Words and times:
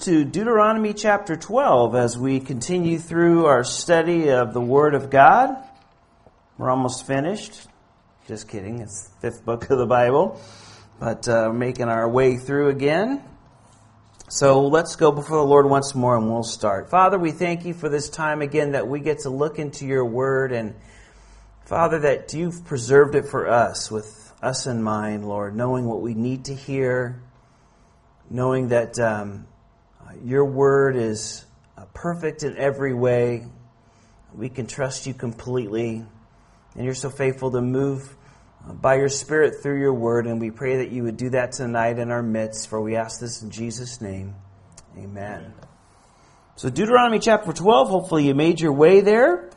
to 0.00 0.24
Deuteronomy 0.24 0.94
chapter 0.94 1.36
12 1.36 1.94
as 1.94 2.16
we 2.16 2.40
continue 2.40 2.98
through 2.98 3.44
our 3.44 3.62
study 3.62 4.30
of 4.30 4.54
the 4.54 4.60
Word 4.60 4.94
of 4.94 5.10
God. 5.10 5.54
We're 6.56 6.70
almost 6.70 7.06
finished. 7.06 7.66
Just 8.26 8.48
kidding, 8.48 8.78
it's 8.80 9.08
the 9.08 9.20
fifth 9.20 9.44
book 9.44 9.68
of 9.68 9.76
the 9.76 9.84
Bible, 9.84 10.40
but 10.98 11.28
uh, 11.28 11.48
we're 11.48 11.52
making 11.52 11.88
our 11.88 12.08
way 12.08 12.38
through 12.38 12.70
again. 12.70 13.22
So 14.30 14.68
let's 14.68 14.96
go 14.96 15.12
before 15.12 15.36
the 15.36 15.44
Lord 15.44 15.68
once 15.68 15.94
more 15.94 16.16
and 16.16 16.32
we'll 16.32 16.44
start. 16.44 16.88
Father, 16.88 17.18
we 17.18 17.30
thank 17.30 17.66
you 17.66 17.74
for 17.74 17.90
this 17.90 18.08
time 18.08 18.40
again 18.40 18.72
that 18.72 18.88
we 18.88 19.00
get 19.00 19.18
to 19.20 19.28
look 19.28 19.58
into 19.58 19.84
your 19.84 20.06
Word 20.06 20.52
and 20.52 20.74
Father, 21.66 21.98
that 21.98 22.32
you've 22.32 22.64
preserved 22.64 23.14
it 23.16 23.26
for 23.26 23.50
us 23.50 23.90
with 23.90 24.32
us 24.40 24.66
in 24.66 24.82
mind, 24.82 25.28
Lord, 25.28 25.54
knowing 25.54 25.84
what 25.84 26.00
we 26.00 26.14
need 26.14 26.46
to 26.46 26.54
hear, 26.54 27.20
knowing 28.30 28.68
that 28.68 28.98
um, 28.98 29.46
your 30.24 30.44
word 30.44 30.96
is 30.96 31.44
uh, 31.76 31.84
perfect 31.94 32.42
in 32.42 32.56
every 32.56 32.94
way. 32.94 33.46
We 34.34 34.48
can 34.48 34.66
trust 34.66 35.06
you 35.06 35.14
completely. 35.14 36.04
And 36.74 36.84
you're 36.84 36.94
so 36.94 37.10
faithful 37.10 37.50
to 37.52 37.60
move 37.60 38.14
uh, 38.66 38.72
by 38.72 38.96
your 38.96 39.08
Spirit 39.08 39.62
through 39.62 39.80
your 39.80 39.94
word. 39.94 40.26
And 40.26 40.40
we 40.40 40.50
pray 40.50 40.78
that 40.78 40.90
you 40.90 41.04
would 41.04 41.16
do 41.16 41.30
that 41.30 41.52
tonight 41.52 41.98
in 41.98 42.10
our 42.10 42.22
midst. 42.22 42.68
For 42.68 42.80
we 42.80 42.96
ask 42.96 43.20
this 43.20 43.42
in 43.42 43.50
Jesus' 43.50 44.00
name. 44.00 44.34
Amen. 44.96 45.52
So, 46.56 46.68
Deuteronomy 46.68 47.20
chapter 47.20 47.52
12, 47.52 47.88
hopefully 47.88 48.26
you 48.26 48.34
made 48.34 48.60
your 48.60 48.72
way 48.72 49.00
there. 49.00 49.48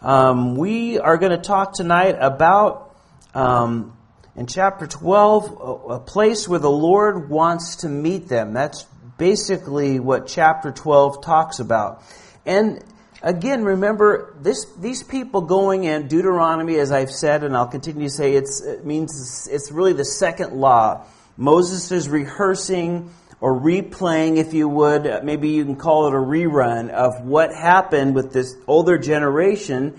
Um, 0.00 0.56
we 0.56 0.98
are 0.98 1.16
going 1.16 1.32
to 1.32 1.38
talk 1.38 1.74
tonight 1.74 2.16
about, 2.18 2.96
um, 3.34 3.96
in 4.34 4.46
chapter 4.46 4.86
12, 4.86 5.50
a, 5.50 5.94
a 5.94 6.00
place 6.00 6.48
where 6.48 6.58
the 6.58 6.70
Lord 6.70 7.28
wants 7.28 7.76
to 7.76 7.88
meet 7.88 8.28
them. 8.28 8.54
That's 8.54 8.86
basically 9.18 10.00
what 10.00 10.26
chapter 10.26 10.70
12 10.72 11.22
talks 11.22 11.58
about. 11.58 12.02
And 12.46 12.82
again, 13.22 13.64
remember 13.64 14.34
this, 14.40 14.64
these 14.78 15.02
people 15.02 15.42
going 15.42 15.84
in 15.84 16.08
Deuteronomy, 16.08 16.76
as 16.76 16.92
I've 16.92 17.10
said, 17.10 17.44
and 17.44 17.56
I'll 17.56 17.66
continue 17.66 18.08
to 18.08 18.14
say, 18.14 18.34
it 18.34 18.84
means 18.84 19.48
it's 19.50 19.70
really 19.70 19.92
the 19.92 20.04
second 20.04 20.54
law. 20.54 21.04
Moses 21.36 21.92
is 21.92 22.08
rehearsing 22.08 23.10
or 23.40 23.58
replaying, 23.60 24.38
if 24.38 24.52
you 24.52 24.68
would, 24.68 25.22
maybe 25.22 25.50
you 25.50 25.64
can 25.64 25.76
call 25.76 26.08
it 26.08 26.14
a 26.14 26.16
rerun 26.16 26.90
of 26.90 27.24
what 27.24 27.54
happened 27.54 28.14
with 28.14 28.32
this 28.32 28.56
older 28.66 28.98
generation 28.98 29.96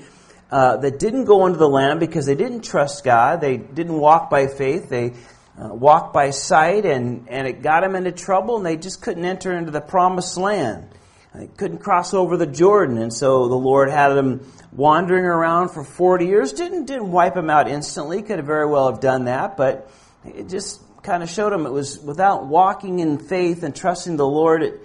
uh, 0.52 0.78
that 0.78 1.00
didn't 1.00 1.26
go 1.26 1.45
into 1.45 1.58
the 1.58 1.70
land 1.70 2.00
because 2.00 2.26
they 2.26 2.36
didn't 2.36 2.61
trust 2.61 3.04
God, 3.04 3.39
they 3.39 3.58
didn't 3.58 3.98
walk 3.98 4.30
by 4.30 4.48
faith, 4.48 4.89
they 4.89 5.14
uh, 5.60 5.74
walked 5.74 6.14
by 6.14 6.30
sight, 6.30 6.86
and, 6.86 7.28
and 7.30 7.48
it 7.48 7.62
got 7.62 7.82
them 7.82 7.96
into 7.96 8.12
trouble, 8.12 8.58
and 8.58 8.66
they 8.66 8.78
just 8.78 9.02
couldn't 9.02 9.26
enter 9.26 9.56
into 9.56 9.72
the 9.72 9.82
promised 9.82 10.38
land. 10.38 10.88
They 11.36 11.48
couldn't 11.48 11.80
cross 11.80 12.14
over 12.14 12.38
the 12.38 12.48
Jordan, 12.48 12.98
and 12.98 13.14
so 13.14 13.48
the 13.48 13.56
Lord 13.56 13.90
had 13.90 14.10
them 14.10 14.52
wandering 14.72 15.26
around 15.26 15.70
for 15.70 15.84
40 15.84 16.26
years. 16.26 16.54
Didn't, 16.54 16.86
didn't 16.86 17.12
wipe 17.12 17.36
them 17.36 17.50
out 17.50 17.68
instantly, 17.68 18.22
could 18.22 18.38
have 18.38 18.46
very 18.46 18.68
well 18.68 18.90
have 18.90 19.02
done 19.02 19.26
that, 19.26 19.58
but 19.58 19.92
it 20.26 20.50
just 20.50 20.82
kind 21.04 21.24
of 21.24 21.30
showed 21.30 21.52
them 21.52 21.66
it 21.66 21.72
was 21.72 22.00
without 22.00 22.46
walking 22.46 23.00
in 23.00 23.18
faith 23.18 23.64
and 23.64 23.76
trusting 23.76 24.18
the 24.18 24.28
Lord, 24.28 24.64
it, 24.64 24.82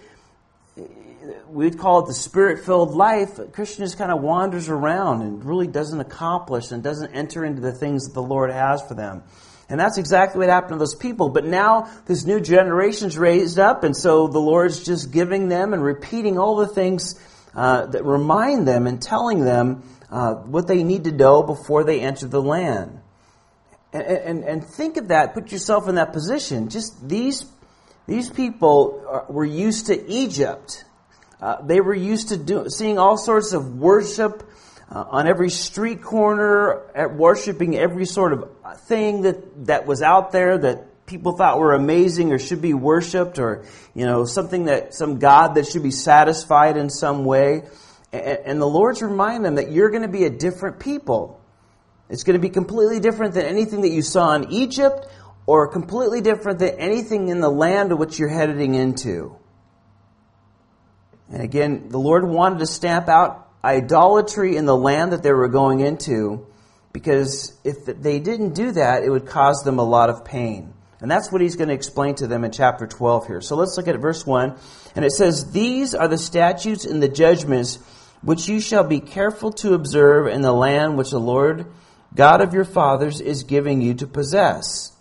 we'd 1.48 1.78
call 1.78 2.00
it 2.00 2.06
the 2.06 2.14
spirit 2.14 2.64
filled 2.64 2.94
life. 2.94 3.38
A 3.38 3.47
Christian 3.47 3.84
just 3.84 3.97
kind 3.97 4.12
of 4.12 4.20
wanders 4.20 4.69
around 4.69 5.22
and 5.22 5.44
really 5.44 5.66
doesn't 5.66 6.00
accomplish 6.00 6.72
and 6.72 6.83
doesn't 6.83 7.14
enter 7.14 7.44
into 7.44 7.61
the 7.61 7.72
things 7.72 8.06
that 8.06 8.14
the 8.14 8.22
Lord 8.22 8.50
has 8.50 8.83
for 8.83 8.94
them. 8.94 9.22
And 9.68 9.80
that's 9.80 9.96
exactly 9.96 10.40
what 10.40 10.50
happened 10.50 10.74
to 10.74 10.78
those 10.78 10.94
people. 10.94 11.30
But 11.30 11.44
now 11.44 11.90
this 12.06 12.24
new 12.24 12.40
generation's 12.40 13.16
raised 13.16 13.58
up, 13.58 13.82
and 13.82 13.96
so 13.96 14.26
the 14.28 14.38
Lord's 14.38 14.84
just 14.84 15.10
giving 15.10 15.48
them 15.48 15.72
and 15.72 15.82
repeating 15.82 16.38
all 16.38 16.56
the 16.56 16.66
things 16.66 17.18
uh, 17.54 17.86
that 17.86 18.04
remind 18.04 18.68
them 18.68 18.86
and 18.86 19.00
telling 19.00 19.44
them 19.44 19.82
uh, 20.10 20.34
what 20.34 20.66
they 20.66 20.82
need 20.82 21.04
to 21.04 21.12
know 21.12 21.42
before 21.42 21.84
they 21.84 22.00
enter 22.00 22.26
the 22.26 22.42
land. 22.42 23.00
And, 23.92 24.03
and, 24.03 24.44
and 24.44 24.64
think 24.64 24.97
of 24.97 25.08
that, 25.08 25.34
put 25.34 25.50
yourself 25.53 25.88
in 25.88 25.94
that 25.94 26.12
position. 26.12 26.69
Just 26.69 27.08
these, 27.08 27.47
these 28.06 28.28
people 28.28 29.24
were 29.28 29.44
used 29.44 29.86
to 29.86 30.10
Egypt. 30.10 30.84
Uh, 31.41 31.62
they 31.62 31.80
were 31.80 31.94
used 31.94 32.28
to 32.28 32.36
do, 32.36 32.69
seeing 32.69 32.98
all 32.98 33.16
sorts 33.16 33.53
of 33.53 33.76
worship 33.76 34.42
uh, 34.91 35.05
on 35.09 35.27
every 35.27 35.50
street 35.50 36.03
corner, 36.03 36.83
at 36.95 37.15
worshiping 37.15 37.77
every 37.77 38.05
sort 38.06 38.33
of 38.33 38.81
thing 38.83 39.22
that, 39.22 39.67
that 39.67 39.87
was 39.87 40.03
out 40.03 40.33
there 40.33 40.59
that 40.59 41.06
people 41.06 41.37
thought 41.37 41.59
were 41.59 41.75
amazing 41.75 42.33
or 42.33 42.39
should 42.39 42.62
be 42.62 42.75
worshiped 42.75 43.39
or, 43.39 43.65
you 43.95 44.05
know, 44.05 44.25
something 44.25 44.65
that, 44.67 44.95
some 44.95 45.19
God 45.19 45.55
that 45.55 45.67
should 45.67 45.83
be 45.83 45.91
satisfied 45.91 46.77
in 46.77 46.91
some 46.91 47.25
way. 47.25 47.62
And, 48.12 48.39
and 48.45 48.61
the 48.61 48.69
Lord's 48.69 49.03
reminding 49.03 49.43
them 49.43 49.55
that 49.56 49.71
you're 49.71 49.91
going 49.91 50.03
to 50.03 50.09
be 50.09 50.25
a 50.25 50.31
different 50.31 50.81
people. 50.81 51.41
It's 52.09 52.25
going 52.25 52.34
to 52.34 52.41
be 52.41 52.51
completely 52.51 53.01
different 53.01 53.34
than 53.34 53.47
anything 53.47 53.83
that 53.83 53.91
you 53.91 54.03
saw 54.03 54.34
in 54.34 54.51
Egypt 54.53 55.06
or 55.47 55.69
completely 55.69 56.21
different 56.21 56.59
than 56.59 56.78
anything 56.78 57.28
in 57.28 57.41
the 57.41 57.51
land 57.51 57.93
of 57.93 57.99
which 57.99 58.19
you're 58.19 58.28
heading 58.28 58.75
into. 58.75 59.37
And 61.31 61.43
again, 61.43 61.89
the 61.89 61.99
Lord 61.99 62.25
wanted 62.25 62.61
to 62.61 62.66
stamp 62.66 63.09
out 63.09 63.44
idolatry 63.64 64.56
in 64.56 64.66
the 64.66 64.76
land 64.76 65.12
that 65.12 65.22
they 65.22 65.32
were 65.32 65.48
going 65.48 65.80
into 65.80 66.47
because 66.92 67.58
if 67.64 67.86
they 67.86 68.20
didn't 68.20 68.54
do 68.54 68.70
that, 68.72 69.02
it 69.02 69.10
would 69.10 69.26
cause 69.26 69.62
them 69.64 69.78
a 69.78 69.84
lot 69.84 70.10
of 70.10 70.25
pain. 70.25 70.72
And 71.00 71.10
that's 71.10 71.32
what 71.32 71.41
he's 71.41 71.56
going 71.56 71.69
to 71.69 71.74
explain 71.74 72.14
to 72.16 72.26
them 72.26 72.44
in 72.44 72.53
chapter 72.53 72.86
12 72.86 73.26
here. 73.26 73.41
So 73.41 73.56
let's 73.56 73.76
look 73.76 73.88
at 73.88 73.98
verse 73.98 74.24
1. 74.24 74.56
And 74.94 75.04
it 75.04 75.10
says, 75.10 75.50
These 75.50 75.94
are 75.94 76.06
the 76.06 76.19
statutes 76.19 76.84
and 76.84 77.03
the 77.03 77.08
judgments 77.08 77.78
which 78.22 78.48
you 78.48 78.60
shall 78.60 78.84
be 78.84 79.00
careful 79.00 79.53
to 79.53 79.74
observe 79.74 80.28
in 80.28 80.41
the 80.41 80.53
land 80.53 80.97
which 80.97 81.10
the 81.10 81.20
Lord 81.20 81.66
God 82.14 82.41
of 82.41 82.54
your 82.54 82.64
fathers 82.64 83.20
is 83.20 83.42
giving 83.42 83.82
you 83.82 83.94
to 83.94 84.06
possess. 84.06 84.92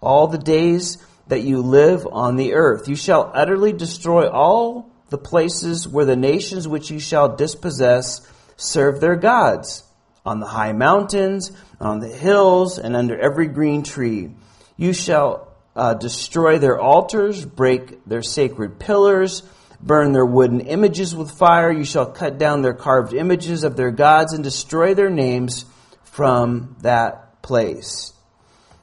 All 0.00 0.28
the 0.28 0.38
days 0.38 1.04
that 1.26 1.42
you 1.42 1.62
live 1.62 2.06
on 2.10 2.36
the 2.36 2.54
earth. 2.54 2.88
You 2.88 2.96
shall 2.96 3.30
utterly 3.34 3.72
destroy 3.72 4.28
all 4.28 4.90
the 5.10 5.18
places 5.18 5.86
where 5.86 6.04
the 6.04 6.16
nations 6.16 6.66
which 6.66 6.90
you 6.90 6.98
shall 6.98 7.36
dispossess 7.36 8.26
serve 8.56 9.00
their 9.00 9.16
gods, 9.16 9.84
on 10.24 10.40
the 10.40 10.46
high 10.46 10.72
mountains, 10.72 11.50
on 11.80 12.00
the 12.00 12.08
hills, 12.08 12.78
and 12.78 12.94
under 12.94 13.18
every 13.18 13.46
green 13.46 13.82
tree. 13.82 14.30
You 14.76 14.92
shall 14.92 15.48
uh, 15.74 15.94
destroy 15.94 16.58
their 16.58 16.78
altars, 16.78 17.44
break 17.44 18.04
their 18.04 18.22
sacred 18.22 18.78
pillars, 18.78 19.42
burn 19.80 20.12
their 20.12 20.26
wooden 20.26 20.60
images 20.60 21.14
with 21.14 21.30
fire. 21.30 21.72
You 21.72 21.84
shall 21.84 22.06
cut 22.06 22.38
down 22.38 22.62
their 22.62 22.74
carved 22.74 23.14
images 23.14 23.64
of 23.64 23.76
their 23.76 23.90
gods 23.90 24.32
and 24.32 24.44
destroy 24.44 24.94
their 24.94 25.10
names 25.10 25.64
from 26.04 26.76
that 26.82 27.42
place. 27.42 28.12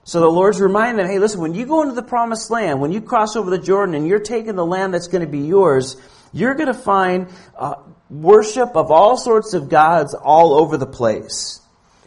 So 0.04 0.22
the 0.22 0.28
Lord's 0.28 0.62
reminding 0.62 0.98
them, 0.98 1.08
hey, 1.08 1.20
listen, 1.20 1.42
when 1.42 1.54
you 1.54 1.66
go 1.66 1.82
into 1.82 1.94
the 1.94 2.02
promised 2.02 2.50
land, 2.50 2.80
when 2.80 2.94
you 2.94 3.02
cross 3.02 3.36
over 3.36 3.50
the 3.50 3.58
Jordan 3.58 3.94
and 3.94 4.08
you're 4.08 4.20
taking 4.20 4.56
the 4.56 4.66
land 4.66 4.94
that's 4.94 5.10
going 5.10 5.24
to 5.24 5.30
be 5.30 5.40
yours, 5.40 5.98
you're 6.34 6.56
going 6.56 6.68
to 6.68 6.74
find 6.74 7.28
uh, 7.58 7.76
worship 8.10 8.76
of 8.76 8.92
all 8.92 9.18
sorts 9.18 9.54
of 9.54 9.70
gods 9.70 10.14
all 10.14 10.54
over 10.54 10.78
the 10.78 10.86
place. 10.88 11.62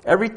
Every 0.05 0.31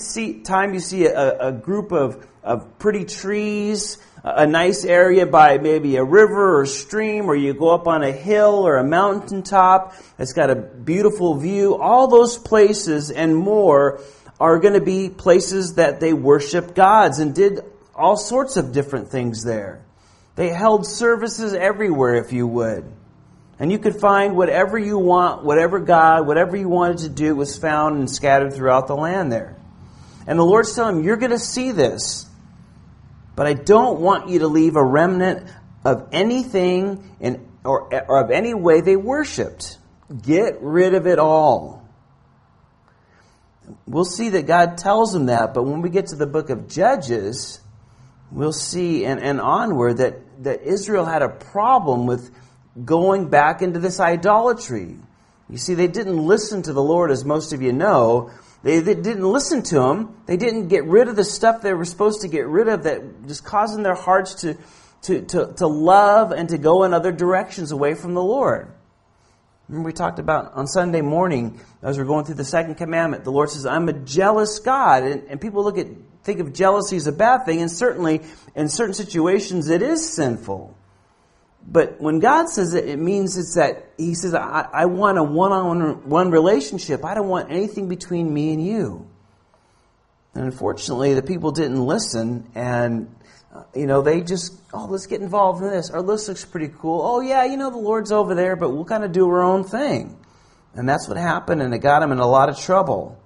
time 0.44 0.74
you 0.74 0.80
see 0.80 1.06
a, 1.06 1.48
a 1.48 1.52
group 1.52 1.92
of, 1.92 2.28
of 2.44 2.78
pretty 2.80 3.06
trees, 3.06 3.98
a 4.24 4.48
nice 4.48 4.86
area 4.86 5.26
by 5.26 5.58
maybe 5.58 5.98
a 5.98 6.04
river 6.04 6.60
or 6.60 6.66
stream, 6.66 7.30
or 7.30 7.36
you 7.36 7.54
go 7.54 7.74
up 7.74 7.88
on 7.88 8.04
a 8.04 8.12
hill 8.12 8.66
or 8.66 8.78
a 8.78 8.84
mountaintop 8.84 9.96
that's 10.18 10.34
got 10.34 10.50
a 10.50 10.56
beautiful 10.56 11.36
view, 11.36 11.76
all 11.76 12.08
those 12.08 12.38
places 12.38 13.12
and 13.12 13.36
more 13.36 14.02
are 14.40 14.60
going 14.60 14.74
to 14.74 14.82
be 14.82 15.10
places 15.10 15.76
that 15.76 16.00
they 16.00 16.14
worship 16.14 16.74
gods 16.74 17.20
and 17.20 17.36
did 17.36 17.60
all 17.96 18.18
sorts 18.18 18.58
of 18.58 18.72
different 18.72 19.10
things 19.10 19.44
there. 19.44 19.84
They 20.36 20.50
held 20.50 20.86
services 20.88 21.54
everywhere, 21.54 22.16
if 22.16 22.34
you 22.34 22.48
would. 22.48 22.92
And 23.60 23.72
you 23.72 23.80
could 23.80 23.96
find 23.96 24.36
whatever 24.36 24.78
you 24.78 24.98
want, 24.98 25.44
whatever 25.44 25.80
God, 25.80 26.26
whatever 26.26 26.58
you 26.58 26.68
wanted 26.68 27.00
to 27.00 27.10
do 27.10 27.36
was 27.36 27.58
found 27.58 27.98
and 27.98 28.10
scattered 28.10 28.54
throughout 28.54 28.88
the 28.88 28.96
land 28.96 29.32
there. 29.32 29.56
And 30.26 30.40
the 30.40 30.44
Lord's 30.44 30.74
telling 30.74 30.98
him, 30.98 31.04
You're 31.04 31.18
going 31.18 31.32
to 31.32 31.40
see 31.40 31.72
this, 31.72 32.26
but 33.36 33.46
I 33.46 33.54
don't 33.54 34.00
want 34.00 34.30
you 34.30 34.40
to 34.40 34.48
leave 34.48 34.76
a 34.76 34.84
remnant 34.84 35.48
of 35.86 36.10
anything 36.12 37.16
in, 37.20 37.48
or, 37.64 37.94
or 38.08 38.24
of 38.24 38.32
any 38.32 38.54
way 38.54 38.82
they 38.82 38.96
worshiped. 38.96 39.78
Get 40.22 40.62
rid 40.62 40.94
of 40.94 41.08
it 41.08 41.20
all. 41.20 41.88
We'll 43.86 44.06
see 44.06 44.30
that 44.30 44.46
God 44.46 44.78
tells 44.78 45.16
him 45.16 45.28
that, 45.28 45.54
but 45.54 45.64
when 45.64 45.82
we 45.82 45.90
get 45.90 46.08
to 46.08 46.16
the 46.16 46.28
book 46.28 46.50
of 46.50 46.68
Judges, 46.68 47.62
we'll 48.32 48.52
see 48.52 49.06
and, 49.06 49.22
and 49.22 49.40
onward 49.40 49.98
that, 49.98 50.44
that 50.44 50.64
Israel 50.64 51.06
had 51.06 51.22
a 51.22 51.30
problem 51.30 52.06
with 52.06 52.32
going 52.84 53.30
back 53.30 53.62
into 53.62 53.80
this 53.80 54.00
idolatry. 54.00 54.98
You 55.50 55.58
see, 55.58 55.74
they 55.74 55.88
didn't 55.88 56.18
listen 56.18 56.64
to 56.64 56.74
the 56.74 56.82
Lord, 56.82 57.12
as 57.12 57.26
most 57.26 57.54
of 57.54 57.62
you 57.62 57.74
know. 57.74 58.32
They, 58.64 58.80
they, 58.80 58.96
didn't 58.96 59.30
listen 59.30 59.62
to 59.64 59.82
Him. 59.82 60.16
They 60.26 60.38
didn't 60.38 60.70
get 60.70 60.86
rid 60.86 61.08
of 61.08 61.16
the 61.16 61.26
stuff 61.26 61.62
they 61.62 61.74
were 61.74 61.86
supposed 61.86 62.22
to 62.22 62.28
get 62.28 62.48
rid 62.48 62.68
of 62.68 62.84
that 62.84 63.28
just 63.28 63.44
causing 63.44 63.84
their 63.84 63.96
hearts 63.96 64.36
to, 64.36 64.58
to, 65.04 65.22
to, 65.22 65.54
to 65.58 65.68
love 65.68 66.32
and 66.32 66.50
to 66.50 66.58
go 66.58 66.84
in 66.84 66.94
other 66.94 67.12
directions 67.12 67.72
away 67.72 67.94
from 67.94 68.14
the 68.14 68.24
Lord. 68.24 68.72
Remember, 69.68 69.88
we 69.88 69.94
talked 69.94 70.20
about 70.20 70.54
on 70.54 70.68
Sunday 70.68 71.02
morning 71.02 71.60
as 71.82 71.98
we're 71.98 72.06
going 72.06 72.26
through 72.26 72.36
the 72.36 72.46
second 72.46 72.76
commandment. 72.76 73.24
The 73.24 73.32
Lord 73.32 73.50
says, 73.50 73.66
"I'm 73.66 73.88
a 73.88 73.94
jealous 73.94 74.60
God," 74.60 75.04
and, 75.04 75.24
and 75.30 75.42
people 75.42 75.64
look 75.64 75.78
at 75.78 75.88
think 76.24 76.40
of 76.40 76.54
jealousy 76.54 76.98
as 76.98 77.08
a 77.08 77.12
bad 77.12 77.46
thing, 77.46 77.62
and 77.62 77.72
certainly 77.72 78.22
in 78.56 78.70
certain 78.70 78.94
situations 78.94 79.70
it 79.70 79.82
is 79.82 80.14
sinful. 80.14 80.76
But 81.66 82.00
when 82.02 82.20
God 82.20 82.50
says 82.50 82.74
it, 82.74 82.88
it 82.88 83.00
means 83.00 83.38
it's 83.38 83.56
that 83.56 83.94
He 83.98 84.16
says, 84.16 84.34
I, 84.34 84.68
I 84.72 84.86
want 84.86 85.18
a 85.18 85.24
one 85.24 85.52
on 85.52 86.10
one 86.10 86.30
relationship. 86.32 87.06
I 87.06 87.14
don't 87.14 87.30
want 87.30 87.52
anything 87.52 87.88
between 87.88 88.34
me 88.34 88.54
and 88.54 88.66
you. 88.66 89.08
And 90.36 90.46
unfortunately, 90.46 91.14
the 91.14 91.22
people 91.22 91.52
didn't 91.52 91.86
listen, 91.86 92.50
and 92.56 93.16
uh, 93.54 93.64
you 93.76 93.86
know 93.86 94.02
they 94.02 94.22
just, 94.22 94.54
oh, 94.74 94.86
let's 94.86 95.06
get 95.06 95.22
involved 95.22 95.64
in 95.64 95.70
this. 95.70 95.92
Or 95.92 96.02
this 96.02 96.28
looks 96.28 96.44
pretty 96.44 96.74
cool. 96.80 97.02
Oh 97.04 97.22
yeah, 97.22 97.46
you 97.46 97.56
know 97.56 97.70
the 97.70 97.78
Lord's 97.78 98.12
over 98.12 98.34
there, 98.34 98.56
but 98.56 98.72
we'll 98.72 98.86
kind 98.86 99.04
of 99.04 99.12
do 99.12 99.28
our 99.30 99.44
own 99.44 99.64
thing. 99.64 100.18
And 100.76 100.90
that's 100.90 101.08
what 101.08 101.18
happened, 101.18 101.62
and 101.62 101.74
it 101.74 101.80
got 101.80 102.00
them 102.00 102.12
in 102.12 102.18
a 102.18 102.28
lot 102.28 102.50
of 102.50 102.58
trouble. 102.60 103.20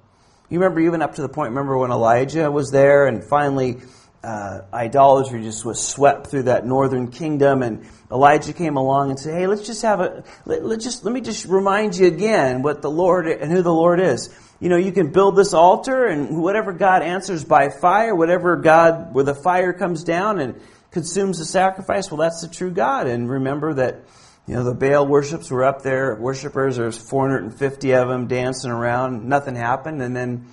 You 0.50 0.60
remember 0.60 0.82
even 0.82 1.02
up 1.02 1.16
to 1.16 1.22
the 1.22 1.30
point, 1.30 1.50
remember 1.50 1.78
when 1.78 1.92
Elijah 1.92 2.52
was 2.52 2.72
there 2.72 3.08
and 3.08 3.24
finally 3.24 3.78
uh, 4.24 4.62
idolatry 4.74 5.44
just 5.44 5.64
was 5.64 5.86
swept 5.86 6.28
through 6.28 6.44
that 6.44 6.66
northern 6.66 7.12
kingdom 7.12 7.62
and 7.62 7.88
Elijah 8.12 8.54
came 8.54 8.78
along 8.78 9.10
and 9.10 9.20
said, 9.20 9.34
hey, 9.34 9.48
let's 9.48 9.66
just 9.66 9.82
have 9.82 10.00
a, 10.00 10.24
let, 10.46 10.66
let 10.66 10.80
just, 10.80 11.04
let 11.04 11.14
me 11.14 11.22
just 11.22 11.46
remind 11.46 11.96
you 11.96 12.08
again 12.08 12.62
what 12.62 12.82
the 12.82 12.90
Lord 12.90 13.28
and 13.28 13.52
who 13.52 13.62
the 13.62 13.74
Lord 13.74 14.00
is. 14.00 14.34
You 14.60 14.70
know, 14.70 14.78
you 14.78 14.92
can 14.92 15.12
build 15.12 15.36
this 15.36 15.54
altar 15.54 16.06
and 16.06 16.42
whatever 16.42 16.74
God 16.74 17.04
answers 17.04 17.46
by 17.46 17.70
fire, 17.70 18.16
whatever 18.16 18.56
God, 18.56 19.14
where 19.14 19.24
the 19.24 19.36
fire 19.36 19.72
comes 19.74 20.04
down 20.04 20.40
and 20.40 20.60
consumes 20.92 21.38
the 21.38 21.46
sacrifice, 21.46 22.10
well, 22.10 22.18
that's 22.18 22.42
the 22.42 22.48
true 22.48 22.72
God. 22.72 23.08
And 23.08 23.30
remember 23.30 23.76
that 23.76 24.04
you 24.48 24.56
know, 24.56 24.64
the 24.64 24.74
Baal 24.74 25.06
worships 25.06 25.52
were 25.52 25.66
up 25.66 25.82
there, 25.82 26.16
worshippers, 26.16 26.78
there's 26.78 26.98
450 26.98 27.92
of 27.92 28.08
them 28.08 28.28
dancing 28.28 28.72
around, 28.72 29.28
nothing 29.28 29.56
happened. 29.56 30.02
And 30.02 30.16
then 30.16 30.48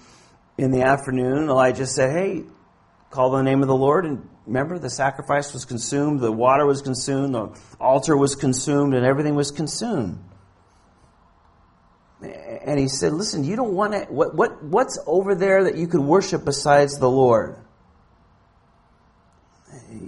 in 0.59 0.73
the 0.73 0.83
afternoon, 0.83 1.49
Elijah 1.49 1.87
said, 1.87 2.11
Hey, 2.11 2.43
call 3.15 3.31
the 3.31 3.43
name 3.43 3.63
of 3.63 3.69
the 3.69 3.77
Lord. 3.77 4.05
And 4.05 4.29
remember, 4.47 4.79
the 4.79 4.91
sacrifice 4.91 5.53
was 5.53 5.65
consumed, 5.65 6.21
the 6.21 6.33
water 6.33 6.67
was 6.67 6.83
consumed, 6.83 7.35
the 7.35 7.57
altar 7.81 8.17
was 8.17 8.35
consumed, 8.35 8.95
and 8.95 9.07
everything 9.07 9.35
was 9.35 9.51
consumed. 9.51 10.19
And 12.21 12.79
he 12.79 12.89
said, 12.89 13.13
Listen, 13.13 13.45
you 13.45 13.57
don't 13.57 13.75
want 13.75 13.93
to, 13.93 14.01
what, 14.13 14.35
what, 14.35 14.63
what's 14.63 14.99
over 15.07 15.35
there 15.35 15.65
that 15.65 15.77
you 15.77 15.87
could 15.87 16.01
worship 16.01 16.45
besides 16.45 16.99
the 16.99 17.11
Lord? 17.11 17.57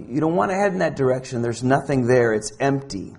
You 0.09 0.19
don't 0.19 0.35
want 0.35 0.51
to 0.51 0.55
head 0.55 0.73
in 0.73 0.79
that 0.79 0.95
direction. 0.95 1.41
There's 1.41 1.63
nothing 1.63 2.07
there, 2.07 2.33
it's 2.33 2.51
empty. 2.59 3.15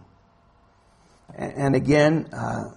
And 1.35 1.77
again, 1.77 2.29
uh, 2.33 2.71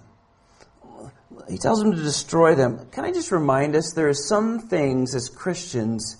he 1.50 1.58
tells 1.58 1.82
them 1.82 1.94
to 1.94 2.02
destroy 2.02 2.54
them. 2.54 2.88
Can 2.92 3.06
I 3.06 3.12
just 3.12 3.32
remind 3.32 3.76
us 3.76 3.94
there 3.94 4.10
are 4.10 4.14
some 4.14 4.60
things 4.60 5.16
as 5.16 5.30
Christians 5.30 6.18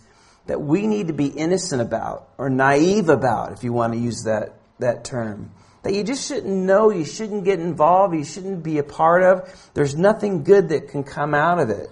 that 0.48 0.62
we 0.62 0.88
need 0.88 1.08
to 1.08 1.14
be 1.14 1.28
innocent 1.28 1.82
about 1.82 2.30
or 2.38 2.50
naive 2.50 3.10
about, 3.10 3.54
if 3.54 3.64
you 3.64 3.74
want 3.74 3.94
to 3.94 4.00
use 4.00 4.24
that, 4.24 4.60
that 4.80 5.04
term. 5.04 5.52
That 5.84 5.94
you 5.94 6.04
just 6.04 6.28
shouldn't 6.28 6.54
know, 6.54 6.92
you 6.92 7.06
shouldn't 7.06 7.44
get 7.44 7.60
involved, 7.60 8.14
you 8.14 8.24
shouldn't 8.24 8.64
be 8.64 8.78
a 8.78 8.84
part 8.84 9.24
of. 9.24 9.70
There's 9.74 9.96
nothing 9.96 10.44
good 10.44 10.70
that 10.70 10.90
can 10.90 11.04
come 11.04 11.34
out 11.34 11.60
of 11.60 11.70
it. 11.70 11.90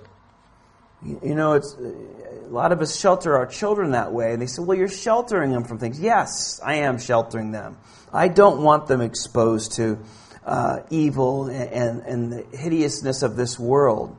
You, 1.04 1.20
you 1.24 1.36
know, 1.36 1.54
it's 1.54 1.76
a 1.76 2.50
lot 2.50 2.72
of 2.72 2.82
us 2.82 3.00
shelter 3.00 3.38
our 3.38 3.46
children 3.46 3.92
that 3.92 4.12
way, 4.12 4.34
and 4.34 4.42
they 4.42 4.48
say, 4.48 4.62
"Well, 4.62 4.78
you're 4.78 4.90
sheltering 4.90 5.52
them 5.52 5.64
from 5.64 5.80
things." 5.80 6.00
Yes, 6.00 6.60
I 6.64 6.76
am 6.76 7.00
sheltering 7.00 7.52
them. 7.52 7.78
I 8.12 8.28
don't 8.28 8.62
want 8.62 8.88
them 8.88 9.02
exposed 9.02 9.74
to 9.74 10.00
uh, 10.46 10.80
evil 10.90 11.46
and, 11.48 12.02
and 12.02 12.34
the 12.34 12.58
hideousness 12.58 13.22
of 13.22 13.36
this 13.36 13.58
world. 13.58 14.16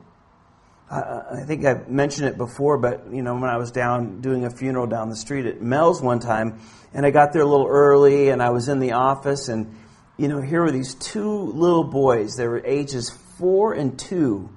I, 0.91 1.41
I 1.41 1.43
think 1.45 1.65
I've 1.65 1.89
mentioned 1.89 2.27
it 2.27 2.37
before, 2.37 2.77
but 2.77 3.11
you 3.11 3.21
know, 3.21 3.35
when 3.35 3.49
I 3.49 3.57
was 3.57 3.71
down 3.71 4.19
doing 4.21 4.45
a 4.45 4.49
funeral 4.49 4.87
down 4.87 5.09
the 5.09 5.15
street 5.15 5.45
at 5.45 5.61
Mel's 5.61 6.01
one 6.01 6.19
time, 6.19 6.59
and 6.93 7.05
I 7.05 7.11
got 7.11 7.31
there 7.31 7.41
a 7.41 7.45
little 7.45 7.67
early, 7.67 8.29
and 8.29 8.43
I 8.43 8.49
was 8.49 8.67
in 8.67 8.79
the 8.79 8.91
office, 8.93 9.47
and 9.47 9.77
you 10.17 10.27
know, 10.27 10.41
here 10.41 10.61
were 10.61 10.71
these 10.71 10.93
two 10.95 11.31
little 11.31 11.85
boys. 11.85 12.35
They 12.35 12.47
were 12.47 12.61
ages 12.65 13.09
four 13.37 13.73
and 13.73 13.97
two, 13.97 14.49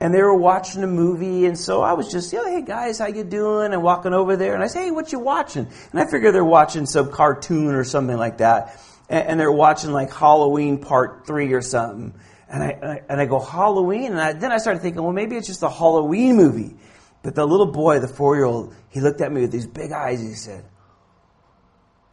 and 0.00 0.14
they 0.14 0.22
were 0.22 0.34
watching 0.34 0.82
a 0.82 0.86
movie. 0.88 1.44
And 1.44 1.58
so 1.58 1.82
I 1.82 1.92
was 1.92 2.10
just, 2.10 2.32
yeah, 2.32 2.44
hey 2.44 2.62
guys, 2.62 2.98
how 2.98 3.06
you 3.06 3.22
doing? 3.22 3.74
And 3.74 3.82
walking 3.82 4.14
over 4.14 4.36
there, 4.36 4.54
and 4.54 4.64
I 4.64 4.68
say, 4.68 4.86
hey, 4.86 4.90
what 4.90 5.12
you 5.12 5.18
watching? 5.18 5.68
And 5.92 6.00
I 6.00 6.10
figure 6.10 6.32
they're 6.32 6.44
watching 6.44 6.86
some 6.86 7.12
cartoon 7.12 7.74
or 7.74 7.84
something 7.84 8.16
like 8.16 8.38
that 8.38 8.80
and, 9.08 9.40
they're 9.40 9.52
watching 9.52 9.92
like 9.92 10.12
Halloween 10.12 10.78
Part 10.78 11.26
Three 11.26 11.52
or 11.52 11.62
something. 11.62 12.18
And 12.50 12.62
I, 12.62 13.02
and 13.08 13.20
I 13.20 13.26
go 13.26 13.40
Halloween, 13.40 14.12
and 14.12 14.20
I, 14.20 14.32
then 14.32 14.52
I 14.52 14.58
started 14.58 14.80
thinking, 14.80 15.02
well, 15.02 15.12
maybe 15.12 15.36
it's 15.36 15.46
just 15.46 15.62
a 15.62 15.68
Halloween 15.68 16.36
movie. 16.36 16.76
But 17.22 17.34
the 17.34 17.44
little 17.44 17.70
boy, 17.70 17.98
the 17.98 18.08
four 18.08 18.36
year 18.36 18.46
old, 18.46 18.74
he 18.88 19.00
looked 19.00 19.20
at 19.20 19.30
me 19.30 19.42
with 19.42 19.52
these 19.52 19.66
big 19.66 19.92
eyes. 19.92 20.20
and 20.20 20.30
He 20.30 20.34
said, 20.34 20.64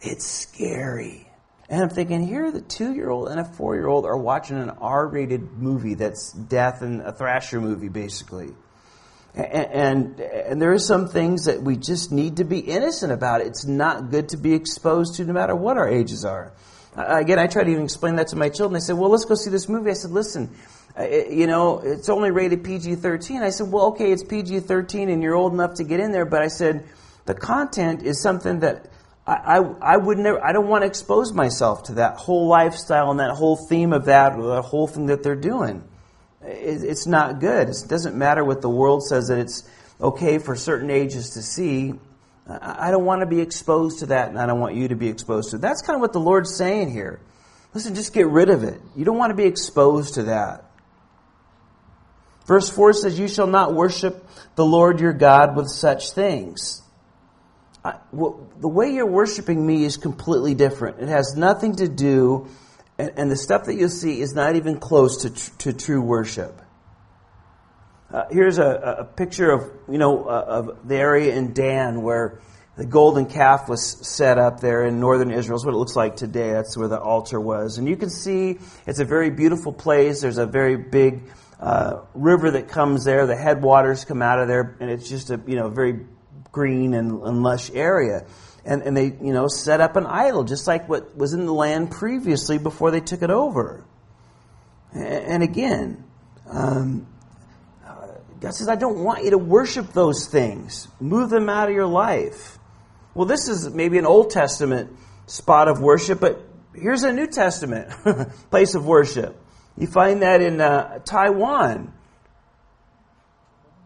"It's 0.01 0.25
scary." 0.25 1.25
And 1.69 1.81
I'm 1.81 1.89
thinking, 1.89 2.27
here 2.27 2.51
the 2.51 2.61
two 2.61 2.93
year 2.93 3.09
old 3.09 3.29
and 3.29 3.39
a 3.39 3.45
four 3.45 3.75
year 3.75 3.87
old 3.87 4.05
are 4.05 4.17
watching 4.17 4.57
an 4.57 4.69
R 4.69 5.07
rated 5.07 5.53
movie 5.53 5.95
that's 5.95 6.31
death 6.31 6.81
and 6.81 7.01
a 7.01 7.11
thrasher 7.11 7.59
movie, 7.59 7.89
basically. 7.89 8.53
And, 9.33 9.45
and, 9.45 10.19
and 10.19 10.61
there 10.61 10.73
are 10.73 10.79
some 10.79 11.07
things 11.07 11.45
that 11.45 11.61
we 11.61 11.75
just 11.75 12.11
need 12.11 12.37
to 12.37 12.43
be 12.43 12.59
innocent 12.59 13.11
about. 13.11 13.41
It's 13.41 13.65
not 13.65 14.11
good 14.11 14.29
to 14.29 14.37
be 14.37 14.53
exposed 14.53 15.15
to, 15.15 15.25
no 15.25 15.33
matter 15.33 15.55
what 15.55 15.77
our 15.77 15.89
ages 15.89 16.23
are. 16.23 16.53
Again, 16.95 17.39
I 17.39 17.47
try 17.47 17.63
to 17.63 17.69
even 17.69 17.83
explain 17.83 18.15
that 18.15 18.27
to 18.29 18.37
my 18.37 18.49
children. 18.49 18.77
I 18.77 18.79
said, 18.79 18.97
well, 18.97 19.09
let's 19.09 19.25
go 19.25 19.35
see 19.35 19.49
this 19.49 19.67
movie. 19.67 19.91
I 19.91 19.95
said, 19.95 20.11
listen, 20.11 20.55
you 21.29 21.45
know, 21.45 21.79
it's 21.79 22.07
only 22.07 22.31
rated 22.31 22.63
PG 22.63 22.95
13. 22.95 23.41
I 23.41 23.49
said, 23.49 23.71
well, 23.71 23.87
okay, 23.87 24.11
it's 24.11 24.23
PG 24.23 24.61
13 24.61 25.09
and 25.09 25.21
you're 25.21 25.35
old 25.35 25.53
enough 25.53 25.75
to 25.75 25.83
get 25.83 25.99
in 25.99 26.11
there, 26.11 26.25
but 26.25 26.41
I 26.41 26.47
said, 26.47 26.85
the 27.25 27.33
content 27.33 28.03
is 28.03 28.21
something 28.21 28.59
that 28.59 28.85
I, 29.27 29.33
I, 29.33 29.57
I 29.93 29.97
would 29.97 30.17
never, 30.17 30.43
I 30.43 30.53
don't 30.53 30.67
want 30.67 30.83
to 30.83 30.87
expose 30.87 31.33
myself 31.33 31.83
to 31.83 31.93
that 31.93 32.17
whole 32.17 32.47
lifestyle 32.47 33.11
and 33.11 33.19
that 33.19 33.31
whole 33.31 33.57
theme 33.57 33.91
of 33.91 34.05
that, 34.05 34.33
or 34.33 34.55
the 34.55 34.61
whole 34.61 34.87
thing 34.87 35.07
that 35.07 35.23
they're 35.23 35.35
doing. 35.35 35.83
It, 36.41 36.83
it's 36.83 37.07
not 37.07 37.39
good. 37.39 37.69
It 37.69 37.83
doesn't 37.87 38.15
matter 38.15 38.43
what 38.43 38.61
the 38.61 38.69
world 38.69 39.03
says 39.03 39.27
that 39.29 39.39
it's 39.39 39.67
okay 39.99 40.37
for 40.37 40.55
certain 40.55 40.91
ages 40.91 41.31
to 41.31 41.41
see. 41.41 41.95
I 42.47 42.91
don't 42.91 43.05
want 43.05 43.21
to 43.21 43.25
be 43.25 43.41
exposed 43.41 43.99
to 43.99 44.07
that, 44.07 44.29
and 44.29 44.37
I 44.37 44.45
don't 44.45 44.59
want 44.59 44.75
you 44.75 44.89
to 44.89 44.95
be 44.95 45.07
exposed 45.07 45.49
to 45.51 45.55
it. 45.55 45.61
That's 45.61 45.81
kind 45.81 45.95
of 45.95 46.01
what 46.01 46.13
the 46.13 46.19
Lord's 46.19 46.55
saying 46.55 46.91
here. 46.91 47.19
Listen, 47.73 47.95
just 47.95 48.13
get 48.13 48.27
rid 48.27 48.49
of 48.49 48.63
it. 48.63 48.79
You 48.95 49.03
don't 49.03 49.17
want 49.17 49.31
to 49.31 49.35
be 49.35 49.45
exposed 49.45 50.13
to 50.15 50.23
that. 50.23 50.63
Verse 52.45 52.69
4 52.69 52.93
says, 52.93 53.17
You 53.17 53.27
shall 53.27 53.47
not 53.47 53.73
worship 53.73 54.27
the 54.55 54.65
Lord 54.65 54.99
your 54.99 55.13
God 55.13 55.55
with 55.55 55.69
such 55.69 56.11
things. 56.11 56.83
I, 57.83 57.95
well, 58.11 58.47
the 58.59 58.67
way 58.67 58.91
you're 58.91 59.05
worshiping 59.05 59.65
me 59.65 59.83
is 59.83 59.97
completely 59.97 60.53
different. 60.53 60.99
It 60.99 61.09
has 61.09 61.35
nothing 61.35 61.77
to 61.77 61.87
do, 61.87 62.47
and, 62.99 63.11
and 63.17 63.31
the 63.31 63.35
stuff 63.35 63.65
that 63.65 63.75
you'll 63.75 63.89
see 63.89 64.21
is 64.21 64.33
not 64.33 64.55
even 64.55 64.79
close 64.79 65.23
to, 65.23 65.31
tr- 65.31 65.51
to 65.59 65.73
true 65.73 66.01
worship. 66.01 66.61
Uh, 68.13 68.25
here's 68.29 68.59
a, 68.59 68.97
a, 68.99 69.03
picture 69.03 69.49
of 69.49 69.71
you 69.89 69.97
know 69.97 70.25
uh, 70.25 70.45
of 70.47 70.87
the 70.87 70.95
area 70.95 71.35
in 71.35 71.53
Dan 71.53 72.03
where 72.03 72.39
the 72.77 72.85
golden 72.85 73.25
calf 73.25 73.67
was 73.67 73.83
set 73.83 74.37
up 74.37 74.59
there 74.59 74.85
in 74.85 74.99
northern 74.99 75.31
Israel. 75.31 75.57
That's 75.57 75.65
what 75.65 75.73
it 75.73 75.77
looks 75.77 75.95
like 75.95 76.15
today. 76.15 76.51
That's 76.51 76.77
where 76.77 76.87
the 76.87 76.99
altar 76.99 77.39
was, 77.39 77.79
and 77.79 77.89
you 77.89 77.97
can 77.97 78.11
see 78.11 78.59
it's 78.85 78.99
a 78.99 79.05
very 79.05 79.31
beautiful 79.31 79.73
place. 79.73 80.21
There's 80.21 80.37
a 80.37 80.45
very 80.45 80.77
big 80.77 81.23
uh, 81.59 82.01
river 82.13 82.51
that 82.51 82.67
comes 82.67 83.05
there. 83.05 83.25
The 83.25 83.35
headwaters 83.35 84.05
come 84.05 84.21
out 84.21 84.39
of 84.39 84.47
there, 84.47 84.77
and 84.79 84.91
it's 84.91 85.09
just 85.09 85.31
a 85.31 85.41
you 85.47 85.55
know 85.55 85.69
very 85.69 86.05
green 86.51 86.93
and, 86.93 87.23
and 87.23 87.41
lush 87.41 87.71
area. 87.71 88.27
And, 88.65 88.83
and 88.83 88.95
they 88.95 89.05
you 89.05 89.33
know 89.33 89.47
set 89.47 89.81
up 89.81 89.95
an 89.95 90.05
idol 90.05 90.43
just 90.43 90.67
like 90.67 90.87
what 90.87 91.17
was 91.17 91.33
in 91.33 91.47
the 91.47 91.53
land 91.53 91.89
previously 91.89 92.59
before 92.59 92.91
they 92.91 93.01
took 93.01 93.23
it 93.23 93.31
over. 93.31 93.83
And, 94.93 95.03
and 95.03 95.43
again. 95.43 96.03
Um, 96.47 97.07
God 98.45 98.53
says, 98.53 98.69
I 98.69 98.75
don't 98.75 99.03
want 99.03 99.23
you 99.23 99.31
to 99.31 99.39
worship 99.39 99.91
those 99.93 100.27
things. 100.27 100.87
Move 100.99 101.31
them 101.31 101.49
out 101.49 101.67
of 101.67 101.73
your 101.73 101.87
life. 101.87 102.59
Well, 103.15 103.25
this 103.25 103.47
is 103.47 103.71
maybe 103.71 103.97
an 103.97 104.05
Old 104.05 104.29
Testament 104.29 104.95
spot 105.25 105.67
of 105.67 105.81
worship, 105.81 106.19
but 106.19 106.47
here's 106.75 107.01
a 107.01 107.11
New 107.11 107.25
Testament 107.25 107.89
place 108.51 108.75
of 108.75 108.85
worship. 108.85 109.35
You 109.75 109.87
find 109.87 110.21
that 110.21 110.41
in 110.41 110.61
uh, 110.61 110.99
Taiwan. 110.99 111.91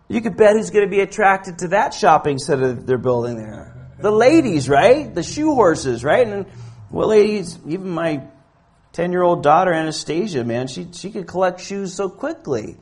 You 0.10 0.20
could 0.20 0.36
bet 0.36 0.58
who's 0.58 0.72
going 0.72 0.84
to 0.84 0.92
be 0.92 1.00
attracted 1.00 1.60
to 1.60 1.70
that 1.70 1.94
shopping 1.94 2.38
center 2.38 2.74
they're 2.74 2.98
building 2.98 3.38
there. 3.38 3.94
The 4.02 4.12
ladies, 4.12 4.68
right? 4.68 5.16
The 5.16 5.24
shoe 5.24 5.54
horses, 5.54 6.04
right? 6.04 6.28
And 6.28 6.48
well, 6.92 7.08
ladies, 7.08 7.58
even 7.66 7.92
my 7.92 8.24
10 8.92 9.14
year 9.14 9.24
old 9.24 9.42
daughter, 9.42 9.72
Anastasia, 9.72 10.44
man, 10.44 10.68
she, 10.68 10.90
she 10.92 11.12
could 11.12 11.28
collect 11.28 11.62
shoes 11.62 11.94
so 11.94 12.10
quickly. 12.10 12.76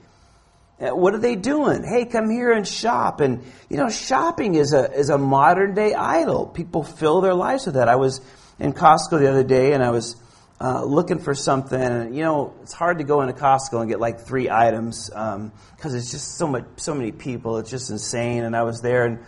Uh, 0.79 0.89
what 0.89 1.15
are 1.15 1.19
they 1.19 1.35
doing? 1.35 1.83
Hey, 1.83 2.05
come 2.05 2.29
here 2.29 2.51
and 2.51 2.67
shop. 2.67 3.19
And 3.19 3.43
you 3.69 3.77
know, 3.77 3.89
shopping 3.89 4.55
is 4.55 4.73
a 4.73 4.91
is 4.91 5.09
a 5.09 5.17
modern 5.17 5.73
day 5.73 5.93
idol. 5.93 6.45
People 6.45 6.83
fill 6.83 7.21
their 7.21 7.33
lives 7.33 7.65
with 7.65 7.75
that. 7.75 7.87
I 7.89 7.95
was 7.95 8.21
in 8.59 8.73
Costco 8.73 9.19
the 9.19 9.29
other 9.29 9.43
day 9.43 9.73
and 9.73 9.83
I 9.83 9.91
was 9.91 10.15
uh, 10.59 10.83
looking 10.83 11.19
for 11.19 11.35
something. 11.35 11.79
And, 11.79 12.15
you 12.15 12.23
know, 12.23 12.53
it's 12.63 12.73
hard 12.73 12.97
to 12.97 13.03
go 13.03 13.21
into 13.21 13.33
Costco 13.33 13.79
and 13.79 13.89
get 13.89 13.99
like 13.99 14.21
three 14.21 14.49
items 14.49 15.09
because 15.09 15.35
um, 15.35 15.51
it's 15.83 16.11
just 16.11 16.37
so 16.37 16.47
much, 16.47 16.65
so 16.77 16.93
many 16.93 17.11
people. 17.11 17.57
It's 17.57 17.69
just 17.69 17.89
insane. 17.89 18.43
And 18.43 18.55
I 18.55 18.63
was 18.63 18.81
there 18.81 19.05
and, 19.05 19.19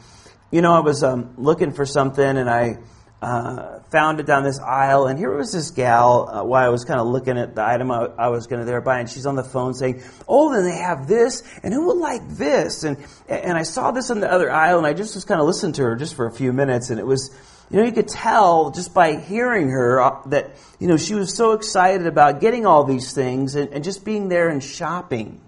you 0.52 0.62
know, 0.62 0.74
I 0.74 0.80
was 0.80 1.04
um, 1.04 1.34
looking 1.38 1.72
for 1.72 1.86
something 1.86 2.38
and 2.38 2.50
I 2.50 2.78
uh, 3.22 3.80
found 3.92 4.22
it 4.22 4.26
down 4.26 4.44
this 4.44 4.60
aisle, 4.60 5.08
and 5.08 5.20
here 5.20 5.36
was 5.36 5.52
this 5.52 5.72
gal 5.72 6.30
uh, 6.30 6.44
while 6.44 6.66
I 6.66 6.70
was 6.70 6.86
kind 6.86 7.02
of 7.02 7.08
looking 7.08 7.38
at 7.38 7.54
the 7.54 7.66
item 7.66 7.92
I, 7.92 8.06
I, 8.18 8.30
was 8.30 8.48
going 8.48 8.60
to 8.60 8.66
there 8.66 8.80
buy, 8.80 9.00
and 9.00 9.10
she's 9.10 9.26
on 9.26 9.36
the 9.36 9.44
phone 9.44 9.74
saying, 9.74 10.04
"Oh, 10.26 10.54
then 10.54 10.64
they 10.64 10.78
have 10.78 11.08
this, 11.08 11.44
and 11.62 11.74
who 11.74 11.88
would 11.88 11.98
like 11.98 12.28
this?" 12.30 12.84
And 12.86 12.98
and 13.28 13.58
I 13.58 13.64
saw 13.64 13.92
this 13.92 14.10
on 14.10 14.22
the 14.22 14.32
other 14.32 14.50
aisle, 14.50 14.78
and 14.78 14.88
I 14.88 14.94
just 14.94 15.16
was 15.16 15.26
kind 15.26 15.42
of 15.42 15.48
listening 15.48 15.74
to 15.74 15.84
her 15.84 15.96
just 15.98 16.16
for 16.16 16.28
a 16.28 16.32
few 16.32 16.54
minutes, 16.54 16.92
and 16.92 17.00
it 17.00 17.06
was, 17.06 17.36
you 17.70 17.78
know, 17.78 17.86
you 17.86 17.92
could 17.92 18.08
tell 18.08 18.72
just 18.72 18.94
by 18.94 19.18
hearing 19.18 19.70
her 19.70 20.02
uh, 20.02 20.22
that 20.28 20.52
you 20.80 20.88
know 20.88 20.96
she 20.96 21.16
was 21.16 21.36
so 21.36 21.52
excited 21.52 22.08
about 22.08 22.40
getting 22.40 22.66
all 22.66 22.86
these 22.86 23.12
things 23.12 23.56
and, 23.56 23.74
and 23.74 23.84
just 23.84 24.06
being 24.06 24.30
there 24.30 24.48
and 24.48 24.64
shopping. 24.64 25.42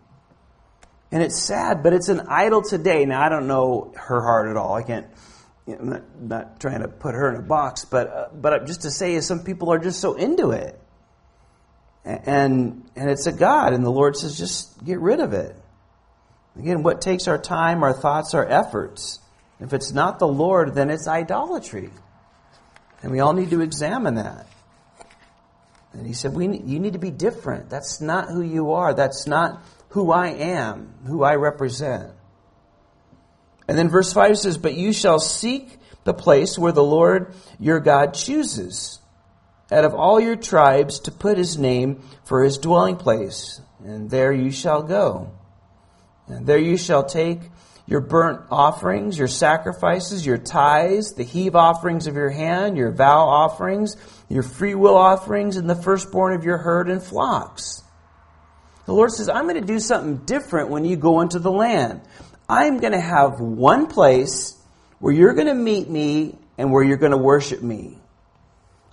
And 1.13 1.23
it's 1.23 1.41
sad, 1.41 1.83
but 1.83 1.93
it's 1.93 2.09
an 2.09 2.21
idol 2.27 2.61
today. 2.61 3.05
Now 3.05 3.21
I 3.21 3.29
don't 3.29 3.47
know 3.47 3.93
her 3.95 4.21
heart 4.21 4.49
at 4.49 4.57
all. 4.57 4.75
I 4.75 4.83
can't 4.83 5.07
you 5.67 5.75
know, 5.75 5.79
I'm 5.81 5.89
not, 5.89 6.21
not 6.21 6.59
trying 6.59 6.81
to 6.81 6.87
put 6.87 7.15
her 7.15 7.29
in 7.29 7.35
a 7.35 7.41
box, 7.41 7.85
but 7.85 8.07
uh, 8.07 8.27
but 8.33 8.65
just 8.65 8.81
to 8.81 8.91
say, 8.91 9.13
is 9.13 9.27
some 9.27 9.43
people 9.43 9.71
are 9.71 9.79
just 9.79 9.99
so 9.99 10.15
into 10.15 10.51
it, 10.51 10.79
and 12.03 12.89
and 12.95 13.09
it's 13.09 13.27
a 13.27 13.31
god, 13.31 13.73
and 13.73 13.83
the 13.85 13.91
Lord 13.91 14.15
says, 14.15 14.37
just 14.37 14.83
get 14.83 14.99
rid 14.99 15.19
of 15.19 15.33
it. 15.33 15.55
Again, 16.57 16.83
what 16.83 17.01
takes 17.01 17.27
our 17.27 17.37
time, 17.37 17.83
our 17.83 17.93
thoughts, 17.93 18.33
our 18.33 18.45
efforts? 18.45 19.19
If 19.59 19.73
it's 19.73 19.91
not 19.93 20.19
the 20.19 20.27
Lord, 20.27 20.73
then 20.73 20.89
it's 20.89 21.07
idolatry, 21.07 21.91
and 23.03 23.11
we 23.11 23.19
all 23.19 23.33
need 23.33 23.51
to 23.51 23.61
examine 23.61 24.15
that. 24.15 24.47
And 25.93 26.07
he 26.07 26.13
said, 26.13 26.33
we, 26.33 26.45
you 26.45 26.79
need 26.79 26.93
to 26.93 26.99
be 26.99 27.11
different. 27.11 27.69
That's 27.69 27.99
not 27.99 28.29
who 28.29 28.41
you 28.41 28.71
are. 28.71 28.93
That's 28.93 29.27
not 29.27 29.61
who 29.89 30.11
I 30.11 30.27
am, 30.29 30.93
who 31.05 31.21
I 31.21 31.35
represent. 31.35 32.13
And 33.67 33.77
then 33.77 33.89
verse 33.89 34.13
5 34.13 34.37
says, 34.37 34.57
But 34.57 34.73
you 34.73 34.93
shall 34.93 35.19
seek 35.19 35.77
the 36.03 36.13
place 36.13 36.57
where 36.57 36.71
the 36.71 36.83
Lord 36.83 37.33
your 37.59 37.79
God 37.79 38.13
chooses 38.13 38.99
out 39.71 39.85
of 39.85 39.93
all 39.93 40.19
your 40.19 40.35
tribes 40.35 40.99
to 41.01 41.11
put 41.11 41.37
his 41.37 41.57
name 41.57 42.01
for 42.25 42.43
his 42.43 42.57
dwelling 42.57 42.97
place. 42.97 43.61
And 43.83 44.09
there 44.09 44.33
you 44.33 44.51
shall 44.51 44.83
go. 44.83 45.31
And 46.27 46.45
there 46.45 46.57
you 46.57 46.77
shall 46.77 47.03
take 47.03 47.39
your 47.87 48.01
burnt 48.01 48.41
offerings, 48.51 49.17
your 49.17 49.27
sacrifices, 49.27 50.25
your 50.25 50.37
tithes, 50.37 51.13
the 51.13 51.23
heave 51.23 51.55
offerings 51.55 52.07
of 52.07 52.15
your 52.15 52.29
hand, 52.29 52.77
your 52.77 52.91
vow 52.91 53.27
offerings, 53.27 53.97
your 54.29 54.43
free 54.43 54.75
will 54.75 54.95
offerings, 54.95 55.57
and 55.57 55.69
the 55.69 55.75
firstborn 55.75 56.33
of 56.33 56.43
your 56.43 56.57
herd 56.57 56.89
and 56.89 57.03
flocks. 57.03 57.83
The 58.85 58.93
Lord 58.93 59.11
says, 59.11 59.29
I'm 59.29 59.43
going 59.43 59.59
to 59.59 59.61
do 59.61 59.79
something 59.79 60.17
different 60.25 60.69
when 60.69 60.85
you 60.85 60.95
go 60.95 61.21
into 61.21 61.39
the 61.39 61.51
land. 61.51 62.01
I'm 62.51 62.79
going 62.79 62.91
to 62.91 62.99
have 62.99 63.39
one 63.39 63.87
place 63.87 64.57
where 64.99 65.13
you're 65.13 65.33
going 65.33 65.47
to 65.47 65.55
meet 65.55 65.89
me 65.89 66.37
and 66.57 66.69
where 66.69 66.83
you're 66.83 66.97
going 66.97 67.13
to 67.13 67.17
worship 67.17 67.61
me. 67.61 67.97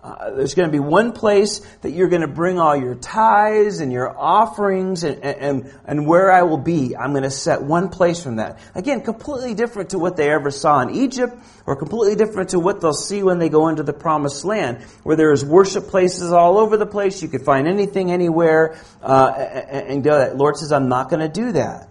Uh, 0.00 0.30
there's 0.30 0.54
going 0.54 0.68
to 0.68 0.72
be 0.72 0.78
one 0.78 1.10
place 1.10 1.58
that 1.82 1.90
you're 1.90 2.08
going 2.08 2.22
to 2.22 2.28
bring 2.28 2.60
all 2.60 2.76
your 2.76 2.94
tithes 2.94 3.80
and 3.80 3.92
your 3.92 4.16
offerings 4.16 5.02
and, 5.02 5.24
and, 5.24 5.74
and 5.84 6.06
where 6.06 6.30
I 6.30 6.42
will 6.42 6.58
be. 6.58 6.96
I'm 6.96 7.10
going 7.10 7.24
to 7.24 7.32
set 7.32 7.60
one 7.60 7.88
place 7.88 8.22
from 8.22 8.36
that. 8.36 8.60
Again, 8.76 9.00
completely 9.00 9.54
different 9.54 9.90
to 9.90 9.98
what 9.98 10.16
they 10.16 10.30
ever 10.30 10.52
saw 10.52 10.80
in 10.82 10.90
Egypt 10.90 11.36
or 11.66 11.74
completely 11.74 12.14
different 12.14 12.50
to 12.50 12.60
what 12.60 12.80
they'll 12.80 12.92
see 12.92 13.24
when 13.24 13.40
they 13.40 13.48
go 13.48 13.66
into 13.66 13.82
the 13.82 13.92
promised 13.92 14.44
land 14.44 14.84
where 15.02 15.16
there's 15.16 15.44
worship 15.44 15.88
places 15.88 16.30
all 16.30 16.58
over 16.58 16.76
the 16.76 16.86
place. 16.86 17.20
You 17.22 17.28
could 17.28 17.42
find 17.42 17.66
anything, 17.66 18.12
anywhere, 18.12 18.78
uh, 19.02 19.32
and, 19.36 19.88
and 19.88 20.04
go 20.04 20.16
that. 20.16 20.36
Lord 20.36 20.56
says, 20.56 20.70
I'm 20.70 20.88
not 20.88 21.10
going 21.10 21.28
to 21.28 21.28
do 21.28 21.50
that. 21.52 21.88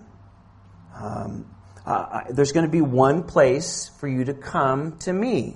Um, 0.95 1.45
uh, 1.88 2.24
there's 2.29 2.51
going 2.51 2.65
to 2.65 2.72
be 2.72 2.82
one 2.82 3.24
place 3.24 3.89
for 4.00 4.10
you 4.10 4.25
to 4.25 4.34
come 4.34 4.98
to 5.00 5.13
me. 5.13 5.56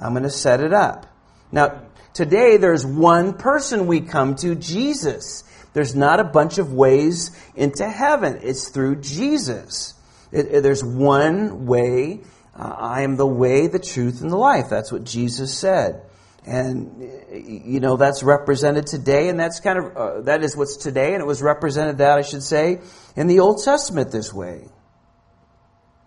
I'm 0.00 0.12
going 0.12 0.24
to 0.24 0.30
set 0.30 0.60
it 0.60 0.72
up. 0.72 1.06
Now, 1.52 1.82
today 2.12 2.56
there's 2.56 2.84
one 2.84 3.34
person 3.34 3.86
we 3.86 4.00
come 4.00 4.34
to, 4.36 4.56
Jesus. 4.56 5.44
There's 5.72 5.94
not 5.94 6.18
a 6.18 6.24
bunch 6.24 6.58
of 6.58 6.72
ways 6.72 7.30
into 7.54 7.88
heaven. 7.88 8.40
It's 8.42 8.70
through 8.70 8.96
Jesus. 8.96 9.94
It, 10.32 10.46
it, 10.46 10.62
there's 10.64 10.82
one 10.82 11.66
way. 11.66 12.22
Uh, 12.58 12.74
I 12.76 13.02
am 13.02 13.16
the 13.16 13.26
way, 13.26 13.68
the 13.68 13.78
truth, 13.78 14.20
and 14.20 14.32
the 14.32 14.36
life. 14.36 14.68
That's 14.68 14.90
what 14.90 15.04
Jesus 15.04 15.56
said. 15.56 16.02
And, 16.44 17.08
you 17.32 17.78
know, 17.78 17.96
that's 17.96 18.24
represented 18.24 18.88
today, 18.88 19.28
and 19.28 19.38
that's 19.38 19.60
kind 19.60 19.78
of, 19.78 19.96
uh, 19.96 20.20
that 20.22 20.42
is 20.42 20.56
what's 20.56 20.76
today, 20.76 21.14
and 21.14 21.22
it 21.22 21.26
was 21.26 21.40
represented 21.40 21.98
that, 21.98 22.18
I 22.18 22.22
should 22.22 22.42
say, 22.42 22.80
in 23.14 23.28
the 23.28 23.38
Old 23.38 23.62
Testament 23.62 24.10
this 24.10 24.34
way. 24.34 24.66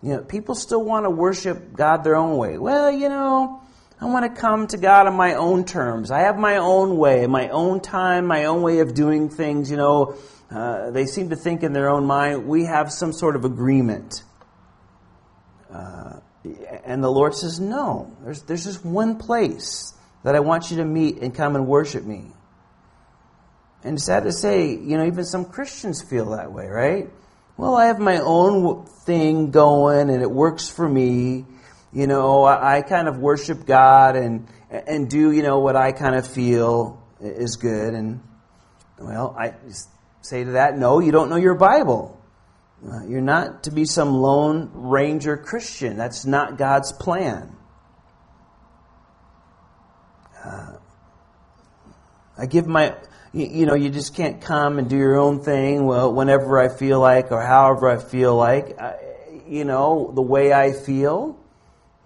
You 0.02 0.16
know, 0.16 0.22
people 0.22 0.54
still 0.54 0.84
want 0.84 1.04
to 1.04 1.10
worship 1.10 1.72
God 1.72 2.04
their 2.04 2.16
own 2.16 2.36
way. 2.36 2.58
Well, 2.58 2.90
you 2.90 3.08
know, 3.08 3.62
I 4.00 4.04
want 4.04 4.32
to 4.32 4.40
come 4.40 4.66
to 4.68 4.76
God 4.76 5.06
on 5.06 5.14
my 5.14 5.34
own 5.34 5.64
terms. 5.64 6.10
I 6.10 6.20
have 6.20 6.38
my 6.38 6.58
own 6.58 6.98
way, 6.98 7.26
my 7.26 7.48
own 7.48 7.80
time, 7.80 8.26
my 8.26 8.44
own 8.44 8.62
way 8.62 8.80
of 8.80 8.94
doing 8.94 9.30
things. 9.30 9.70
You 9.70 9.78
know, 9.78 10.16
uh, 10.50 10.90
they 10.90 11.06
seem 11.06 11.30
to 11.30 11.36
think 11.36 11.62
in 11.62 11.72
their 11.72 11.88
own 11.88 12.04
mind, 12.04 12.46
we 12.46 12.64
have 12.64 12.92
some 12.92 13.12
sort 13.12 13.36
of 13.36 13.44
agreement. 13.44 14.22
Uh, 15.72 16.20
and 16.84 17.02
the 17.02 17.10
Lord 17.10 17.34
says, 17.34 17.58
no, 17.58 18.14
there's, 18.22 18.42
there's 18.42 18.64
just 18.64 18.84
one 18.84 19.16
place 19.16 19.92
that 20.22 20.34
I 20.34 20.40
want 20.40 20.70
you 20.70 20.76
to 20.78 20.84
meet 20.84 21.18
and 21.18 21.34
come 21.34 21.56
and 21.56 21.66
worship 21.66 22.04
me. 22.04 22.26
And 23.82 24.00
sad 24.00 24.24
to 24.24 24.32
say, 24.32 24.70
you 24.70 24.96
know, 24.96 25.06
even 25.06 25.24
some 25.24 25.44
Christians 25.44 26.02
feel 26.02 26.30
that 26.30 26.52
way, 26.52 26.66
right? 26.66 27.08
Well, 27.56 27.74
I 27.74 27.86
have 27.86 27.98
my 27.98 28.18
own 28.18 28.84
thing 28.84 29.50
going 29.50 30.10
and 30.10 30.22
it 30.22 30.30
works 30.30 30.68
for 30.68 30.88
me. 30.88 31.46
You 31.92 32.06
know, 32.06 32.44
I, 32.44 32.78
I 32.78 32.82
kind 32.82 33.08
of 33.08 33.18
worship 33.18 33.64
God 33.66 34.16
and 34.16 34.46
and 34.70 35.08
do 35.08 35.30
you 35.30 35.42
know 35.42 35.60
what 35.60 35.76
I 35.76 35.92
kind 35.92 36.14
of 36.14 36.26
feel 36.26 37.02
is 37.20 37.56
good. 37.56 37.94
And 37.94 38.20
well, 38.98 39.34
I 39.38 39.54
say 40.20 40.44
to 40.44 40.52
that, 40.52 40.76
no, 40.76 41.00
you 41.00 41.12
don't 41.12 41.30
know 41.30 41.36
your 41.36 41.54
Bible. 41.54 42.20
Uh, 42.86 43.04
you're 43.06 43.22
not 43.22 43.64
to 43.64 43.70
be 43.70 43.84
some 43.84 44.14
lone 44.14 44.70
ranger 44.74 45.36
Christian. 45.36 45.96
That's 45.96 46.26
not 46.26 46.58
God's 46.58 46.92
plan. 46.92 47.56
Uh, 50.44 50.72
I 52.36 52.46
give 52.46 52.66
my 52.66 52.94
you, 53.36 53.46
you 53.46 53.66
know, 53.66 53.74
you 53.74 53.90
just 53.90 54.14
can't 54.14 54.40
come 54.40 54.78
and 54.78 54.88
do 54.88 54.96
your 54.96 55.18
own 55.18 55.42
thing. 55.42 55.84
Well, 55.84 56.12
whenever 56.12 56.58
I 56.58 56.68
feel 56.68 56.98
like 56.98 57.30
or 57.30 57.42
however 57.42 57.90
I 57.90 57.98
feel 57.98 58.34
like, 58.34 58.80
I, 58.80 58.96
you 59.46 59.64
know, 59.64 60.10
the 60.14 60.22
way 60.22 60.52
I 60.52 60.72
feel. 60.72 61.38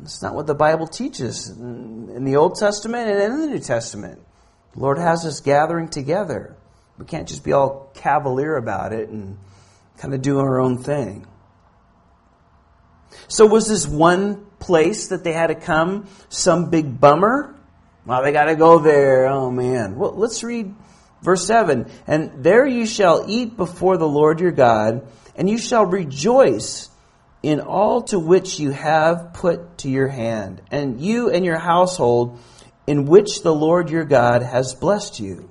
It's 0.02 0.22
not 0.22 0.34
what 0.34 0.46
the 0.46 0.54
Bible 0.54 0.86
teaches 0.86 1.48
in 1.48 2.24
the 2.24 2.36
Old 2.36 2.56
Testament 2.56 3.08
and 3.08 3.20
in 3.20 3.40
the 3.40 3.46
New 3.48 3.58
Testament. 3.58 4.20
The 4.72 4.80
Lord 4.80 4.98
has 4.98 5.24
us 5.26 5.40
gathering 5.40 5.88
together. 5.88 6.56
We 6.98 7.04
can't 7.04 7.28
just 7.28 7.44
be 7.44 7.52
all 7.52 7.90
cavalier 7.94 8.56
about 8.56 8.92
it 8.92 9.08
and 9.10 9.38
kind 9.98 10.14
of 10.14 10.22
do 10.22 10.38
our 10.38 10.58
own 10.58 10.78
thing. 10.78 11.26
So 13.28 13.46
was 13.46 13.68
this 13.68 13.86
one 13.86 14.46
place 14.58 15.08
that 15.08 15.22
they 15.22 15.32
had 15.32 15.48
to 15.48 15.54
come 15.54 16.08
some 16.28 16.70
big 16.70 16.98
bummer? 16.98 17.54
Well, 18.06 18.22
they 18.22 18.32
got 18.32 18.44
to 18.44 18.56
go 18.56 18.78
there. 18.78 19.26
Oh 19.26 19.50
man. 19.50 19.96
Well, 19.96 20.12
let's 20.12 20.42
read 20.42 20.74
Verse 21.22 21.46
7 21.46 21.90
And 22.06 22.44
there 22.44 22.66
you 22.66 22.86
shall 22.86 23.24
eat 23.28 23.56
before 23.56 23.96
the 23.96 24.08
Lord 24.08 24.40
your 24.40 24.52
God, 24.52 25.06
and 25.36 25.48
you 25.48 25.58
shall 25.58 25.86
rejoice 25.86 26.88
in 27.42 27.60
all 27.60 28.02
to 28.02 28.18
which 28.18 28.58
you 28.58 28.70
have 28.70 29.32
put 29.32 29.78
to 29.78 29.88
your 29.88 30.08
hand, 30.08 30.60
and 30.70 31.00
you 31.00 31.30
and 31.30 31.44
your 31.44 31.58
household 31.58 32.38
in 32.86 33.06
which 33.06 33.42
the 33.42 33.54
Lord 33.54 33.90
your 33.90 34.04
God 34.04 34.42
has 34.42 34.74
blessed 34.74 35.20
you. 35.20 35.50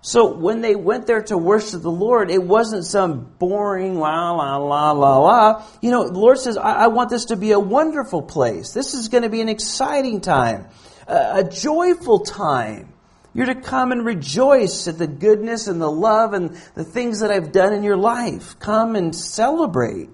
So 0.00 0.36
when 0.36 0.60
they 0.60 0.76
went 0.76 1.06
there 1.06 1.22
to 1.22 1.36
worship 1.36 1.82
the 1.82 1.90
Lord, 1.90 2.30
it 2.30 2.42
wasn't 2.42 2.84
some 2.84 3.34
boring 3.38 3.98
la 3.98 4.30
la 4.30 4.56
la 4.56 4.92
la 4.92 5.18
la. 5.18 5.66
You 5.82 5.90
know, 5.90 6.08
the 6.08 6.18
Lord 6.18 6.38
says, 6.38 6.56
I, 6.56 6.84
I 6.84 6.86
want 6.86 7.10
this 7.10 7.26
to 7.26 7.36
be 7.36 7.50
a 7.50 7.58
wonderful 7.58 8.22
place. 8.22 8.72
This 8.72 8.94
is 8.94 9.08
going 9.08 9.24
to 9.24 9.28
be 9.28 9.40
an 9.40 9.48
exciting 9.48 10.20
time, 10.20 10.68
a, 11.08 11.40
a 11.40 11.44
joyful 11.44 12.20
time. 12.20 12.92
You're 13.38 13.46
to 13.46 13.54
come 13.54 13.92
and 13.92 14.04
rejoice 14.04 14.88
at 14.88 14.98
the 14.98 15.06
goodness 15.06 15.68
and 15.68 15.80
the 15.80 15.88
love 15.88 16.32
and 16.32 16.60
the 16.74 16.82
things 16.82 17.20
that 17.20 17.30
I've 17.30 17.52
done 17.52 17.72
in 17.72 17.84
your 17.84 17.96
life. 17.96 18.58
Come 18.58 18.96
and 18.96 19.14
celebrate. 19.14 20.10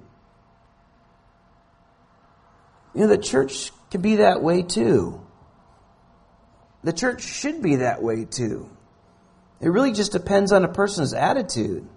You 2.92 3.00
know, 3.00 3.06
the 3.06 3.16
church 3.16 3.70
can 3.90 4.02
be 4.02 4.16
that 4.16 4.42
way 4.42 4.60
too. 4.60 5.26
The 6.82 6.92
church 6.92 7.22
should 7.22 7.62
be 7.62 7.76
that 7.76 8.02
way 8.02 8.26
too. 8.26 8.68
It 9.58 9.70
really 9.70 9.92
just 9.92 10.12
depends 10.12 10.52
on 10.52 10.62
a 10.62 10.68
person's 10.68 11.14
attitude. 11.14 11.88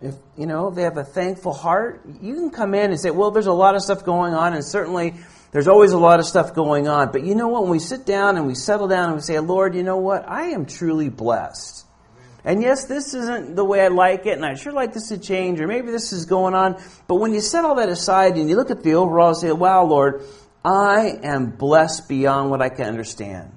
If 0.00 0.16
you 0.36 0.46
know 0.46 0.70
they 0.70 0.82
have 0.82 0.96
a 0.96 1.04
thankful 1.04 1.52
heart, 1.52 2.02
you 2.20 2.34
can 2.34 2.50
come 2.50 2.74
in 2.74 2.90
and 2.90 2.98
say, 2.98 3.10
"Well, 3.12 3.30
there's 3.30 3.46
a 3.46 3.52
lot 3.52 3.76
of 3.76 3.82
stuff 3.82 4.04
going 4.04 4.34
on, 4.34 4.54
and 4.54 4.64
certainly 4.64 5.14
there's 5.50 5.68
always 5.68 5.92
a 5.92 5.98
lot 5.98 6.20
of 6.20 6.26
stuff 6.26 6.54
going 6.54 6.88
on. 6.88 7.10
But 7.12 7.24
you 7.24 7.34
know 7.34 7.48
what? 7.48 7.62
When 7.62 7.70
we 7.70 7.78
sit 7.78 8.04
down 8.04 8.36
and 8.36 8.46
we 8.46 8.54
settle 8.54 8.88
down 8.88 9.06
and 9.06 9.14
we 9.14 9.22
say, 9.22 9.38
Lord, 9.38 9.74
you 9.74 9.82
know 9.82 9.96
what? 9.96 10.28
I 10.28 10.50
am 10.50 10.66
truly 10.66 11.08
blessed. 11.08 11.86
And 12.44 12.62
yes, 12.62 12.86
this 12.86 13.14
isn't 13.14 13.56
the 13.56 13.64
way 13.64 13.82
I 13.82 13.88
like 13.88 14.24
it, 14.24 14.36
and 14.36 14.44
I 14.44 14.54
sure 14.54 14.72
like 14.72 14.94
this 14.94 15.08
to 15.08 15.18
change, 15.18 15.60
or 15.60 15.66
maybe 15.66 15.90
this 15.90 16.12
is 16.12 16.24
going 16.24 16.54
on. 16.54 16.80
But 17.06 17.16
when 17.16 17.34
you 17.34 17.40
set 17.40 17.64
all 17.64 17.74
that 17.76 17.88
aside 17.88 18.36
and 18.36 18.48
you 18.48 18.56
look 18.56 18.70
at 18.70 18.82
the 18.82 18.94
overall 18.94 19.28
and 19.28 19.36
say, 19.36 19.52
wow, 19.52 19.84
Lord, 19.84 20.22
I 20.64 21.18
am 21.22 21.50
blessed 21.50 22.08
beyond 22.08 22.50
what 22.50 22.62
I 22.62 22.68
can 22.68 22.86
understand. 22.86 23.52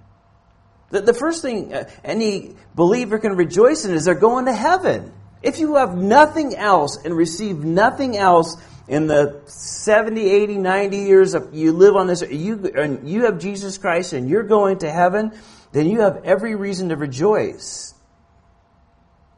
The, 0.89 1.01
the 1.01 1.13
first 1.13 1.41
thing 1.41 1.73
uh, 1.73 1.89
any 2.03 2.55
believer 2.75 3.17
can 3.19 3.35
rejoice 3.35 3.85
in 3.85 3.93
is 3.93 4.05
they're 4.05 4.15
going 4.15 4.45
to 4.45 4.53
heaven. 4.53 5.13
If 5.41 5.59
you 5.59 5.75
have 5.75 5.95
nothing 5.95 6.55
else 6.55 6.97
and 7.03 7.15
receive 7.15 7.63
nothing 7.63 8.17
else 8.17 8.57
in 8.91 9.07
the 9.07 9.39
70, 9.45 10.29
80, 10.29 10.57
90 10.57 10.97
years 10.97 11.33
of 11.33 11.55
you 11.55 11.71
live 11.71 11.95
on 11.95 12.07
this, 12.07 12.21
you, 12.29 12.69
and 12.75 13.07
you 13.07 13.23
have 13.23 13.39
Jesus 13.39 13.77
Christ 13.77 14.11
and 14.11 14.29
you're 14.29 14.43
going 14.43 14.79
to 14.79 14.91
heaven, 14.91 15.31
then 15.71 15.87
you 15.87 16.01
have 16.01 16.25
every 16.25 16.55
reason 16.55 16.89
to 16.89 16.97
rejoice. 16.97 17.93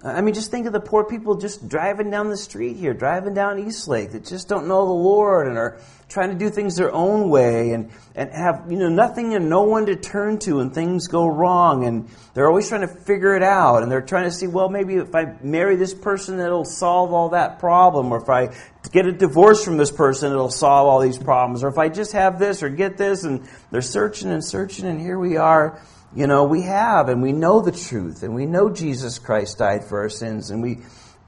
I 0.06 0.20
mean, 0.20 0.34
just 0.34 0.52
think 0.52 0.68
of 0.68 0.74
the 0.74 0.82
poor 0.82 1.06
people 1.06 1.36
just 1.38 1.70
driving 1.70 2.10
down 2.10 2.28
the 2.28 2.36
street 2.36 2.76
here, 2.76 2.94
driving 2.94 3.34
down 3.34 3.58
Eastlake 3.58 4.12
that 4.12 4.26
just 4.26 4.50
don't 4.50 4.68
know 4.68 4.86
the 4.86 4.92
Lord 4.92 5.48
and 5.48 5.58
are 5.58 5.80
trying 6.10 6.30
to 6.30 6.36
do 6.36 6.50
things 6.50 6.76
their 6.76 6.92
own 6.92 7.30
way 7.30 7.72
and, 7.72 7.90
and 8.14 8.30
have, 8.32 8.70
you 8.70 8.78
know, 8.78 8.90
nothing 8.90 9.34
and 9.34 9.50
no 9.50 9.64
one 9.64 9.86
to 9.86 9.96
turn 9.96 10.40
to 10.40 10.60
and 10.60 10.74
things 10.74 11.08
go 11.08 11.26
wrong. 11.26 11.86
And 11.86 12.10
they're 12.34 12.50
always 12.50 12.68
trying 12.68 12.82
to 12.82 12.88
figure 12.90 13.34
it 13.38 13.44
out 13.44 13.82
and 13.82 13.90
they're 13.90 14.02
trying 14.02 14.26
to 14.26 14.32
see, 14.32 14.46
well, 14.46 14.68
maybe 14.68 14.96
if 14.96 15.16
I 15.16 15.38
marry 15.42 15.78
this 15.78 15.94
person, 15.94 16.38
it'll 16.38 16.66
solve 16.66 17.14
all 17.14 17.30
that 17.30 17.60
problem. 17.60 18.12
Or 18.12 18.22
if 18.22 18.30
I 18.30 18.54
get 18.92 19.06
a 19.06 19.14
divorce 19.14 19.64
from 19.64 19.78
this 19.78 19.90
person, 19.90 20.34
it'll 20.34 20.50
solve 20.50 20.86
all 20.86 21.00
these 21.00 21.18
problems. 21.18 21.64
Or 21.64 21.70
if 21.70 21.78
I 21.78 21.88
just 21.88 22.12
have 22.12 22.40
this 22.40 22.62
or 22.62 22.68
get 22.68 22.98
this. 22.98 23.24
And 23.24 23.48
they're 23.72 23.82
searching 23.82 24.32
and 24.32 24.44
searching 24.44 24.86
and 24.86 25.00
here 25.00 25.18
we 25.18 25.38
are 25.38 25.82
you 26.16 26.28
know, 26.28 26.44
we 26.44 26.62
have 26.62 27.10
and 27.10 27.22
we 27.22 27.32
know 27.32 27.62
the 27.62 27.72
truth 27.72 28.24
and 28.24 28.36
we 28.36 28.46
know 28.46 28.70
Jesus 28.70 29.18
Christ 29.20 29.58
died 29.58 29.86
for 29.86 30.02
our 30.02 30.10
sins 30.10 30.52
and 30.52 30.62
we 30.62 30.80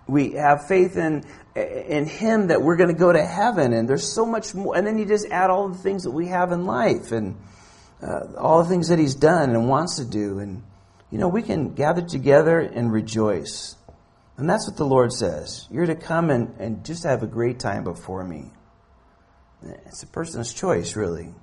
we 0.08 0.34
have 0.34 0.68
faith 0.68 0.98
in 0.98 1.24
in 1.56 2.06
him 2.06 2.48
that 2.48 2.62
we're 2.62 2.76
going 2.76 2.94
to 2.94 3.00
go 3.00 3.12
to 3.12 3.26
heaven 3.26 3.74
and 3.74 3.90
there's 3.90 4.08
so 4.08 4.26
much 4.26 4.54
more 4.54 4.78
and 4.78 4.86
then 4.86 4.98
you 5.00 5.06
just 5.06 5.28
add 5.32 5.50
all 5.50 5.70
the 5.70 5.78
things 5.78 6.04
that 6.04 6.12
we 6.12 6.28
have 6.28 6.52
in 6.52 6.66
life 6.66 7.12
and 7.12 7.36
uh, 8.04 8.38
all 8.38 8.62
the 8.62 8.70
things 8.70 8.90
that 8.90 9.00
he's 9.00 9.16
done 9.16 9.52
and 9.52 9.68
wants 9.68 9.96
to 9.96 10.06
do 10.06 10.38
and 10.38 10.62
you 11.10 11.18
know 11.18 11.28
we 11.28 11.42
can 11.42 11.74
gather 11.74 12.02
together 12.02 12.60
and 12.60 12.92
rejoice. 12.92 13.76
And 14.38 14.50
that's 14.50 14.68
what 14.68 14.78
the 14.78 14.86
lord 14.86 15.14
says. 15.14 15.66
You're 15.72 15.88
to 15.88 15.96
come 15.96 16.30
and, 16.30 16.54
and 16.60 16.86
just 16.86 17.06
have 17.06 17.24
a 17.24 17.28
great 17.28 17.58
time 17.58 17.86
before 17.86 18.24
me. 18.24 18.52
It's 19.88 20.04
a 20.04 20.08
person's 20.08 20.54
choice 20.54 20.96
really. 20.96 21.34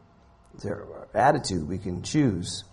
Their 0.62 0.86
attitude 1.14 1.66
we 1.66 1.78
can 1.78 2.02
choose 2.02 2.64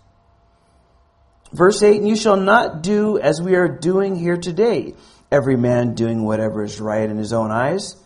Verse 1.52 1.82
8, 1.82 1.98
and 1.98 2.08
you 2.08 2.16
shall 2.16 2.36
not 2.36 2.82
do 2.82 3.18
as 3.18 3.42
we 3.42 3.56
are 3.56 3.68
doing 3.68 4.14
here 4.14 4.36
today, 4.36 4.94
every 5.32 5.56
man 5.56 5.94
doing 5.94 6.24
whatever 6.24 6.62
is 6.62 6.80
right 6.80 7.08
in 7.08 7.16
his 7.16 7.32
own 7.32 7.50
eyes. 7.50 7.96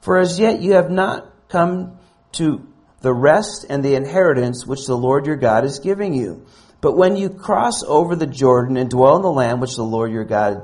For 0.00 0.18
as 0.18 0.38
yet 0.38 0.62
you 0.62 0.72
have 0.72 0.90
not 0.90 1.30
come 1.48 1.98
to 2.32 2.66
the 3.02 3.12
rest 3.12 3.66
and 3.68 3.84
the 3.84 3.94
inheritance 3.94 4.66
which 4.66 4.86
the 4.86 4.96
Lord 4.96 5.26
your 5.26 5.36
God 5.36 5.64
is 5.64 5.78
giving 5.78 6.14
you. 6.14 6.46
But 6.80 6.96
when 6.96 7.16
you 7.16 7.28
cross 7.28 7.82
over 7.82 8.16
the 8.16 8.26
Jordan 8.26 8.78
and 8.78 8.88
dwell 8.88 9.16
in 9.16 9.22
the 9.22 9.30
land 9.30 9.60
which 9.60 9.76
the 9.76 9.82
Lord 9.84 10.10
your 10.10 10.24
God, 10.24 10.62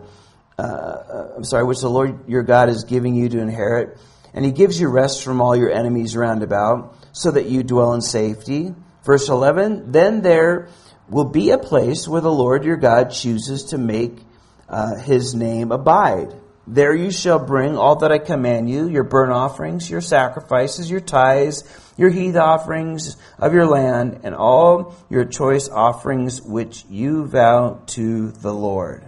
uh, 0.59 0.63
uh 0.63 1.33
I'm 1.37 1.45
sorry, 1.45 1.65
which 1.65 1.81
the 1.81 1.91
Lord 1.91 2.29
your 2.29 2.43
God 2.43 2.71
is 2.71 2.85
giving 2.85 3.15
you 3.15 3.29
to 3.29 3.41
inherit, 3.41 3.99
and 4.33 4.45
he 4.45 4.53
gives 4.53 4.81
you 4.81 4.89
rest 4.89 5.23
from 5.23 5.43
all 5.43 5.55
your 5.55 5.71
enemies 5.71 6.17
round 6.17 6.43
about, 6.43 6.97
so 7.13 7.31
that 7.31 7.47
you 7.47 7.63
dwell 7.63 7.93
in 7.93 8.01
safety. 8.01 8.75
Verse 9.05 9.29
11, 9.29 9.93
then 9.93 10.23
there 10.23 10.69
will 11.09 11.25
be 11.25 11.51
a 11.51 11.59
place 11.59 12.09
where 12.09 12.21
the 12.21 12.33
Lord 12.33 12.65
your 12.65 12.77
God 12.77 13.11
chooses 13.11 13.65
to 13.65 13.79
make 13.79 14.19
uh, 14.69 14.97
his 14.97 15.35
name 15.35 15.73
abide. 15.73 16.35
There 16.67 16.95
you 16.95 17.13
shall 17.13 17.39
bring 17.39 17.77
all 17.79 17.97
that 17.97 18.11
I 18.11 18.19
command 18.19 18.69
you, 18.69 18.89
your 18.89 19.05
burnt 19.05 19.31
offerings, 19.31 19.89
your 19.89 20.01
sacrifices, 20.01 20.91
your 20.91 21.01
tithes, 21.01 21.63
your 21.97 22.11
heave 22.11 22.37
offerings 22.37 23.17
of 23.39 23.55
your 23.55 23.67
land, 23.67 24.21
and 24.25 24.35
all 24.35 24.97
your 25.09 25.25
choice 25.25 25.69
offerings 25.69 26.43
which 26.43 26.85
you 26.91 27.27
vow 27.27 27.83
to 27.87 28.33
the 28.33 28.53
Lord. 28.53 29.05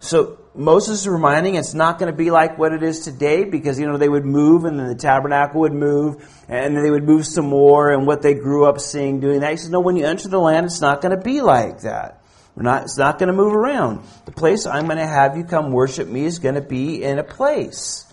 So 0.00 0.37
Moses 0.58 1.02
is 1.02 1.08
reminding 1.08 1.54
it's 1.54 1.72
not 1.72 2.00
going 2.00 2.10
to 2.10 2.16
be 2.16 2.32
like 2.32 2.58
what 2.58 2.72
it 2.72 2.82
is 2.82 3.00
today 3.00 3.44
because, 3.44 3.78
you 3.78 3.86
know, 3.86 3.96
they 3.96 4.08
would 4.08 4.24
move 4.24 4.64
and 4.64 4.78
then 4.78 4.88
the 4.88 4.96
tabernacle 4.96 5.60
would 5.60 5.72
move 5.72 6.16
and 6.48 6.74
then 6.74 6.82
they 6.82 6.90
would 6.90 7.04
move 7.04 7.24
some 7.24 7.46
more 7.46 7.92
and 7.92 8.08
what 8.08 8.22
they 8.22 8.34
grew 8.34 8.64
up 8.64 8.80
seeing 8.80 9.20
doing 9.20 9.40
that. 9.40 9.52
He 9.52 9.56
says, 9.56 9.70
no, 9.70 9.78
when 9.78 9.96
you 9.96 10.04
enter 10.04 10.28
the 10.28 10.40
land, 10.40 10.66
it's 10.66 10.80
not 10.80 11.00
going 11.00 11.16
to 11.16 11.22
be 11.22 11.42
like 11.42 11.82
that. 11.82 12.20
We're 12.56 12.64
not, 12.64 12.82
it's 12.82 12.98
not 12.98 13.20
going 13.20 13.28
to 13.28 13.32
move 13.32 13.54
around. 13.54 14.04
The 14.24 14.32
place 14.32 14.66
I'm 14.66 14.86
going 14.86 14.98
to 14.98 15.06
have 15.06 15.36
you 15.36 15.44
come 15.44 15.70
worship 15.70 16.08
me 16.08 16.24
is 16.24 16.40
going 16.40 16.56
to 16.56 16.60
be 16.60 17.04
in 17.04 17.20
a 17.20 17.24
place. 17.24 18.04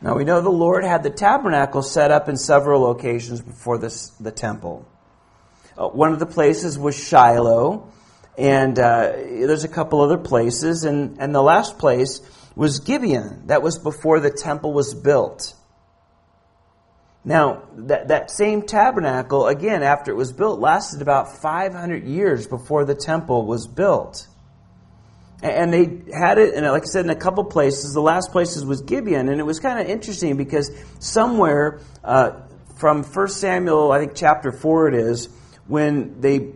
Now 0.00 0.14
we 0.14 0.22
know 0.22 0.40
the 0.42 0.50
Lord 0.50 0.84
had 0.84 1.02
the 1.02 1.10
tabernacle 1.10 1.82
set 1.82 2.12
up 2.12 2.28
in 2.28 2.36
several 2.36 2.82
locations 2.82 3.40
before 3.40 3.78
this, 3.78 4.10
the 4.20 4.30
temple. 4.30 4.86
Uh, 5.76 5.88
one 5.88 6.12
of 6.12 6.20
the 6.20 6.26
places 6.26 6.78
was 6.78 6.96
Shiloh. 6.96 7.90
And 8.36 8.78
uh, 8.78 9.12
there's 9.12 9.64
a 9.64 9.68
couple 9.68 10.00
other 10.00 10.18
places. 10.18 10.84
And, 10.84 11.18
and 11.20 11.34
the 11.34 11.42
last 11.42 11.78
place 11.78 12.20
was 12.56 12.80
Gibeon. 12.80 13.46
That 13.46 13.62
was 13.62 13.78
before 13.78 14.20
the 14.20 14.30
temple 14.30 14.72
was 14.72 14.94
built. 14.94 15.54
Now, 17.24 17.62
that, 17.76 18.08
that 18.08 18.30
same 18.30 18.62
tabernacle, 18.62 19.46
again, 19.46 19.82
after 19.82 20.10
it 20.10 20.14
was 20.14 20.32
built, 20.32 20.60
lasted 20.60 21.00
about 21.00 21.40
500 21.40 22.04
years 22.04 22.46
before 22.46 22.84
the 22.84 22.94
temple 22.94 23.46
was 23.46 23.66
built. 23.66 24.26
And 25.42 25.72
they 25.72 26.02
had 26.16 26.38
it, 26.38 26.54
and 26.54 26.66
like 26.66 26.82
I 26.82 26.86
said, 26.86 27.04
in 27.04 27.10
a 27.10 27.16
couple 27.16 27.44
places. 27.44 27.92
The 27.92 28.00
last 28.00 28.30
places 28.30 28.64
was 28.64 28.82
Gibeon, 28.82 29.28
and 29.28 29.40
it 29.40 29.44
was 29.44 29.58
kind 29.58 29.80
of 29.80 29.86
interesting 29.86 30.36
because 30.36 30.70
somewhere 31.00 31.80
uh, 32.02 32.40
from 32.76 33.02
1 33.02 33.28
Samuel, 33.28 33.90
I 33.90 34.00
think 34.00 34.14
chapter 34.14 34.52
4 34.52 34.88
it 34.88 34.94
is, 34.94 35.28
when 35.66 36.20
they 36.20 36.52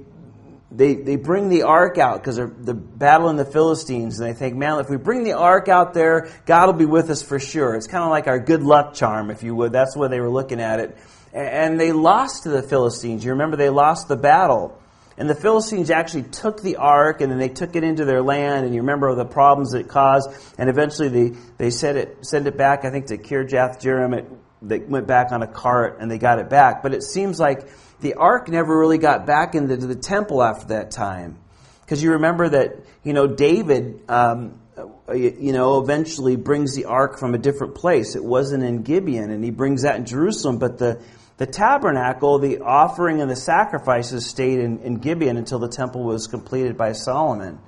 they, 0.71 0.95
they 0.95 1.17
bring 1.17 1.49
the 1.49 1.63
ark 1.63 1.97
out 1.97 2.21
because 2.21 2.37
they're 2.37 2.47
the 2.47 2.75
battling 2.75 3.37
the 3.37 3.45
Philistines, 3.45 4.21
and 4.21 4.29
they 4.29 4.35
think, 4.39 4.55
man, 4.55 4.81
if 4.81 4.91
we 4.91 4.99
bring 4.99 5.25
the 5.25 5.33
ark 5.33 5.69
out 5.69 5.95
there, 5.95 6.31
God 6.45 6.67
will 6.67 6.75
be 6.75 6.85
with 6.85 7.09
us 7.11 7.23
for 7.23 7.39
sure. 7.39 7.75
It's 7.75 7.87
kind 7.87 8.05
of 8.05 8.11
like 8.11 8.27
our 8.27 8.39
good 8.39 8.63
luck 8.63 8.95
charm, 8.95 9.31
if 9.31 9.43
you 9.43 9.55
would. 9.55 9.73
That's 9.73 9.95
the 9.95 10.01
way 10.01 10.09
they 10.09 10.21
were 10.21 10.29
looking 10.29 10.61
at 10.61 10.81
it. 10.81 10.97
And 11.33 11.81
they 11.81 11.93
lost 11.93 12.43
to 12.43 12.51
the 12.51 12.63
Philistines. 12.63 13.25
You 13.25 13.33
remember 13.33 13.57
they 13.57 13.71
lost 13.71 14.09
the 14.09 14.17
battle. 14.17 14.79
And 15.17 15.29
the 15.29 15.35
Philistines 15.35 15.91
actually 15.91 16.23
took 16.25 16.63
the 16.63 16.77
ark 16.77 17.21
and 17.21 17.31
then 17.31 17.39
they 17.39 17.49
took 17.49 17.75
it 17.75 17.83
into 17.83 18.05
their 18.05 18.23
land. 18.23 18.65
And 18.65 18.75
you 18.75 18.83
remember 18.83 19.13
the 19.15 19.25
problems 19.25 19.73
that 19.73 19.81
it 19.81 19.89
caused. 19.89 20.31
And 20.59 20.71
eventually 20.71 21.09
they, 21.09 21.37
they 21.57 21.71
sent 21.71 21.99
it, 21.99 22.25
sent 22.25 22.47
it 22.47 22.57
back, 22.57 22.85
I 22.85 22.91
think, 22.91 23.07
to 23.07 23.19
Kirjath 23.19 23.81
Jearim. 23.81 24.39
They 24.61 24.79
went 24.81 25.07
back 25.07 25.33
on 25.33 25.43
a 25.43 25.47
cart 25.47 25.99
and 26.01 26.11
they 26.11 26.19
got 26.19 26.39
it 26.39 26.49
back. 26.49 26.83
But 26.83 26.95
it 26.95 27.03
seems 27.03 27.39
like 27.39 27.69
the 28.01 28.15
ark 28.15 28.49
never 28.49 28.77
really 28.77 28.99
got 28.99 29.27
back 29.27 29.55
into 29.55 29.77
the 29.77 29.95
temple 29.95 30.43
after 30.43 30.69
that 30.69 30.91
time. 30.91 31.39
Because 31.81 32.03
you 32.03 32.13
remember 32.13 32.49
that, 32.51 32.77
you 33.03 33.13
know, 33.13 33.27
David, 33.27 34.03
um, 34.11 34.61
you 35.15 35.53
know, 35.53 35.81
eventually 35.81 36.37
brings 36.37 36.75
the 36.75 36.85
ark 36.85 37.19
from 37.19 37.35
a 37.35 37.39
different 37.39 37.75
place. 37.75 38.15
It 38.15 38.23
wasn't 38.25 38.63
in 38.63 38.83
Gibeon, 38.83 39.31
and 39.31 39.43
he 39.43 39.51
brings 39.51 39.83
that 39.83 39.97
in 39.97 40.05
Jerusalem. 40.05 40.59
But 40.59 40.79
the, 40.79 41.01
the 41.39 41.47
tabernacle, 41.47 42.39
the 42.39 42.59
offering 42.61 43.21
and 43.23 43.31
the 43.31 43.37
sacrifices 43.37 44.27
stayed 44.27 44.59
in, 44.59 44.81
in 44.81 44.97
Gibeon 44.97 45.37
until 45.37 45.59
the 45.59 45.69
temple 45.69 46.05
was 46.05 46.27
completed 46.27 46.77
by 46.77 46.93
Solomon. 46.93 47.59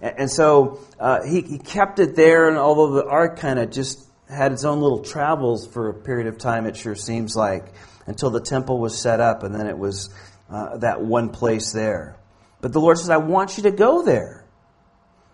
And, 0.00 0.20
and 0.20 0.30
so 0.30 0.78
uh, 1.00 1.24
he, 1.24 1.40
he 1.40 1.58
kept 1.58 1.98
it 1.98 2.14
there, 2.14 2.48
and 2.48 2.56
although 2.56 2.94
the 2.94 3.06
ark 3.06 3.38
kind 3.38 3.58
of 3.58 3.70
just 3.70 4.03
had 4.28 4.52
its 4.52 4.64
own 4.64 4.80
little 4.80 5.02
travels 5.02 5.66
for 5.66 5.88
a 5.88 5.94
period 5.94 6.26
of 6.26 6.38
time, 6.38 6.66
it 6.66 6.76
sure 6.76 6.94
seems 6.94 7.36
like 7.36 7.72
until 8.06 8.30
the 8.30 8.40
temple 8.40 8.78
was 8.78 9.00
set 9.00 9.20
up, 9.20 9.42
and 9.42 9.54
then 9.54 9.66
it 9.66 9.78
was 9.78 10.10
uh, 10.50 10.78
that 10.78 11.02
one 11.02 11.30
place 11.30 11.72
there. 11.72 12.16
But 12.60 12.72
the 12.72 12.80
Lord 12.80 12.98
says, 12.98 13.10
I 13.10 13.18
want 13.18 13.56
you 13.56 13.64
to 13.64 13.70
go 13.70 14.02
there. 14.02 14.44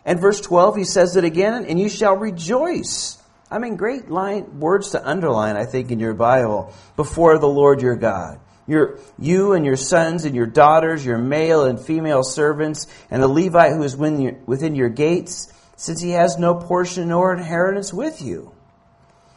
And 0.04 0.20
verse 0.20 0.40
12, 0.40 0.76
he 0.76 0.84
says 0.84 1.16
it 1.16 1.24
again, 1.24 1.66
and 1.66 1.78
you 1.78 1.88
shall 1.88 2.16
rejoice. 2.16 3.18
I 3.50 3.58
mean, 3.58 3.76
great 3.76 4.10
line, 4.10 4.60
words 4.60 4.90
to 4.90 5.08
underline, 5.08 5.56
I 5.56 5.66
think, 5.66 5.90
in 5.90 6.00
your 6.00 6.14
Bible, 6.14 6.72
before 6.96 7.38
the 7.38 7.48
Lord 7.48 7.82
your 7.82 7.96
God. 7.96 8.40
Your, 8.66 8.98
you 9.18 9.52
and 9.52 9.64
your 9.64 9.76
sons 9.76 10.24
and 10.24 10.34
your 10.36 10.46
daughters, 10.46 11.04
your 11.04 11.18
male 11.18 11.64
and 11.64 11.80
female 11.80 12.22
servants, 12.22 12.86
and 13.10 13.20
the 13.22 13.28
Levite 13.28 13.72
who 13.72 13.82
is 13.82 13.96
within 13.96 14.20
your, 14.20 14.34
within 14.46 14.74
your 14.76 14.88
gates, 14.88 15.52
since 15.76 16.00
he 16.00 16.10
has 16.10 16.38
no 16.38 16.54
portion 16.54 17.08
nor 17.08 17.32
inheritance 17.32 17.92
with 17.92 18.22
you. 18.22 18.52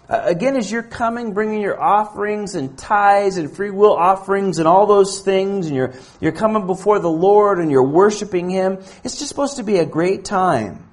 Uh, 0.09 0.21
again, 0.25 0.55
as 0.57 0.69
you're 0.69 0.83
coming, 0.83 1.33
bringing 1.33 1.61
your 1.61 1.81
offerings 1.81 2.55
and 2.55 2.77
tithes 2.77 3.37
and 3.37 3.55
free 3.55 3.69
will 3.69 3.95
offerings 3.95 4.59
and 4.59 4.67
all 4.67 4.85
those 4.85 5.21
things, 5.21 5.67
and 5.67 5.75
you're, 5.75 5.93
you're 6.19 6.33
coming 6.33 6.67
before 6.67 6.99
the 6.99 7.09
Lord 7.09 7.59
and 7.59 7.71
you're 7.71 7.87
worshiping 7.87 8.49
Him, 8.49 8.79
it's 9.03 9.17
just 9.17 9.29
supposed 9.29 9.57
to 9.57 9.63
be 9.63 9.77
a 9.77 9.85
great 9.85 10.25
time. 10.25 10.89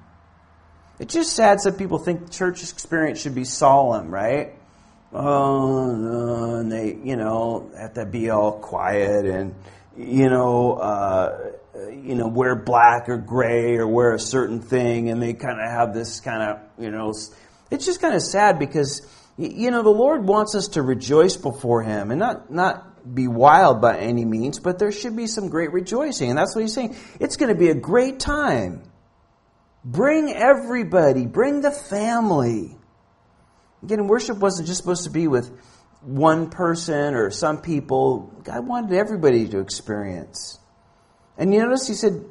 It's 0.99 1.13
just 1.13 1.33
sad 1.33 1.59
some 1.59 1.73
people 1.73 1.97
think 1.97 2.31
church 2.31 2.63
experience 2.63 3.19
should 3.19 3.35
be 3.35 3.43
solemn, 3.43 4.11
right? 4.11 4.53
oh, 5.13 6.55
and 6.55 6.71
they, 6.71 6.97
you 7.03 7.15
know, 7.15 7.69
have 7.77 7.93
to 7.95 8.05
be 8.05 8.29
all 8.29 8.53
quiet 8.59 9.25
and, 9.25 9.55
you 9.97 10.29
know, 10.29 10.73
uh, 10.73 11.51
you 11.91 12.15
know, 12.15 12.27
wear 12.27 12.55
black 12.55 13.09
or 13.09 13.17
gray 13.17 13.75
or 13.75 13.87
wear 13.87 14.13
a 14.13 14.19
certain 14.19 14.61
thing, 14.61 15.09
and 15.09 15.21
they 15.21 15.33
kind 15.33 15.59
of 15.59 15.69
have 15.69 15.93
this 15.93 16.19
kind 16.19 16.43
of, 16.43 16.59
you 16.77 16.91
know, 16.91 17.13
it's 17.71 17.85
just 17.85 18.01
kind 18.01 18.13
of 18.13 18.21
sad 18.21 18.59
because, 18.59 19.01
you 19.37 19.71
know, 19.71 19.81
the 19.81 19.89
Lord 19.89 20.27
wants 20.27 20.53
us 20.53 20.67
to 20.69 20.81
rejoice 20.81 21.37
before 21.37 21.81
Him 21.81 22.11
and 22.11 22.19
not 22.19 22.51
not 22.51 23.15
be 23.15 23.27
wild 23.27 23.81
by 23.81 23.97
any 23.97 24.25
means, 24.25 24.59
but 24.59 24.77
there 24.77 24.91
should 24.91 25.15
be 25.15 25.25
some 25.25 25.49
great 25.49 25.71
rejoicing, 25.71 26.29
and 26.29 26.37
that's 26.37 26.53
what 26.53 26.61
He's 26.61 26.73
saying. 26.73 26.95
It's 27.19 27.37
going 27.37 27.49
to 27.49 27.57
be 27.57 27.69
a 27.69 27.75
great 27.75 28.19
time. 28.19 28.83
Bring 29.83 30.31
everybody, 30.31 31.25
bring 31.25 31.61
the 31.61 31.71
family. 31.71 32.77
Again, 33.81 34.07
worship 34.07 34.37
wasn't 34.37 34.67
just 34.67 34.79
supposed 34.79 35.05
to 35.05 35.09
be 35.09 35.27
with 35.27 35.49
one 36.01 36.49
person 36.49 37.15
or 37.15 37.31
some 37.31 37.61
people. 37.61 38.31
God 38.43 38.67
wanted 38.67 38.93
everybody 38.93 39.47
to 39.47 39.59
experience. 39.59 40.59
And 41.37 41.53
you 41.53 41.61
notice 41.61 41.87
he 41.87 41.95
said, 41.95 42.23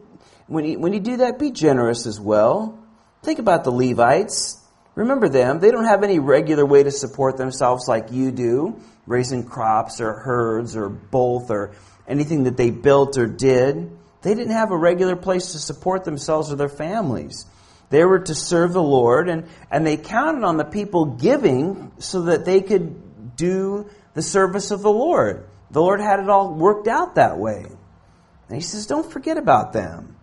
when 0.46 0.64
you, 0.64 0.78
when 0.78 0.92
you 0.92 1.00
do 1.00 1.18
that, 1.18 1.38
be 1.38 1.50
generous 1.50 2.06
as 2.06 2.20
well. 2.20 2.78
Think 3.22 3.38
about 3.38 3.64
the 3.64 3.72
Levites. 3.72 4.58
Remember 5.00 5.30
them. 5.30 5.60
They 5.60 5.70
don't 5.70 5.86
have 5.86 6.04
any 6.04 6.18
regular 6.18 6.66
way 6.66 6.82
to 6.82 6.90
support 6.90 7.38
themselves 7.38 7.88
like 7.88 8.12
you 8.12 8.30
do, 8.30 8.78
raising 9.06 9.44
crops 9.44 9.98
or 9.98 10.12
herds 10.12 10.76
or 10.76 10.90
both 10.90 11.50
or 11.50 11.72
anything 12.06 12.44
that 12.44 12.58
they 12.58 12.70
built 12.70 13.16
or 13.16 13.26
did. 13.26 13.96
They 14.20 14.34
didn't 14.34 14.52
have 14.52 14.72
a 14.72 14.76
regular 14.76 15.16
place 15.16 15.52
to 15.52 15.58
support 15.58 16.04
themselves 16.04 16.52
or 16.52 16.56
their 16.56 16.68
families. 16.68 17.46
They 17.88 18.04
were 18.04 18.18
to 18.18 18.34
serve 18.34 18.74
the 18.74 18.82
Lord, 18.82 19.30
and, 19.30 19.48
and 19.70 19.86
they 19.86 19.96
counted 19.96 20.44
on 20.44 20.58
the 20.58 20.66
people 20.66 21.06
giving 21.06 21.92
so 21.98 22.22
that 22.24 22.44
they 22.44 22.60
could 22.60 23.36
do 23.36 23.88
the 24.12 24.20
service 24.20 24.70
of 24.70 24.82
the 24.82 24.92
Lord. 24.92 25.48
The 25.70 25.80
Lord 25.80 26.00
had 26.00 26.20
it 26.20 26.28
all 26.28 26.52
worked 26.52 26.88
out 26.88 27.14
that 27.14 27.38
way. 27.38 27.64
And 27.64 28.54
he 28.54 28.60
says, 28.60 28.84
don't 28.84 29.10
forget 29.10 29.38
about 29.38 29.72
them. 29.72 30.16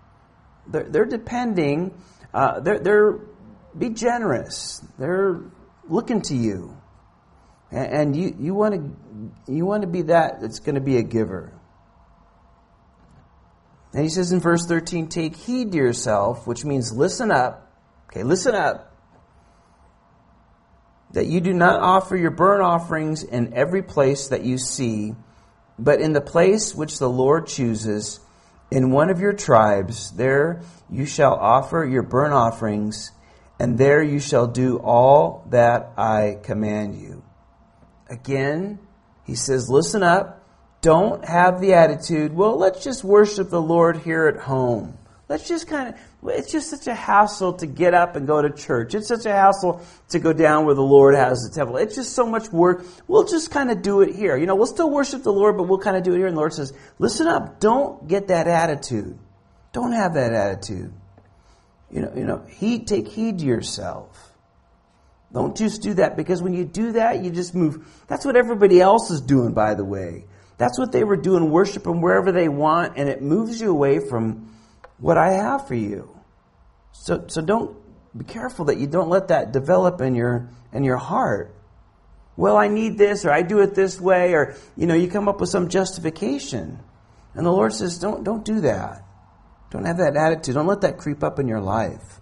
They're, 0.68 0.84
they're 0.84 1.06
depending, 1.06 2.00
uh, 2.32 2.60
they're, 2.60 2.78
they're, 2.78 3.20
be 3.78 3.90
generous. 3.90 4.84
They're 5.00 5.42
looking 5.88 6.22
to 6.24 6.36
you. 6.36 6.78
And, 7.72 8.16
you, 8.16 8.36
you 8.40 8.54
want 8.54 8.76
to, 8.76 9.52
you 9.52 9.66
want 9.66 9.82
to 9.82 9.88
be 9.88 10.04
that 10.04 10.40
that's 10.42 10.60
going 10.60 10.76
to 10.76 10.82
be 10.82 10.98
a 10.98 11.04
giver. 11.04 11.54
And 13.94 14.04
he 14.04 14.10
says 14.10 14.32
in 14.32 14.40
verse 14.40 14.66
13, 14.66 15.08
take 15.08 15.36
heed 15.36 15.72
to 15.72 15.78
yourself, 15.78 16.48
which 16.48 16.64
means 16.64 16.94
listen 16.94 17.32
up. 17.32 17.72
Okay, 18.10 18.24
listen 18.24 18.56
up. 18.56 18.94
That 21.12 21.26
you 21.26 21.42
do 21.42 21.54
not 21.54 21.82
offer 21.82 22.16
your 22.16 22.32
burnt 22.32 22.62
offerings 22.62 23.24
in 23.24 23.54
every 23.54 23.82
place 23.82 24.28
that 24.28 24.44
you 24.44 24.58
see, 24.58 25.14
but 25.80 26.00
in 26.00 26.14
the 26.14 26.22
place 26.22 26.76
which 26.76 27.00
the 27.00 27.10
Lord 27.10 27.48
chooses, 27.48 28.20
in 28.70 28.92
one 28.92 29.10
of 29.10 29.20
your 29.20 29.34
tribes, 29.34 30.12
there 30.12 30.62
you 30.90 31.06
shall 31.06 31.34
offer 31.34 31.86
your 31.86 32.04
burnt 32.04 32.34
offerings, 32.34 33.12
and 33.60 33.78
there 33.78 34.02
you 34.02 34.20
shall 34.20 34.48
do 34.48 34.78
all 34.78 35.46
that 35.50 35.92
I 35.98 36.40
command 36.44 37.00
you. 37.00 37.24
Again, 38.10 38.80
he 39.26 39.36
says, 39.36 39.70
listen 39.70 40.04
up. 40.04 40.44
Don't 40.82 41.26
have 41.26 41.60
the 41.60 41.74
attitude, 41.74 42.34
well, 42.34 42.56
let's 42.56 42.84
just 42.84 43.04
worship 43.04 43.50
the 43.50 43.62
Lord 43.62 43.98
here 43.98 44.28
at 44.28 44.38
home. 44.38 44.98
Let's 45.28 45.48
just 45.48 45.68
kind 45.68 45.90
of, 45.90 46.30
it's 46.30 46.52
just 46.52 46.70
such 46.70 46.88
a 46.88 46.94
hassle 46.94 47.54
to 47.54 47.66
get 47.66 47.94
up 47.94 48.16
and 48.16 48.26
go 48.26 48.42
to 48.42 48.50
church. 48.50 48.96
It's 48.96 49.08
such 49.08 49.26
a 49.26 49.32
hassle 49.32 49.82
to 50.10 50.20
go 50.20 50.32
down 50.32 50.66
where 50.66 50.76
the 50.76 50.82
Lord 50.84 51.16
has 51.16 51.40
the 51.40 51.54
temple. 51.54 51.78
It's 51.78 51.96
just 51.96 52.14
so 52.14 52.26
much 52.26 52.50
work. 52.50 52.86
We'll 53.08 53.26
just 53.26 53.52
kind 53.52 53.70
of 53.72 53.82
do 53.82 54.02
it 54.02 54.16
here. 54.16 54.38
You 54.38 54.46
know, 54.46 54.56
we'll 54.56 54.68
still 54.68 54.90
worship 54.90 55.24
the 55.24 55.34
Lord, 55.34 55.58
but 55.58 55.64
we'll 55.64 55.80
kind 55.80 55.98
of 55.98 56.04
do 56.04 56.14
it 56.14 56.18
here. 56.18 56.28
And 56.28 56.36
the 56.36 56.40
Lord 56.40 56.54
says, 56.54 56.72
listen 57.00 57.28
up. 57.28 57.60
Don't 57.60 58.08
get 58.08 58.28
that 58.28 58.48
attitude. 58.48 59.18
Don't 59.74 59.92
have 59.92 60.14
that 60.14 60.32
attitude. 60.32 60.94
You 61.92 62.02
know, 62.02 62.14
you 62.16 62.26
know, 62.26 62.44
heed, 62.48 62.88
take 62.88 63.08
heed 63.08 63.40
to 63.40 63.46
yourself. 63.46 64.28
Don't 65.34 65.56
just 65.56 65.82
do 65.82 65.94
that 65.96 66.16
because 66.16 66.42
when 66.42 66.54
you 66.54 66.66
do 66.66 66.94
that, 66.94 67.24
you 67.24 67.32
just 67.32 67.54
move. 67.54 67.86
That's 68.08 68.26
what 68.26 68.36
everybody 68.36 68.80
else 68.80 69.12
is 69.12 69.22
doing, 69.22 69.54
by 69.54 69.74
the 69.74 69.84
way. 69.84 70.26
That's 70.58 70.80
what 70.80 70.92
they 70.92 71.04
were 71.04 71.18
doing, 71.18 71.52
worshiping 71.52 72.02
wherever 72.02 72.32
they 72.32 72.48
want, 72.48 72.94
and 72.98 73.10
it 73.10 73.22
moves 73.22 73.62
you 73.62 73.70
away 73.70 74.00
from 74.00 74.56
what 74.98 75.18
I 75.18 75.34
have 75.34 75.68
for 75.68 75.76
you. 75.76 76.18
So, 76.94 77.26
so 77.28 77.42
don't 77.42 77.78
be 78.18 78.26
careful 78.26 78.66
that 78.66 78.78
you 78.78 78.88
don't 78.88 79.10
let 79.10 79.28
that 79.28 79.52
develop 79.52 80.02
in 80.02 80.16
your 80.16 80.50
in 80.74 80.84
your 80.84 80.98
heart. 80.98 81.54
Well, 82.36 82.58
I 82.58 82.68
need 82.68 82.98
this, 82.98 83.26
or 83.26 83.32
I 83.32 83.42
do 83.42 83.60
it 83.60 83.76
this 83.76 84.00
way, 84.00 84.34
or 84.34 84.56
you 84.76 84.88
know, 84.88 84.96
you 84.96 85.10
come 85.10 85.28
up 85.28 85.40
with 85.40 85.50
some 85.50 85.70
justification. 85.70 86.80
And 87.34 87.46
the 87.46 87.52
Lord 87.52 87.74
says, 87.74 88.00
don't 88.00 88.24
don't 88.24 88.44
do 88.44 88.62
that. 88.62 89.04
Don't 89.70 89.86
have 89.86 89.98
that 89.98 90.16
attitude. 90.16 90.56
Don't 90.56 90.68
let 90.68 90.82
that 90.82 90.98
creep 90.98 91.24
up 91.24 91.40
in 91.40 91.48
your 91.48 91.62
life. 91.62 92.22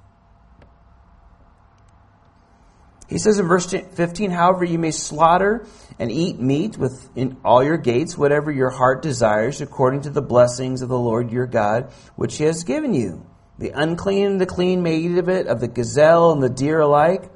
He 3.07 3.19
says 3.19 3.37
in 3.37 3.47
verse 3.47 3.71
15, 3.71 4.31
however, 4.31 4.65
you 4.65 4.79
may 4.79 4.89
slaughter 4.89 5.67
and 5.99 6.11
eat 6.11 6.39
meat 6.39 6.75
within 6.75 7.37
all 7.45 7.63
your 7.63 7.77
gates, 7.77 8.17
whatever 8.17 8.51
your 8.51 8.71
heart 8.71 9.03
desires, 9.03 9.61
according 9.61 10.01
to 10.01 10.09
the 10.09 10.23
blessings 10.23 10.81
of 10.81 10.89
the 10.89 10.97
Lord 10.97 11.31
your 11.31 11.45
God, 11.45 11.91
which 12.15 12.37
he 12.37 12.45
has 12.45 12.63
given 12.63 12.95
you. 12.95 13.23
The 13.59 13.69
unclean 13.69 14.25
and 14.25 14.41
the 14.41 14.47
clean 14.47 14.81
may 14.81 14.97
eat 14.97 15.17
of 15.19 15.29
it, 15.29 15.47
of 15.47 15.59
the 15.59 15.67
gazelle 15.67 16.31
and 16.31 16.41
the 16.41 16.49
deer 16.49 16.79
alike. 16.79 17.29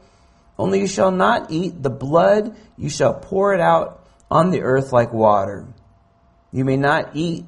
Only 0.57 0.81
you 0.81 0.87
shall 0.87 1.11
not 1.11 1.51
eat 1.51 1.81
the 1.81 1.89
blood, 1.91 2.57
you 2.75 2.89
shall 2.89 3.13
pour 3.13 3.53
it 3.53 3.61
out 3.61 4.09
on 4.29 4.49
the 4.49 4.63
earth 4.63 4.91
like 4.91 5.13
water. 5.13 5.67
You 6.51 6.65
may 6.65 6.77
not 6.77 7.11
eat 7.13 7.45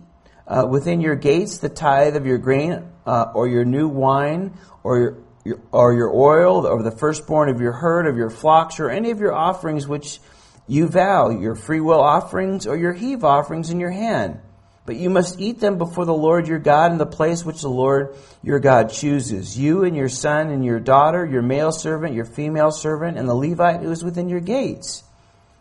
uh, 0.52 0.68
within 0.68 1.00
your 1.00 1.16
gates 1.16 1.60
the 1.60 1.70
tithe 1.70 2.18
of 2.18 2.26
your 2.26 2.38
grain, 2.38 2.84
uh, 3.06 3.32
or 3.34 3.48
your 3.48 3.64
new 3.64 3.88
wine, 3.88 4.54
or 4.84 5.00
your 5.00 5.18
your, 5.44 5.60
or 5.72 5.94
your 5.94 6.14
oil, 6.14 6.68
or 6.68 6.84
the 6.84 6.92
firstborn 6.92 7.50
of 7.50 7.62
your 7.62 7.72
herd, 7.72 8.06
of 8.06 8.18
your 8.18 8.30
flocks, 8.30 8.80
or 8.80 8.90
any 8.90 9.12
of 9.12 9.20
your 9.20 9.34
offerings 9.34 9.88
which 9.88 10.20
you 10.68 10.88
vow, 10.88 11.30
your 11.30 11.56
freewill 11.56 12.02
offerings, 12.02 12.68
or 12.68 12.78
your 12.78 12.94
heave 12.94 13.24
offerings 13.24 13.70
in 13.72 13.80
your 13.80 13.90
hand. 13.92 14.40
But 14.86 14.98
you 14.98 15.10
must 15.10 15.40
eat 15.40 15.60
them 15.60 15.78
before 15.78 16.06
the 16.06 16.14
Lord 16.14 16.48
your 16.48 16.60
God 16.60 16.92
in 16.92 16.98
the 16.98 17.06
place 17.06 17.46
which 17.46 17.62
the 17.62 17.70
Lord 17.70 18.16
your 18.44 18.60
God 18.60 18.92
chooses. 18.92 19.58
You 19.58 19.84
and 19.84 19.96
your 19.96 20.10
son 20.10 20.50
and 20.50 20.66
your 20.66 20.80
daughter, 20.80 21.26
your 21.26 21.42
male 21.42 21.72
servant, 21.72 22.14
your 22.14 22.26
female 22.26 22.72
servant, 22.72 23.18
and 23.18 23.28
the 23.28 23.34
Levite 23.34 23.82
who 23.82 23.92
is 23.92 24.04
within 24.04 24.30
your 24.30 24.42
gates. 24.42 25.04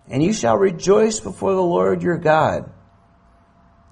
And 0.09 0.22
you 0.22 0.33
shall 0.33 0.57
rejoice 0.57 1.20
before 1.20 1.55
the 1.55 1.62
Lord 1.62 2.03
your 2.03 2.18
God 2.18 2.70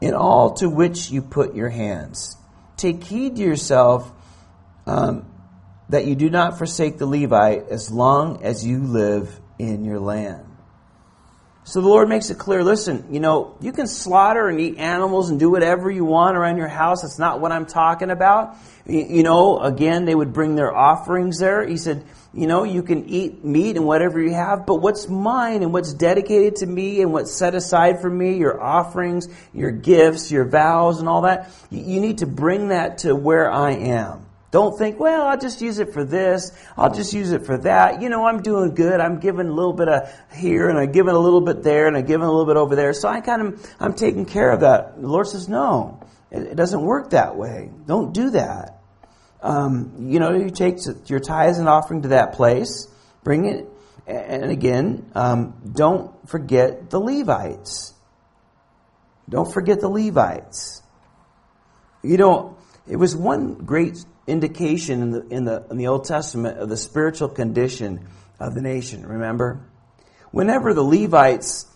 in 0.00 0.14
all 0.14 0.54
to 0.54 0.68
which 0.68 1.11
you 1.11 1.22
put 1.22 1.54
your 1.54 1.68
hands. 1.68 2.37
Take 2.76 3.02
heed 3.04 3.37
to 3.37 3.42
yourself 3.42 4.11
um, 4.87 5.30
that 5.88 6.06
you 6.06 6.14
do 6.14 6.30
not 6.30 6.58
forsake 6.58 6.98
the 6.98 7.06
Levite 7.06 7.68
as 7.68 7.90
long 7.90 8.42
as 8.42 8.64
you 8.66 8.78
live 8.78 9.40
in 9.58 9.84
your 9.84 9.98
land. 9.98 10.47
So 11.68 11.83
the 11.83 11.88
Lord 11.88 12.09
makes 12.09 12.31
it 12.31 12.38
clear 12.38 12.64
listen, 12.64 13.09
you 13.12 13.20
know, 13.20 13.54
you 13.61 13.72
can 13.72 13.87
slaughter 13.87 14.48
and 14.48 14.59
eat 14.59 14.78
animals 14.78 15.28
and 15.28 15.38
do 15.38 15.50
whatever 15.50 15.90
you 15.90 16.02
want 16.02 16.35
around 16.35 16.57
your 16.57 16.66
house. 16.66 17.02
That's 17.02 17.18
not 17.18 17.42
what 17.42 17.52
I'm 17.52 17.66
talking 17.66 18.09
about. 18.09 18.57
You 18.87 19.22
know, 19.22 19.59
again, 19.59 20.07
they 20.07 20.14
would 20.14 20.33
bring 20.33 20.54
their 20.54 20.74
offerings 20.74 21.38
there. 21.38 21.66
He 21.66 21.76
said, 21.76 22.07
you 22.33 22.46
know, 22.46 22.64
you 22.64 22.83
can 22.83 23.07
eat 23.11 23.44
meat 23.44 23.76
and 23.76 23.85
whatever 23.85 24.18
you 24.18 24.33
have, 24.33 24.64
but 24.64 24.76
what's 24.76 25.11
mine 25.11 25.62
and 25.62 25.70
what's 25.70 25.92
dedicated 25.92 26.57
to 26.57 26.66
me 26.66 27.02
and 27.02 27.12
what's 27.12 27.37
set 27.37 27.54
aside 27.54 28.00
for 28.00 28.09
me, 28.09 28.38
your 28.38 28.62
offerings, 28.62 29.28
your 29.52 29.70
gifts, 29.70 30.33
your 30.33 30.46
vows 30.46 31.00
and 31.00 31.07
all 31.09 31.20
that, 31.22 31.50
you 31.70 32.00
need 32.00 32.18
to 32.18 32.26
bring 32.26 32.68
that 32.68 32.96
to 32.98 33.14
where 33.14 33.52
I 33.52 33.72
am. 33.72 34.27
Don't 34.50 34.78
think, 34.78 34.98
well, 34.98 35.26
I'll 35.26 35.38
just 35.38 35.61
use 35.61 35.78
it 35.78 35.92
for 35.92 36.04
this. 36.04 36.52
I'll 36.76 36.92
just 36.92 37.12
use 37.12 37.32
it 37.32 37.44
for 37.44 37.58
that. 37.58 38.00
You 38.00 38.08
know, 38.08 38.24
I'm 38.24 38.40
doing 38.40 38.74
good. 38.74 38.98
I'm 38.98 39.20
giving 39.20 39.46
a 39.46 39.52
little 39.52 39.74
bit 39.74 39.88
of 39.88 40.11
here 40.34 40.70
and 40.70 40.78
I'm 40.78 40.90
giving 40.90 41.14
a 41.14 41.18
little 41.18 41.42
bit 41.42 41.62
there 41.62 41.87
and 41.87 41.96
I'm 41.96 42.06
giving 42.06 42.26
a 42.26 42.30
little 42.30 42.46
bit 42.46 42.56
over 42.56 42.74
there. 42.74 42.94
So 42.94 43.08
I 43.08 43.20
kind 43.20 43.42
of, 43.42 43.74
I'm 43.78 43.92
taking 43.92 44.24
care 44.24 44.50
of 44.50 44.61
that. 44.61 44.98
The 45.00 45.06
Lord 45.06 45.26
says, 45.26 45.48
no, 45.48 46.02
it, 46.30 46.56
doesn't 46.56 46.80
work 46.80 47.11
that 47.11 47.37
way. 47.37 47.70
Don't 47.87 48.14
do 48.14 48.30
that. 48.30 48.80
Um, 49.42 50.06
you 50.08 50.18
know, 50.18 50.32
you 50.32 50.50
take 50.50 50.78
your 51.06 51.20
tithes 51.20 51.58
and 51.58 51.68
offering 51.68 52.02
to 52.02 52.08
that 52.08 52.32
place, 52.32 52.88
bring 53.22 53.44
it, 53.44 53.68
and 54.06 54.50
again, 54.50 55.11
um, 55.14 55.54
don't 55.70 56.28
forget 56.28 56.88
the 56.88 56.98
Levites. 56.98 57.92
Don't 59.28 59.52
forget 59.52 59.80
the 59.80 59.88
Levites. 59.88 60.82
You 62.02 62.16
know, 62.16 62.56
it 62.88 62.96
was 62.96 63.14
one 63.14 63.54
great 63.54 64.02
indication 64.28 65.02
in 65.02 65.10
the, 65.10 65.26
in 65.28 65.44
the, 65.44 65.66
in 65.70 65.76
the 65.76 65.86
Old 65.88 66.04
Testament 66.04 66.58
of 66.58 66.68
the 66.68 66.76
spiritual 66.76 67.28
condition 67.28 68.06
of 68.38 68.54
the 68.54 68.60
nation, 68.60 69.06
remember? 69.06 69.60
Whenever 70.30 70.74
the 70.74 70.82
Levites 70.82 71.66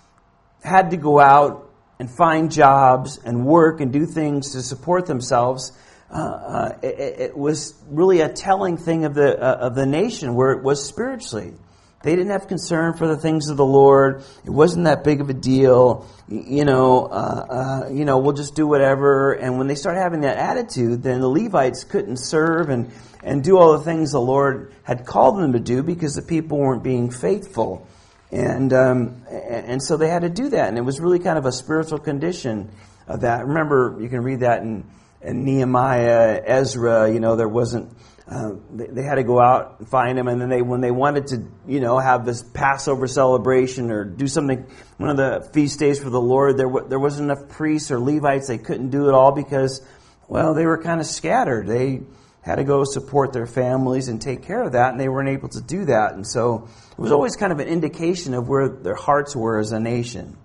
had 0.62 0.90
to 0.90 0.96
go 0.96 1.18
out 1.18 1.70
and 1.98 2.10
find 2.10 2.52
jobs 2.52 3.18
and 3.24 3.46
work 3.46 3.80
and 3.80 3.92
do 3.92 4.06
things 4.06 4.52
to 4.52 4.62
support 4.62 5.06
themselves, 5.06 5.72
uh, 6.10 6.16
uh, 6.16 6.78
it, 6.82 7.20
it, 7.20 7.36
was 7.36 7.74
really 7.88 8.20
a 8.20 8.28
telling 8.28 8.76
thing 8.76 9.04
of 9.06 9.14
the, 9.14 9.40
uh, 9.40 9.66
of 9.66 9.74
the 9.74 9.86
nation 9.86 10.34
where 10.34 10.52
it 10.52 10.62
was 10.62 10.86
spiritually. 10.86 11.54
They 12.02 12.16
didn't 12.16 12.32
have 12.32 12.48
concern 12.48 12.94
for 12.94 13.06
the 13.06 13.16
things 13.16 13.48
of 13.48 13.56
the 13.56 13.64
Lord. 13.64 14.24
It 14.44 14.50
wasn't 14.50 14.84
that 14.84 15.04
big 15.04 15.20
of 15.20 15.30
a 15.30 15.34
deal. 15.34 16.06
You 16.28 16.64
know, 16.64 17.06
uh, 17.06 17.84
uh, 17.86 17.88
you 17.92 18.04
know, 18.04 18.18
we'll 18.18 18.32
just 18.32 18.54
do 18.54 18.66
whatever. 18.66 19.32
And 19.32 19.58
when 19.58 19.68
they 19.68 19.74
started 19.74 20.00
having 20.00 20.22
that 20.22 20.36
attitude, 20.36 21.02
then 21.02 21.20
the 21.20 21.28
Levites 21.28 21.84
couldn't 21.84 22.16
serve 22.16 22.70
and, 22.70 22.90
and 23.22 23.44
do 23.44 23.56
all 23.56 23.78
the 23.78 23.84
things 23.84 24.12
the 24.12 24.20
Lord 24.20 24.74
had 24.82 25.06
called 25.06 25.38
them 25.38 25.52
to 25.52 25.60
do 25.60 25.82
because 25.82 26.14
the 26.14 26.22
people 26.22 26.58
weren't 26.58 26.82
being 26.82 27.10
faithful. 27.10 27.86
And, 28.32 28.72
um, 28.72 29.22
and 29.30 29.82
so 29.82 29.96
they 29.96 30.08
had 30.08 30.22
to 30.22 30.30
do 30.30 30.48
that. 30.50 30.68
And 30.68 30.78
it 30.78 30.82
was 30.82 31.00
really 31.00 31.18
kind 31.18 31.38
of 31.38 31.44
a 31.44 31.52
spiritual 31.52 31.98
condition 31.98 32.70
of 33.06 33.20
that. 33.20 33.46
Remember, 33.46 33.98
you 34.00 34.08
can 34.08 34.22
read 34.22 34.40
that 34.40 34.62
in, 34.62 34.84
in 35.20 35.44
Nehemiah, 35.44 36.42
Ezra, 36.44 37.12
you 37.12 37.20
know, 37.20 37.36
there 37.36 37.48
wasn't, 37.48 37.92
uh, 38.28 38.52
they, 38.72 38.87
they, 38.87 39.02
had 39.02 39.16
to 39.16 39.24
go 39.24 39.40
out 39.40 39.80
and 39.80 39.88
find 39.88 40.16
him, 40.16 40.28
and 40.28 40.40
then 40.40 40.48
they, 40.48 40.62
when 40.62 40.80
they 40.80 40.92
wanted 40.92 41.26
to, 41.28 41.44
you 41.66 41.80
know, 41.80 41.98
have 41.98 42.24
this 42.24 42.42
Passover 42.42 43.08
celebration 43.08 43.90
or 43.90 44.04
do 44.04 44.28
something, 44.28 44.64
one 44.96 45.11
of 45.11 45.16
the 45.16 45.48
feast 45.52 45.80
days 45.80 46.00
for 46.00 46.08
the 46.08 46.20
Lord, 46.20 46.56
there 46.56 46.70
there 46.88 47.00
wasn't 47.00 47.30
enough 47.30 47.48
priests 47.48 47.90
or 47.90 47.98
Levites. 47.98 48.46
They 48.46 48.58
couldn't 48.58 48.90
do 48.90 49.08
it 49.08 49.14
all 49.14 49.32
because, 49.32 49.85
well, 50.28 50.54
they 50.54 50.66
were 50.66 50.78
kind 50.78 51.00
of 51.00 51.06
scattered. 51.06 51.66
They 51.66 52.02
had 52.42 52.56
to 52.56 52.64
go 52.64 52.85
support 52.85 53.32
their 53.32 53.46
families 53.46 54.06
and 54.06 54.22
take 54.22 54.42
care 54.44 54.62
of 54.62 54.72
that, 54.72 54.92
and 54.92 55.00
they 55.00 55.08
weren't 55.08 55.28
able 55.28 55.48
to 55.48 55.61
do 55.61 55.87
that. 55.87 56.14
And 56.14 56.24
so 56.24 56.68
it 56.92 56.98
was 56.98 57.11
always 57.11 57.35
kind 57.35 57.52
of 57.52 57.58
an 57.58 57.68
indication 57.68 58.35
of 58.35 58.48
where 58.48 58.68
their 58.68 58.94
hearts 58.94 59.35
were 59.35 59.58
as 59.58 59.72
a 59.72 59.80
nation. 59.80 60.37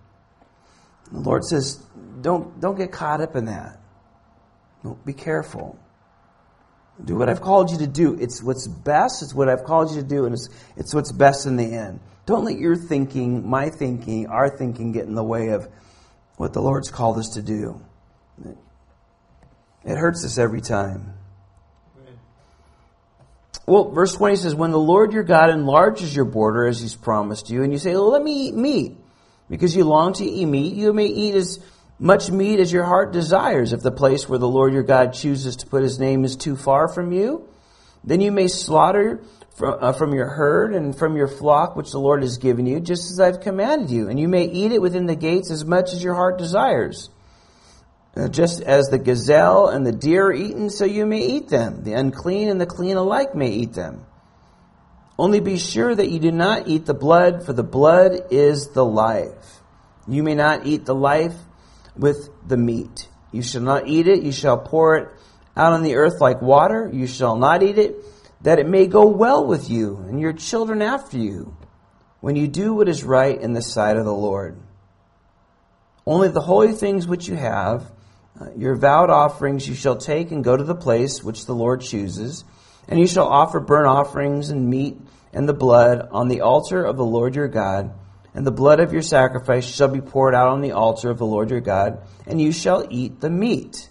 The 1.12 1.20
Lord 1.20 1.44
says, 1.44 1.76
"Don't 2.22 2.60
don't 2.60 2.76
get 2.76 2.92
caught 2.92 3.22
up 3.22 3.36
in 3.36 3.46
that. 3.46 3.80
Don't, 4.84 5.06
be 5.06 5.14
careful." 5.14 5.78
Do 7.04 7.16
what 7.16 7.30
I've 7.30 7.42
called 7.42 7.72
you 7.72 7.78
to 7.80 7.88
do. 7.88 8.18
It's 8.20 8.42
what's 8.42 8.68
best. 8.68 9.22
It's 9.22 9.34
what 9.34 9.50
I've 9.50 9.64
called 9.64 9.92
you 9.92 10.02
to 10.02 10.08
do, 10.08 10.26
and 10.26 10.34
it's, 10.34 10.50
it's 10.76 10.94
what's 10.94 11.12
best 11.12 11.46
in 11.46 11.56
the 11.56 11.64
end. 11.66 12.00
Don't 12.26 12.44
let 12.44 12.58
your 12.58 12.76
thinking, 12.76 13.48
my 13.48 13.70
thinking, 13.70 14.28
our 14.28 14.50
thinking 14.50 14.92
get 14.92 15.06
in 15.06 15.16
the 15.16 15.24
way 15.24 15.50
of 15.50 15.68
what 16.38 16.54
the 16.54 16.62
Lord's 16.62 16.90
called 16.90 17.18
us 17.18 17.30
to 17.30 17.42
do. 17.42 17.82
It 19.86 19.98
hurts 19.98 20.26
us 20.26 20.38
every 20.38 20.62
time. 20.62 21.14
Well, 23.66 23.92
verse 23.92 24.14
20 24.16 24.38
says, 24.38 24.56
When 24.56 24.72
the 24.72 24.80
Lord 24.80 25.14
your 25.14 25.24
God 25.24 25.50
enlarges 25.50 26.16
your 26.16 26.26
border 26.26 26.66
as 26.66 26.82
he's 26.82 26.96
promised 26.96 27.50
you, 27.50 27.64
and 27.64 27.72
you 27.72 27.80
say, 27.80 27.94
well, 27.94 28.12
Let 28.12 28.24
me 28.24 28.48
eat 28.48 28.56
meat, 28.56 28.98
because 29.50 29.76
you 29.76 29.84
long 29.84 30.14
to 30.14 30.26
eat 30.26 30.46
meat, 30.46 30.74
you 30.74 30.94
may 30.94 31.06
eat 31.06 31.36
as 31.36 31.60
much 32.00 32.30
meat 32.30 32.60
as 32.60 32.72
your 32.72 32.86
heart 32.86 33.12
desires. 33.12 33.74
If 33.74 33.82
the 33.82 33.92
place 33.92 34.30
where 34.30 34.40
the 34.40 34.48
Lord 34.48 34.74
your 34.74 34.84
God 34.84 35.14
chooses 35.14 35.58
to 35.58 35.68
put 35.68 35.84
his 35.84 36.00
name 36.00 36.24
is 36.26 36.36
too 36.36 36.56
far 36.56 36.88
from 36.88 37.12
you, 37.12 37.48
then 38.04 38.22
you 38.22 38.32
may 38.32 38.48
slaughter 38.48 39.24
from, 39.56 39.78
uh, 39.82 39.94
from 39.94 40.14
your 40.14 40.28
herd 40.28 40.76
and 40.76 40.98
from 40.98 41.18
your 41.18 41.28
flock 41.28 41.76
which 41.76 41.92
the 41.92 42.00
Lord 42.00 42.22
has 42.22 42.38
given 42.38 42.66
you, 42.66 42.80
just 42.80 43.12
as 43.12 43.20
I've 43.20 43.42
commanded 43.42 43.90
you. 43.90 44.10
And 44.10 44.20
you 44.20 44.28
may 44.28 44.46
eat 44.46 44.72
it 44.72 44.82
within 44.82 45.08
the 45.08 45.16
gates 45.16 45.50
as 45.50 45.66
much 45.66 45.94
as 45.94 46.04
your 46.04 46.14
heart 46.14 46.38
desires. 46.38 47.10
Uh, 48.16 48.28
just 48.28 48.62
as 48.62 48.90
the 48.90 48.98
gazelle 48.98 49.68
and 49.68 49.86
the 49.86 49.92
deer 49.92 50.28
are 50.28 50.34
eaten, 50.34 50.70
so 50.70 50.86
you 50.86 51.06
may 51.06 51.22
eat 51.22 51.50
them. 51.50 51.84
The 51.84 51.94
unclean 51.94 52.50
and 52.50 52.60
the 52.60 52.66
clean 52.66 52.98
alike 52.98 53.36
may 53.36 53.50
eat 53.50 53.74
them. 53.74 54.06
Only 55.20 55.40
be 55.40 55.58
sure 55.58 55.94
that 55.94 56.10
you 56.10 56.20
do 56.20 56.32
not 56.32 56.68
eat 56.68 56.86
the 56.86 56.94
blood, 56.94 57.44
for 57.46 57.54
the 57.54 57.64
blood 57.64 58.28
is 58.32 58.70
the 58.70 58.86
life. 58.86 59.62
You 60.08 60.24
may 60.24 60.36
not 60.36 60.66
eat 60.66 60.86
the 60.86 60.96
life 60.96 61.36
with 61.98 62.30
the 62.48 62.58
meat. 62.58 63.08
You 63.32 63.42
shall 63.42 63.62
not 63.62 63.88
eat 63.88 64.08
it. 64.08 64.24
You 64.24 64.32
shall 64.32 64.58
pour 64.58 64.98
it 64.98 65.10
out 65.56 65.74
on 65.74 65.84
the 65.84 65.96
earth 65.96 66.22
like 66.22 66.42
water. 66.42 66.90
You 66.92 67.08
shall 67.08 67.36
not 67.38 67.64
eat 67.64 67.78
it, 67.78 67.96
that 68.42 68.60
it 68.60 68.68
may 68.68 68.88
go 68.88 69.08
well 69.08 69.46
with 69.46 69.70
you 69.70 69.98
and 70.08 70.20
your 70.20 70.34
children 70.34 70.82
after 70.82 71.18
you, 71.18 71.56
when 72.20 72.36
you 72.36 72.48
do 72.48 72.74
what 72.74 72.90
is 72.90 73.04
right 73.04 73.40
in 73.40 73.54
the 73.54 73.62
sight 73.62 73.98
of 73.98 74.06
the 74.06 74.14
Lord. 74.14 74.58
Only 76.06 76.30
the 76.30 76.42
holy 76.42 76.72
things 76.72 77.08
which 77.08 77.28
you 77.28 77.36
have, 77.36 77.92
uh, 78.40 78.52
your 78.56 78.76
vowed 78.76 79.10
offerings, 79.10 79.68
you 79.68 79.76
shall 79.76 79.98
take 79.98 80.32
and 80.32 80.44
go 80.44 80.56
to 80.56 80.64
the 80.64 80.76
place 80.76 81.24
which 81.24 81.46
the 81.46 81.56
Lord 81.56 81.82
chooses, 81.82 82.46
and 82.88 83.00
you 83.00 83.08
shall 83.08 83.28
offer 83.28 83.60
burnt 83.60 83.88
offerings 83.88 84.50
and 84.50 84.70
meat 84.70 84.98
and 85.34 85.50
the 85.50 85.54
blood 85.54 86.08
on 86.12 86.30
the 86.30 86.42
altar 86.42 86.84
of 86.84 86.98
the 86.98 87.06
Lord 87.06 87.36
your 87.36 87.48
God 87.48 87.92
and 88.38 88.46
the 88.46 88.52
blood 88.52 88.80
of 88.80 88.94
your 88.94 89.02
sacrifice 89.02 89.66
shall 89.66 89.88
be 89.88 90.00
poured 90.00 90.36
out 90.36 90.50
on 90.50 90.62
the 90.62 90.74
altar 90.74 91.10
of 91.10 91.18
the 91.18 91.26
Lord 91.26 91.50
your 91.50 91.60
God, 91.60 92.04
and 92.28 92.40
you 92.40 92.52
shall 92.52 92.86
eat 92.92 93.20
the 93.20 93.32
meat. 93.32 93.90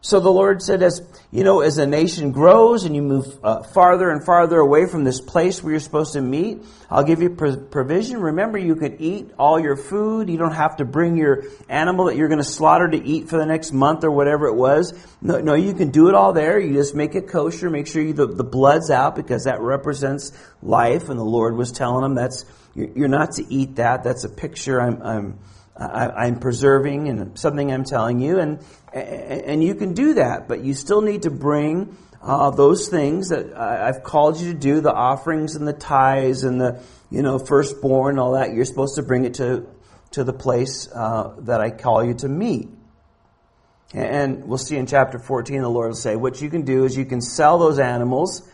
So 0.00 0.18
the 0.18 0.28
Lord 0.28 0.60
said, 0.60 0.82
as 0.82 1.00
you 1.30 1.44
know, 1.44 1.60
as 1.60 1.78
a 1.78 1.86
nation 1.86 2.32
grows 2.32 2.84
and 2.84 2.96
you 2.96 3.00
move 3.00 3.38
uh, 3.44 3.62
farther 3.62 4.10
and 4.10 4.26
farther 4.26 4.58
away 4.58 4.86
from 4.86 5.04
this 5.04 5.20
place 5.20 5.62
where 5.62 5.70
you're 5.70 5.80
supposed 5.80 6.14
to 6.14 6.20
meet, 6.20 6.64
I'll 6.90 7.04
give 7.04 7.22
you 7.22 7.30
provision. 7.30 8.20
Remember, 8.20 8.58
you 8.58 8.74
can 8.74 9.00
eat 9.00 9.30
all 9.38 9.60
your 9.60 9.76
food. 9.76 10.28
You 10.28 10.36
don't 10.36 10.52
have 10.52 10.78
to 10.78 10.84
bring 10.84 11.16
your 11.16 11.44
animal 11.68 12.06
that 12.06 12.16
you're 12.16 12.28
going 12.28 12.38
to 12.38 12.44
slaughter 12.44 12.88
to 12.88 13.02
eat 13.02 13.28
for 13.28 13.38
the 13.38 13.46
next 13.46 13.70
month 13.70 14.02
or 14.02 14.10
whatever 14.10 14.48
it 14.48 14.56
was. 14.56 14.92
No, 15.22 15.40
no, 15.40 15.54
you 15.54 15.74
can 15.74 15.92
do 15.92 16.08
it 16.08 16.16
all 16.16 16.32
there. 16.32 16.58
You 16.58 16.74
just 16.74 16.96
make 16.96 17.14
it 17.14 17.28
kosher. 17.28 17.70
Make 17.70 17.86
sure 17.86 18.02
you, 18.02 18.14
the, 18.14 18.26
the 18.26 18.44
blood's 18.44 18.90
out 18.90 19.14
because 19.14 19.44
that 19.44 19.60
represents 19.60 20.32
life. 20.60 21.08
And 21.08 21.20
the 21.20 21.24
Lord 21.24 21.56
was 21.56 21.70
telling 21.70 22.02
them 22.02 22.16
that's 22.16 22.44
you're 22.74 23.08
not 23.08 23.32
to 23.32 23.44
eat 23.48 23.76
that. 23.76 24.02
That's 24.04 24.24
a 24.24 24.28
picture 24.28 24.80
I'm, 24.80 25.02
I'm, 25.02 25.38
I'm 25.76 26.40
preserving 26.40 27.08
and 27.08 27.38
something 27.38 27.72
I'm 27.72 27.84
telling 27.84 28.20
you. 28.20 28.38
And, 28.38 28.64
and 28.92 29.62
you 29.62 29.74
can 29.74 29.94
do 29.94 30.14
that, 30.14 30.48
but 30.48 30.64
you 30.64 30.74
still 30.74 31.00
need 31.00 31.22
to 31.22 31.30
bring 31.30 31.96
uh, 32.22 32.50
those 32.50 32.88
things 32.88 33.28
that 33.28 33.56
I've 33.56 34.02
called 34.02 34.40
you 34.40 34.52
to 34.52 34.58
do, 34.58 34.80
the 34.80 34.92
offerings 34.92 35.56
and 35.56 35.68
the 35.68 35.72
tithes 35.72 36.42
and 36.42 36.60
the, 36.60 36.80
you 37.10 37.22
know, 37.22 37.38
firstborn, 37.38 38.18
all 38.18 38.32
that. 38.32 38.54
You're 38.54 38.64
supposed 38.64 38.96
to 38.96 39.02
bring 39.02 39.24
it 39.24 39.34
to, 39.34 39.66
to 40.12 40.24
the 40.24 40.32
place 40.32 40.88
uh, 40.92 41.34
that 41.40 41.60
I 41.60 41.70
call 41.70 42.04
you 42.04 42.14
to 42.14 42.28
meet. 42.28 42.68
And 43.92 44.46
we'll 44.46 44.58
see 44.58 44.76
in 44.76 44.86
chapter 44.86 45.20
14, 45.20 45.62
the 45.62 45.68
Lord 45.68 45.88
will 45.88 45.94
say, 45.94 46.16
what 46.16 46.40
you 46.40 46.50
can 46.50 46.62
do 46.62 46.84
is 46.84 46.96
you 46.96 47.04
can 47.04 47.20
sell 47.20 47.58
those 47.58 47.78
animals 47.78 48.48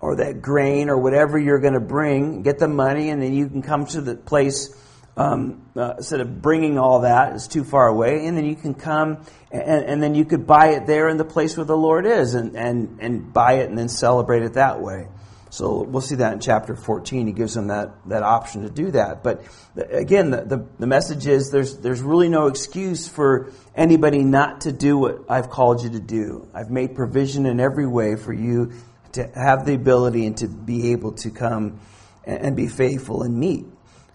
or 0.00 0.16
that 0.16 0.42
grain 0.42 0.88
or 0.88 0.98
whatever 0.98 1.38
you're 1.38 1.60
going 1.60 1.74
to 1.74 1.80
bring, 1.80 2.42
get 2.42 2.58
the 2.58 2.68
money, 2.68 3.10
and 3.10 3.22
then 3.22 3.32
you 3.32 3.48
can 3.48 3.62
come 3.62 3.86
to 3.86 4.00
the 4.00 4.14
place 4.14 4.74
um, 5.16 5.62
uh, 5.74 5.94
instead 5.96 6.20
of 6.20 6.42
bringing 6.42 6.78
all 6.78 7.00
that, 7.00 7.32
it's 7.32 7.46
too 7.46 7.64
far 7.64 7.88
away, 7.88 8.26
and 8.26 8.36
then 8.36 8.44
you 8.44 8.54
can 8.54 8.74
come 8.74 9.24
and, 9.50 9.84
and, 9.84 10.02
then 10.02 10.14
you 10.14 10.26
could 10.26 10.46
buy 10.46 10.68
it 10.70 10.86
there 10.86 11.08
in 11.08 11.16
the 11.16 11.24
place 11.24 11.56
where 11.56 11.64
the 11.64 11.76
Lord 11.76 12.04
is 12.04 12.34
and, 12.34 12.54
and, 12.54 12.98
and 13.00 13.32
buy 13.32 13.54
it 13.54 13.70
and 13.70 13.78
then 13.78 13.88
celebrate 13.88 14.42
it 14.42 14.54
that 14.54 14.82
way. 14.82 15.08
So 15.48 15.82
we'll 15.84 16.02
see 16.02 16.16
that 16.16 16.34
in 16.34 16.40
chapter 16.40 16.76
14. 16.76 17.28
He 17.28 17.32
gives 17.32 17.54
them 17.54 17.68
that, 17.68 17.94
that 18.06 18.22
option 18.22 18.62
to 18.62 18.68
do 18.68 18.90
that. 18.90 19.22
But 19.22 19.42
again, 19.76 20.30
the, 20.30 20.42
the, 20.42 20.66
the 20.78 20.86
message 20.86 21.26
is 21.26 21.50
there's, 21.50 21.78
there's 21.78 22.02
really 22.02 22.28
no 22.28 22.48
excuse 22.48 23.08
for 23.08 23.52
anybody 23.74 24.22
not 24.22 24.62
to 24.62 24.72
do 24.72 24.98
what 24.98 25.30
I've 25.30 25.48
called 25.48 25.82
you 25.82 25.90
to 25.90 26.00
do. 26.00 26.46
I've 26.52 26.70
made 26.70 26.94
provision 26.94 27.46
in 27.46 27.58
every 27.58 27.86
way 27.86 28.16
for 28.16 28.34
you 28.34 28.72
to 29.12 29.30
have 29.34 29.66
the 29.66 29.74
ability 29.74 30.26
and 30.26 30.36
to 30.38 30.48
be 30.48 30.92
able 30.92 31.12
to 31.12 31.30
come 31.30 31.80
and 32.24 32.56
be 32.56 32.68
faithful 32.68 33.22
and 33.22 33.36
meet 33.36 33.66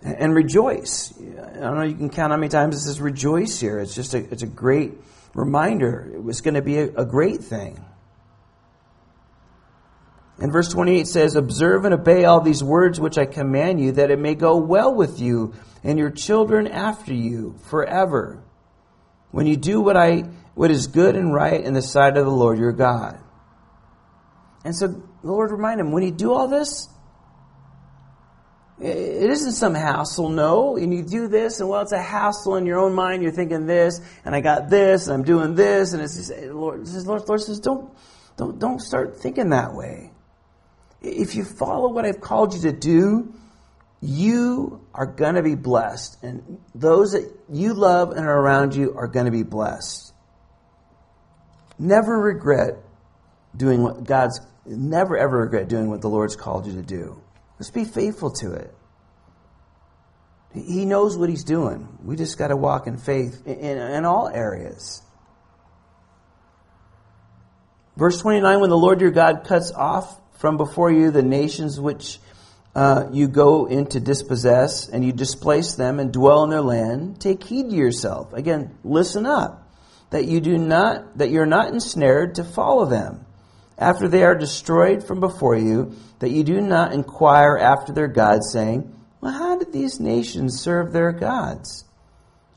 and 0.03 0.35
rejoice. 0.35 1.13
I 1.19 1.59
don't 1.59 1.75
know. 1.75 1.83
You 1.83 1.95
can 1.95 2.09
count 2.09 2.31
how 2.31 2.37
many 2.37 2.49
times 2.49 2.75
it 2.75 2.81
says 2.81 2.99
rejoice 2.99 3.59
here. 3.59 3.79
It's 3.79 3.95
just 3.95 4.13
a 4.13 4.17
it's 4.17 4.43
a 4.43 4.47
great 4.47 4.93
reminder. 5.33 6.11
It 6.13 6.23
was 6.23 6.41
going 6.41 6.55
to 6.55 6.61
be 6.61 6.77
a, 6.77 6.87
a 6.95 7.05
great 7.05 7.43
thing. 7.43 7.83
And 10.39 10.51
verse 10.51 10.69
28 10.69 11.05
says, 11.07 11.35
Observe 11.35 11.85
and 11.85 11.93
obey 11.93 12.25
all 12.25 12.41
these 12.41 12.63
words 12.63 12.99
which 12.99 13.19
I 13.19 13.25
command 13.25 13.79
you, 13.79 13.91
that 13.93 14.09
it 14.09 14.17
may 14.17 14.33
go 14.33 14.57
well 14.57 14.93
with 14.93 15.19
you 15.21 15.53
and 15.83 15.99
your 15.99 16.09
children 16.09 16.67
after 16.67 17.13
you 17.13 17.55
forever, 17.69 18.43
when 19.29 19.45
you 19.45 19.55
do 19.55 19.79
what 19.81 19.95
I 19.95 20.23
what 20.53 20.71
is 20.71 20.87
good 20.87 21.15
and 21.15 21.33
right 21.33 21.61
in 21.61 21.73
the 21.73 21.81
sight 21.81 22.17
of 22.17 22.25
the 22.25 22.31
Lord 22.31 22.59
your 22.59 22.73
God. 22.73 23.19
And 24.63 24.75
so 24.75 24.87
the 24.87 25.03
Lord 25.23 25.51
reminded 25.51 25.85
him, 25.85 25.91
when 25.91 26.03
you 26.03 26.11
do 26.11 26.33
all 26.33 26.47
this, 26.47 26.87
it 28.79 29.29
isn't 29.29 29.53
some 29.53 29.75
hassle, 29.75 30.29
no. 30.29 30.75
And 30.77 30.93
you 30.93 31.03
do 31.03 31.27
this, 31.27 31.59
and 31.59 31.69
well, 31.69 31.81
it's 31.81 31.91
a 31.91 32.01
hassle 32.01 32.55
in 32.55 32.65
your 32.65 32.79
own 32.79 32.93
mind. 32.93 33.21
You're 33.21 33.31
thinking 33.31 33.67
this, 33.67 34.01
and 34.25 34.35
I 34.35 34.41
got 34.41 34.69
this, 34.69 35.07
and 35.07 35.13
I'm 35.13 35.23
doing 35.23 35.55
this, 35.55 35.93
and 35.93 36.01
it's 36.01 36.15
just, 36.15 36.31
Lord, 36.31 36.87
says, 36.87 37.05
Lord, 37.05 37.27
Lord 37.27 37.41
says, 37.41 37.59
don't, 37.59 37.91
don't, 38.37 38.59
don't 38.59 38.79
start 38.79 39.17
thinking 39.17 39.49
that 39.49 39.73
way. 39.73 40.11
If 41.01 41.35
you 41.35 41.43
follow 41.43 41.91
what 41.91 42.05
I've 42.05 42.21
called 42.21 42.53
you 42.53 42.61
to 42.61 42.71
do, 42.71 43.33
you 44.01 44.87
are 44.95 45.05
going 45.05 45.35
to 45.35 45.43
be 45.43 45.53
blessed, 45.55 46.23
and 46.23 46.59
those 46.73 47.11
that 47.11 47.31
you 47.49 47.73
love 47.73 48.11
and 48.11 48.25
are 48.25 48.39
around 48.39 48.75
you 48.75 48.95
are 48.95 49.07
going 49.07 49.25
to 49.25 49.31
be 49.31 49.43
blessed. 49.43 50.11
Never 51.77 52.19
regret 52.19 52.77
doing 53.55 53.83
what 53.83 54.03
God's 54.03 54.39
never 54.65 55.17
ever 55.17 55.39
regret 55.39 55.67
doing 55.67 55.89
what 55.89 56.01
the 56.01 56.09
Lord's 56.09 56.35
called 56.35 56.67
you 56.67 56.73
to 56.73 56.81
do. 56.81 57.21
Just 57.57 57.73
be 57.73 57.85
faithful 57.85 58.31
to 58.31 58.53
it. 58.53 58.73
He 60.53 60.85
knows 60.85 61.17
what 61.17 61.29
he's 61.29 61.43
doing. 61.43 61.87
We 62.03 62.15
just 62.15 62.37
got 62.37 62.49
to 62.49 62.57
walk 62.57 62.87
in 62.87 62.97
faith 62.97 63.45
in, 63.45 63.55
in, 63.55 63.77
in, 63.77 64.05
all 64.05 64.27
areas. 64.27 65.01
Verse 67.95 68.19
29 68.19 68.59
When 68.59 68.69
the 68.69 68.77
Lord 68.77 68.99
your 68.99 69.11
God 69.11 69.45
cuts 69.45 69.71
off 69.71 70.19
from 70.39 70.57
before 70.57 70.91
you 70.91 71.11
the 71.11 71.23
nations 71.23 71.79
which 71.79 72.19
uh, 72.75 73.07
you 73.11 73.27
go 73.27 73.65
in 73.65 73.85
to 73.87 73.99
dispossess 73.99 74.89
and 74.89 75.05
you 75.05 75.11
displace 75.11 75.75
them 75.75 75.99
and 75.99 76.11
dwell 76.11 76.43
in 76.43 76.49
their 76.49 76.61
land, 76.61 77.21
take 77.21 77.43
heed 77.43 77.69
to 77.69 77.75
yourself. 77.75 78.33
Again, 78.33 78.77
listen 78.83 79.25
up, 79.25 79.71
that 80.09 80.25
you 80.25 80.41
do 80.41 80.57
not, 80.57 81.17
that 81.17 81.29
you're 81.29 81.45
not 81.45 81.69
ensnared 81.69 82.35
to 82.35 82.43
follow 82.43 82.85
them. 82.85 83.25
After 83.77 84.07
they 84.07 84.23
are 84.23 84.35
destroyed 84.35 85.03
from 85.03 85.19
before 85.19 85.55
you, 85.55 85.95
that 86.19 86.31
you 86.31 86.43
do 86.43 86.61
not 86.61 86.93
inquire 86.93 87.57
after 87.57 87.93
their 87.93 88.07
gods, 88.07 88.51
saying, 88.51 88.93
Well, 89.19 89.33
how 89.33 89.57
did 89.57 89.73
these 89.73 89.99
nations 89.99 90.61
serve 90.61 90.93
their 90.93 91.11
gods? 91.11 91.85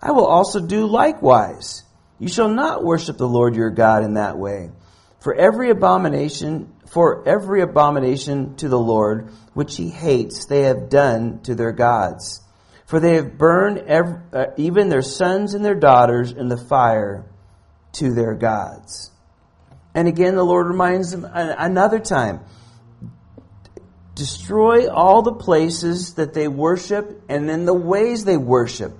I 0.02 0.12
will 0.12 0.26
also 0.26 0.60
do 0.60 0.86
likewise. 0.86 1.82
You 2.18 2.28
shall 2.28 2.50
not 2.50 2.84
worship 2.84 3.16
the 3.16 3.28
Lord 3.28 3.56
your 3.56 3.70
God 3.70 4.04
in 4.04 4.14
that 4.14 4.38
way. 4.38 4.70
For 5.20 5.34
every 5.34 5.70
abomination, 5.70 6.70
for 6.86 7.26
every 7.26 7.62
abomination 7.62 8.56
to 8.56 8.68
the 8.68 8.78
Lord, 8.78 9.30
which 9.54 9.76
he 9.76 9.88
hates, 9.88 10.44
they 10.44 10.62
have 10.62 10.90
done 10.90 11.40
to 11.44 11.54
their 11.54 11.72
gods. 11.72 12.42
For 12.84 13.00
they 13.00 13.14
have 13.14 13.38
burned 13.38 13.78
every, 13.78 14.20
uh, 14.32 14.46
even 14.58 14.90
their 14.90 15.02
sons 15.02 15.54
and 15.54 15.64
their 15.64 15.74
daughters 15.74 16.32
in 16.32 16.48
the 16.48 16.58
fire 16.58 17.24
to 17.92 18.12
their 18.12 18.34
gods. 18.34 19.10
And 19.94 20.08
again, 20.08 20.34
the 20.34 20.44
Lord 20.44 20.66
reminds 20.66 21.12
them 21.12 21.24
another 21.32 21.98
time 21.98 22.40
destroy 24.14 24.88
all 24.88 25.22
the 25.22 25.32
places 25.32 26.14
that 26.14 26.34
they 26.34 26.48
worship 26.48 27.22
and 27.28 27.48
then 27.48 27.64
the 27.64 27.74
ways 27.74 28.24
they 28.24 28.36
worship. 28.36 28.96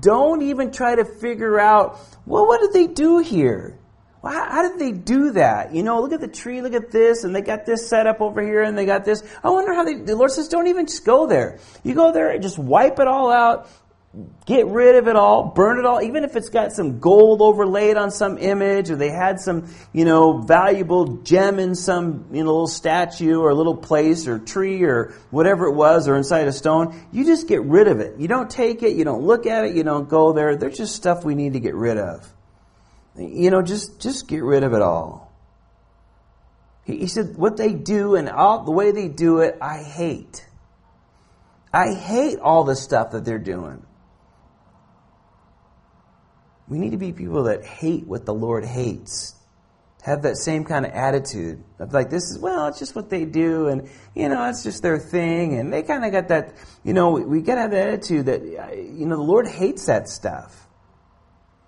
Don't 0.00 0.42
even 0.42 0.72
try 0.72 0.96
to 0.96 1.04
figure 1.04 1.60
out, 1.60 2.00
well, 2.26 2.46
what 2.46 2.60
did 2.60 2.72
they 2.72 2.92
do 2.92 3.18
here? 3.18 3.78
Well, 4.22 4.32
how, 4.32 4.50
how, 4.50 4.68
did 4.68 4.80
they 4.80 4.90
do 4.90 5.32
that? 5.32 5.72
You 5.72 5.84
know, 5.84 6.00
look 6.00 6.12
at 6.12 6.20
the 6.20 6.26
tree, 6.26 6.60
look 6.60 6.72
at 6.72 6.90
this, 6.90 7.22
and 7.22 7.34
they 7.34 7.42
got 7.42 7.64
this 7.64 7.88
set 7.88 8.08
up 8.08 8.20
over 8.20 8.42
here, 8.42 8.62
and 8.62 8.76
they 8.76 8.86
got 8.86 9.04
this. 9.04 9.22
I 9.44 9.50
wonder 9.50 9.72
how 9.72 9.84
they, 9.84 9.94
the 9.94 10.16
Lord 10.16 10.32
says, 10.32 10.48
don't 10.48 10.66
even 10.66 10.86
just 10.86 11.04
go 11.04 11.28
there. 11.28 11.60
You 11.84 11.94
go 11.94 12.10
there 12.10 12.30
and 12.30 12.42
just 12.42 12.58
wipe 12.58 12.98
it 12.98 13.06
all 13.06 13.30
out, 13.30 13.68
get 14.46 14.66
rid 14.66 14.96
of 14.96 15.08
it 15.08 15.16
all, 15.16 15.44
burn 15.44 15.78
it 15.78 15.84
all, 15.84 16.00
even 16.00 16.24
if 16.24 16.36
it's 16.36 16.48
got 16.48 16.72
some 16.72 17.00
gold 17.00 17.42
overlaid 17.42 17.96
on 17.96 18.10
some 18.10 18.38
image, 18.38 18.90
or 18.90 18.96
they 18.96 19.10
had 19.10 19.40
some, 19.40 19.68
you 19.92 20.04
know, 20.04 20.38
valuable 20.38 21.18
gem 21.18 21.58
in 21.58 21.74
some, 21.74 22.26
you 22.32 22.42
know, 22.42 22.50
little 22.50 22.66
statue 22.66 23.38
or 23.38 23.50
a 23.50 23.54
little 23.54 23.76
place 23.76 24.26
or 24.26 24.38
tree 24.38 24.82
or 24.84 25.12
whatever 25.30 25.66
it 25.66 25.74
was, 25.74 26.08
or 26.08 26.16
inside 26.16 26.48
a 26.48 26.52
stone, 26.52 26.98
you 27.12 27.24
just 27.26 27.46
get 27.46 27.62
rid 27.62 27.88
of 27.88 28.00
it. 28.00 28.18
You 28.18 28.28
don't 28.28 28.48
take 28.48 28.82
it, 28.82 28.96
you 28.96 29.04
don't 29.04 29.22
look 29.22 29.46
at 29.46 29.64
it, 29.66 29.76
you 29.76 29.82
don't 29.82 30.08
go 30.08 30.32
there. 30.32 30.56
They're 30.56 30.70
just 30.70 30.94
stuff 30.94 31.24
we 31.24 31.34
need 31.34 31.52
to 31.52 31.60
get 31.60 31.74
rid 31.74 31.98
of. 31.98 32.26
You 33.16 33.50
know, 33.50 33.62
just, 33.62 34.00
just 34.00 34.28
get 34.28 34.42
rid 34.42 34.62
of 34.62 34.72
it 34.72 34.82
all. 34.82 35.32
He, 36.84 36.98
he 36.98 37.06
said, 37.06 37.36
what 37.36 37.56
they 37.56 37.74
do 37.74 38.14
and 38.14 38.30
all, 38.30 38.64
the 38.64 38.72
way 38.72 38.92
they 38.92 39.08
do 39.08 39.40
it, 39.40 39.58
I 39.60 39.82
hate. 39.82 40.46
I 41.72 41.92
hate 41.92 42.38
all 42.38 42.64
the 42.64 42.76
stuff 42.76 43.10
that 43.10 43.26
they're 43.26 43.38
doing. 43.38 43.82
We 46.68 46.78
need 46.78 46.90
to 46.90 46.96
be 46.96 47.12
people 47.12 47.44
that 47.44 47.64
hate 47.64 48.06
what 48.06 48.26
the 48.26 48.34
Lord 48.34 48.64
hates. 48.64 49.34
Have 50.02 50.22
that 50.22 50.36
same 50.36 50.64
kind 50.64 50.86
of 50.86 50.92
attitude 50.92 51.64
of 51.78 51.92
like, 51.92 52.10
this 52.10 52.30
is, 52.30 52.38
well, 52.38 52.68
it's 52.68 52.78
just 52.78 52.94
what 52.94 53.10
they 53.10 53.24
do, 53.24 53.66
and, 53.68 53.88
you 54.14 54.28
know, 54.28 54.48
it's 54.48 54.62
just 54.62 54.82
their 54.82 54.98
thing, 54.98 55.58
and 55.58 55.72
they 55.72 55.82
kind 55.82 56.04
of 56.04 56.12
got 56.12 56.28
that, 56.28 56.54
you 56.84 56.92
know, 56.92 57.10
we, 57.10 57.24
we 57.24 57.40
got 57.40 57.56
to 57.56 57.62
have 57.62 57.70
that 57.72 57.88
attitude 57.88 58.26
that, 58.26 58.42
you 58.42 59.06
know, 59.06 59.16
the 59.16 59.22
Lord 59.22 59.48
hates 59.48 59.86
that 59.86 60.08
stuff. 60.08 60.66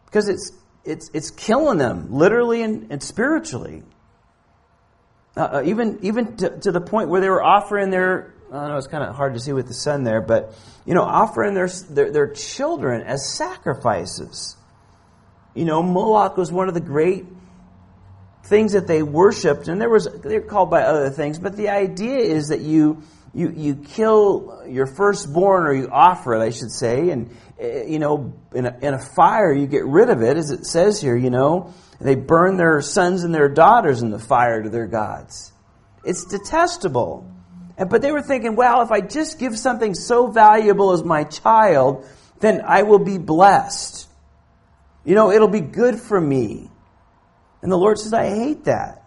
Because 0.06 0.28
it's 0.28 0.52
it's, 0.88 1.10
it's 1.12 1.30
killing 1.30 1.78
them, 1.78 2.12
literally 2.12 2.62
and, 2.62 2.90
and 2.90 3.02
spiritually. 3.02 3.82
Uh, 5.36 5.40
uh, 5.40 5.62
even 5.64 5.98
even 6.02 6.36
to, 6.36 6.58
to, 6.60 6.72
the 6.72 6.80
point 6.80 7.10
where 7.10 7.20
they 7.20 7.28
were 7.28 7.42
offering 7.42 7.90
their, 7.90 8.34
I 8.50 8.68
know 8.68 8.76
it's 8.76 8.86
kind 8.86 9.04
of 9.04 9.14
hard 9.14 9.34
to 9.34 9.40
see 9.40 9.52
with 9.52 9.68
the 9.68 9.74
sun 9.74 10.02
there, 10.02 10.20
but, 10.20 10.54
you 10.86 10.94
know, 10.94 11.02
offering 11.02 11.54
their, 11.54 11.68
their, 11.90 12.10
their 12.10 12.32
children 12.32 13.02
as 13.02 13.36
sacrifices. 13.36 14.56
You 15.58 15.64
know, 15.64 15.82
Moloch 15.82 16.36
was 16.36 16.52
one 16.52 16.68
of 16.68 16.74
the 16.74 16.80
great 16.80 17.26
things 18.44 18.72
that 18.72 18.86
they 18.86 19.02
worshipped, 19.02 19.68
and 19.68 19.80
there 19.80 19.90
was 19.90 20.08
they're 20.22 20.40
called 20.40 20.70
by 20.70 20.82
other 20.82 21.10
things, 21.10 21.38
but 21.38 21.56
the 21.56 21.68
idea 21.68 22.18
is 22.18 22.48
that 22.48 22.60
you 22.60 23.02
you 23.34 23.52
you 23.54 23.74
kill 23.74 24.62
your 24.68 24.86
firstborn 24.86 25.66
or 25.66 25.74
you 25.74 25.88
offer 25.90 26.34
it, 26.34 26.40
I 26.40 26.50
should 26.50 26.70
say, 26.70 27.10
and 27.10 27.30
Eh, 27.58 27.84
you 27.86 27.98
know, 27.98 28.32
in 28.54 28.66
a, 28.66 28.76
in 28.80 28.94
a 28.94 28.98
fire, 28.98 29.52
you 29.52 29.66
get 29.66 29.84
rid 29.84 30.10
of 30.10 30.22
it, 30.22 30.36
as 30.36 30.50
it 30.50 30.64
says 30.64 31.00
here, 31.00 31.16
you 31.16 31.30
know. 31.30 31.74
They 32.00 32.14
burn 32.14 32.56
their 32.56 32.80
sons 32.80 33.24
and 33.24 33.34
their 33.34 33.48
daughters 33.48 34.02
in 34.02 34.10
the 34.10 34.20
fire 34.20 34.62
to 34.62 34.70
their 34.70 34.86
gods. 34.86 35.52
It's 36.04 36.24
detestable. 36.24 37.28
But 37.76 38.02
they 38.02 38.12
were 38.12 38.22
thinking, 38.22 38.54
well, 38.56 38.82
if 38.82 38.90
I 38.90 39.00
just 39.00 39.38
give 39.38 39.58
something 39.58 39.94
so 39.94 40.28
valuable 40.28 40.92
as 40.92 41.02
my 41.02 41.24
child, 41.24 42.06
then 42.40 42.62
I 42.64 42.82
will 42.82 42.98
be 43.00 43.18
blessed. 43.18 44.07
You 45.08 45.14
know, 45.14 45.30
it'll 45.30 45.48
be 45.48 45.62
good 45.62 45.98
for 45.98 46.20
me. 46.20 46.70
And 47.62 47.72
the 47.72 47.78
Lord 47.78 47.98
says, 47.98 48.12
I 48.12 48.26
hate 48.28 48.64
that. 48.64 49.06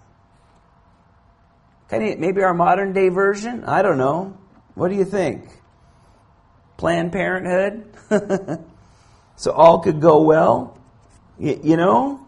Maybe 1.91 2.41
our 2.41 2.55
modern 2.55 2.91
day 2.91 3.09
version? 3.09 3.65
I 3.65 3.83
don't 3.83 3.99
know. 3.99 4.35
What 4.73 4.89
do 4.89 4.95
you 4.95 5.05
think? 5.05 5.47
Planned 6.77 7.11
Parenthood? 7.11 7.93
so 9.35 9.51
all 9.51 9.81
could 9.81 10.01
go 10.01 10.23
well. 10.23 10.75
You 11.37 11.77
know, 11.77 12.25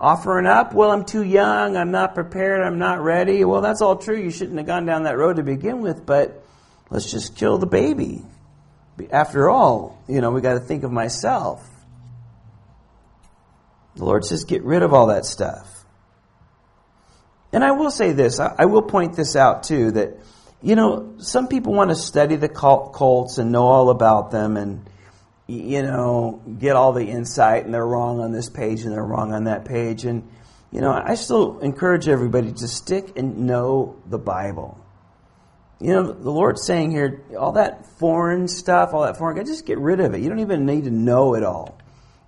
offering 0.00 0.46
up, 0.46 0.74
well, 0.74 0.90
I'm 0.90 1.04
too 1.04 1.22
young, 1.22 1.76
I'm 1.76 1.92
not 1.92 2.12
prepared, 2.12 2.66
I'm 2.66 2.80
not 2.80 3.00
ready. 3.00 3.44
Well, 3.44 3.60
that's 3.60 3.82
all 3.82 3.98
true. 3.98 4.20
You 4.20 4.32
shouldn't 4.32 4.56
have 4.58 4.66
gone 4.66 4.84
down 4.84 5.04
that 5.04 5.16
road 5.16 5.36
to 5.36 5.44
begin 5.44 5.80
with, 5.80 6.04
but 6.04 6.44
let's 6.90 7.08
just 7.08 7.36
kill 7.36 7.58
the 7.58 7.68
baby. 7.68 8.24
After 9.12 9.48
all, 9.48 10.02
you 10.08 10.20
know, 10.20 10.32
we 10.32 10.40
got 10.40 10.54
to 10.54 10.60
think 10.60 10.82
of 10.82 10.90
myself. 10.90 11.64
The 13.96 14.04
Lord 14.04 14.24
says, 14.24 14.44
get 14.44 14.62
rid 14.62 14.82
of 14.82 14.94
all 14.94 15.08
that 15.08 15.24
stuff. 15.24 15.84
And 17.52 17.64
I 17.64 17.72
will 17.72 17.90
say 17.90 18.12
this, 18.12 18.38
I 18.38 18.66
will 18.66 18.82
point 18.82 19.16
this 19.16 19.34
out 19.34 19.64
too, 19.64 19.90
that 19.92 20.18
you 20.62 20.74
know, 20.74 21.14
some 21.18 21.48
people 21.48 21.74
want 21.74 21.90
to 21.90 21.96
study 21.96 22.36
the 22.36 22.48
cults 22.48 23.38
and 23.38 23.52
know 23.52 23.64
all 23.64 23.90
about 23.90 24.30
them 24.30 24.56
and, 24.56 24.88
you 25.46 25.82
know, 25.82 26.42
get 26.58 26.76
all 26.76 26.92
the 26.92 27.04
insight 27.06 27.64
and 27.64 27.74
they're 27.74 27.86
wrong 27.86 28.20
on 28.20 28.32
this 28.32 28.48
page 28.48 28.82
and 28.82 28.92
they're 28.92 29.04
wrong 29.04 29.32
on 29.32 29.44
that 29.44 29.64
page. 29.64 30.04
And, 30.04 30.28
you 30.72 30.80
know, 30.80 30.90
I 30.90 31.14
still 31.14 31.60
encourage 31.60 32.08
everybody 32.08 32.52
to 32.52 32.68
stick 32.68 33.16
and 33.16 33.46
know 33.46 33.96
the 34.06 34.18
Bible. 34.18 34.80
You 35.78 35.92
know, 35.92 36.12
the 36.12 36.30
Lord's 36.30 36.66
saying 36.66 36.90
here, 36.90 37.22
all 37.38 37.52
that 37.52 37.86
foreign 37.98 38.48
stuff, 38.48 38.94
all 38.94 39.02
that 39.02 39.18
foreign, 39.18 39.44
just 39.44 39.66
get 39.66 39.78
rid 39.78 40.00
of 40.00 40.14
it. 40.14 40.20
You 40.20 40.30
don't 40.30 40.40
even 40.40 40.64
need 40.64 40.84
to 40.84 40.90
know 40.90 41.34
it 41.34 41.44
all. 41.44 41.78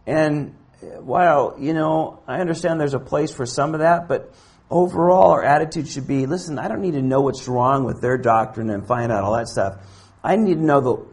And 0.07 0.55
while, 0.81 1.57
you 1.59 1.75
know, 1.75 2.21
I 2.27 2.41
understand 2.41 2.81
there's 2.81 2.95
a 2.95 3.01
place 3.01 3.33
for 3.33 3.47
some 3.47 3.75
of 3.75 3.81
that, 3.81 4.09
but 4.09 4.33
overall 4.71 5.33
our 5.33 5.43
attitude 5.43 5.88
should 5.88 6.07
be 6.07 6.27
listen, 6.27 6.59
I 6.59 6.69
don't 6.69 6.81
need 6.81 6.93
to 6.93 7.03
know 7.03 7.21
what's 7.21 7.49
wrong 7.49 7.85
with 7.85 8.01
their 8.01 8.19
doctrine 8.19 8.71
and 8.71 8.87
find 8.87 9.11
out 9.11 9.25
all 9.25 9.35
that 9.35 9.49
stuff. 9.49 9.79
I 10.23 10.37
need 10.37 10.55
to 10.55 10.64
know 10.64 10.81
the, 10.81 11.07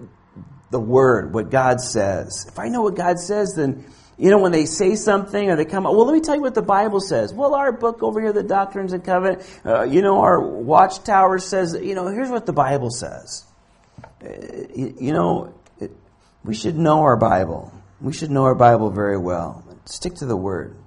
the 0.72 0.80
word, 0.80 1.34
what 1.34 1.50
God 1.50 1.80
says. 1.82 2.46
If 2.48 2.60
I 2.60 2.68
know 2.68 2.82
what 2.82 2.96
God 2.96 3.20
says, 3.20 3.54
then, 3.56 3.86
you 4.18 4.30
know, 4.30 4.40
when 4.40 4.52
they 4.52 4.66
say 4.66 4.96
something 4.96 5.50
or 5.50 5.56
they 5.56 5.66
come 5.66 5.86
up, 5.86 5.94
well, 5.94 6.06
let 6.06 6.14
me 6.14 6.22
tell 6.22 6.36
you 6.36 6.42
what 6.42 6.56
the 6.56 6.62
Bible 6.62 7.00
says. 7.00 7.34
Well, 7.34 7.56
our 7.56 7.72
book 7.72 8.04
over 8.04 8.22
here, 8.22 8.34
the 8.34 8.44
Doctrines 8.44 8.94
and 8.94 9.04
Covenant, 9.04 9.42
uh, 9.66 9.84
you 9.84 10.02
know, 10.02 10.22
our 10.22 10.40
watchtower 10.40 11.40
says, 11.40 11.78
you 11.82 11.96
know, 11.96 12.08
here's 12.08 12.30
what 12.30 12.46
the 12.46 12.54
Bible 12.54 12.92
says. 12.92 13.46
Uh, 14.24 14.30
you, 14.76 14.96
you 15.00 15.14
know, 15.14 15.54
it, 15.80 15.92
we 16.44 16.56
should 16.56 16.78
know 16.78 17.02
our 17.02 17.18
Bible. 17.18 17.72
We 18.06 18.14
should 18.14 18.32
know 18.32 18.44
our 18.44 18.56
Bible 18.56 18.92
very 18.92 19.18
well. 19.18 19.64
Stick 19.86 20.16
to 20.16 20.26
the 20.26 20.38
word 20.38 20.78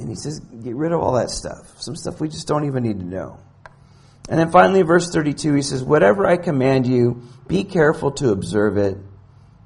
and 0.00 0.08
he 0.08 0.14
says, 0.14 0.40
get 0.40 0.76
rid 0.76 0.92
of 0.92 1.00
all 1.00 1.14
that 1.14 1.30
stuff. 1.30 1.80
Some 1.80 1.96
stuff 1.96 2.20
we 2.20 2.28
just 2.28 2.46
don't 2.46 2.64
even 2.66 2.82
need 2.82 3.00
to 3.00 3.06
know. 3.06 3.38
And 4.28 4.38
then 4.38 4.50
finally, 4.50 4.82
verse 4.82 5.10
32, 5.10 5.54
he 5.54 5.62
says, 5.62 5.82
Whatever 5.82 6.26
I 6.26 6.36
command 6.36 6.86
you, 6.86 7.22
be 7.46 7.64
careful 7.64 8.12
to 8.12 8.30
observe 8.30 8.76
it. 8.76 8.98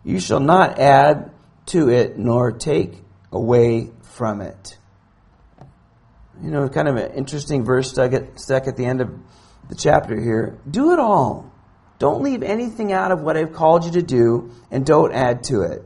You 0.05 0.21
shall 0.21 0.41
not 0.41 0.79
add 0.79 1.33
to 1.67 1.89
it 1.91 2.17
nor 2.17 2.53
take 2.53 2.95
away 3.33 3.91
from 4.03 4.41
it. 4.41 4.79
You 6.41 6.51
know, 6.51 6.69
kind 6.69 6.89
of 6.89 6.97
an 6.97 7.13
interesting 7.15 7.65
verse 7.65 7.91
stuck 7.91 8.13
at, 8.13 8.39
stuck 8.39 8.69
at 8.69 8.77
the 8.77 8.85
end 8.85 9.01
of 9.01 9.11
the 9.69 9.75
chapter 9.75 10.19
here. 10.21 10.59
Do 10.69 10.93
it 10.93 11.01
all. 11.01 11.52
Don't 12.03 12.25
leave 12.25 12.43
anything 12.43 12.93
out 12.93 13.13
of 13.13 13.21
what 13.21 13.37
I've 13.37 13.53
called 13.53 13.85
you 13.85 13.93
to 13.93 14.03
do, 14.03 14.51
and 14.73 14.85
don't 14.85 15.13
add 15.13 15.45
to 15.45 15.63
it. 15.63 15.85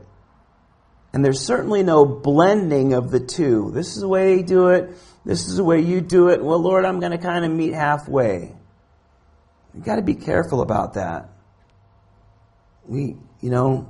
And 1.13 1.23
there's 1.23 1.39
certainly 1.39 1.83
no 1.83 2.05
blending 2.05 2.93
of 2.93 3.11
the 3.11 3.19
two. 3.19 3.69
This 3.71 3.95
is 3.95 4.01
the 4.01 4.07
way 4.07 4.35
they 4.35 4.41
do 4.41 4.69
it. 4.69 4.97
This 5.25 5.47
is 5.47 5.57
the 5.57 5.63
way 5.63 5.79
you 5.79 6.01
do 6.01 6.29
it. 6.29 6.43
Well, 6.43 6.57
Lord, 6.57 6.85
I'm 6.85 6.99
going 6.99 7.11
to 7.11 7.19
kind 7.19 7.45
of 7.45 7.51
meet 7.51 7.73
halfway. 7.73 8.51
You've 9.75 9.83
got 9.85 9.97
to 9.97 10.01
be 10.01 10.15
careful 10.15 10.61
about 10.61 10.95
that. 10.95 11.29
We, 12.87 13.15
you 13.39 13.51
know, 13.51 13.87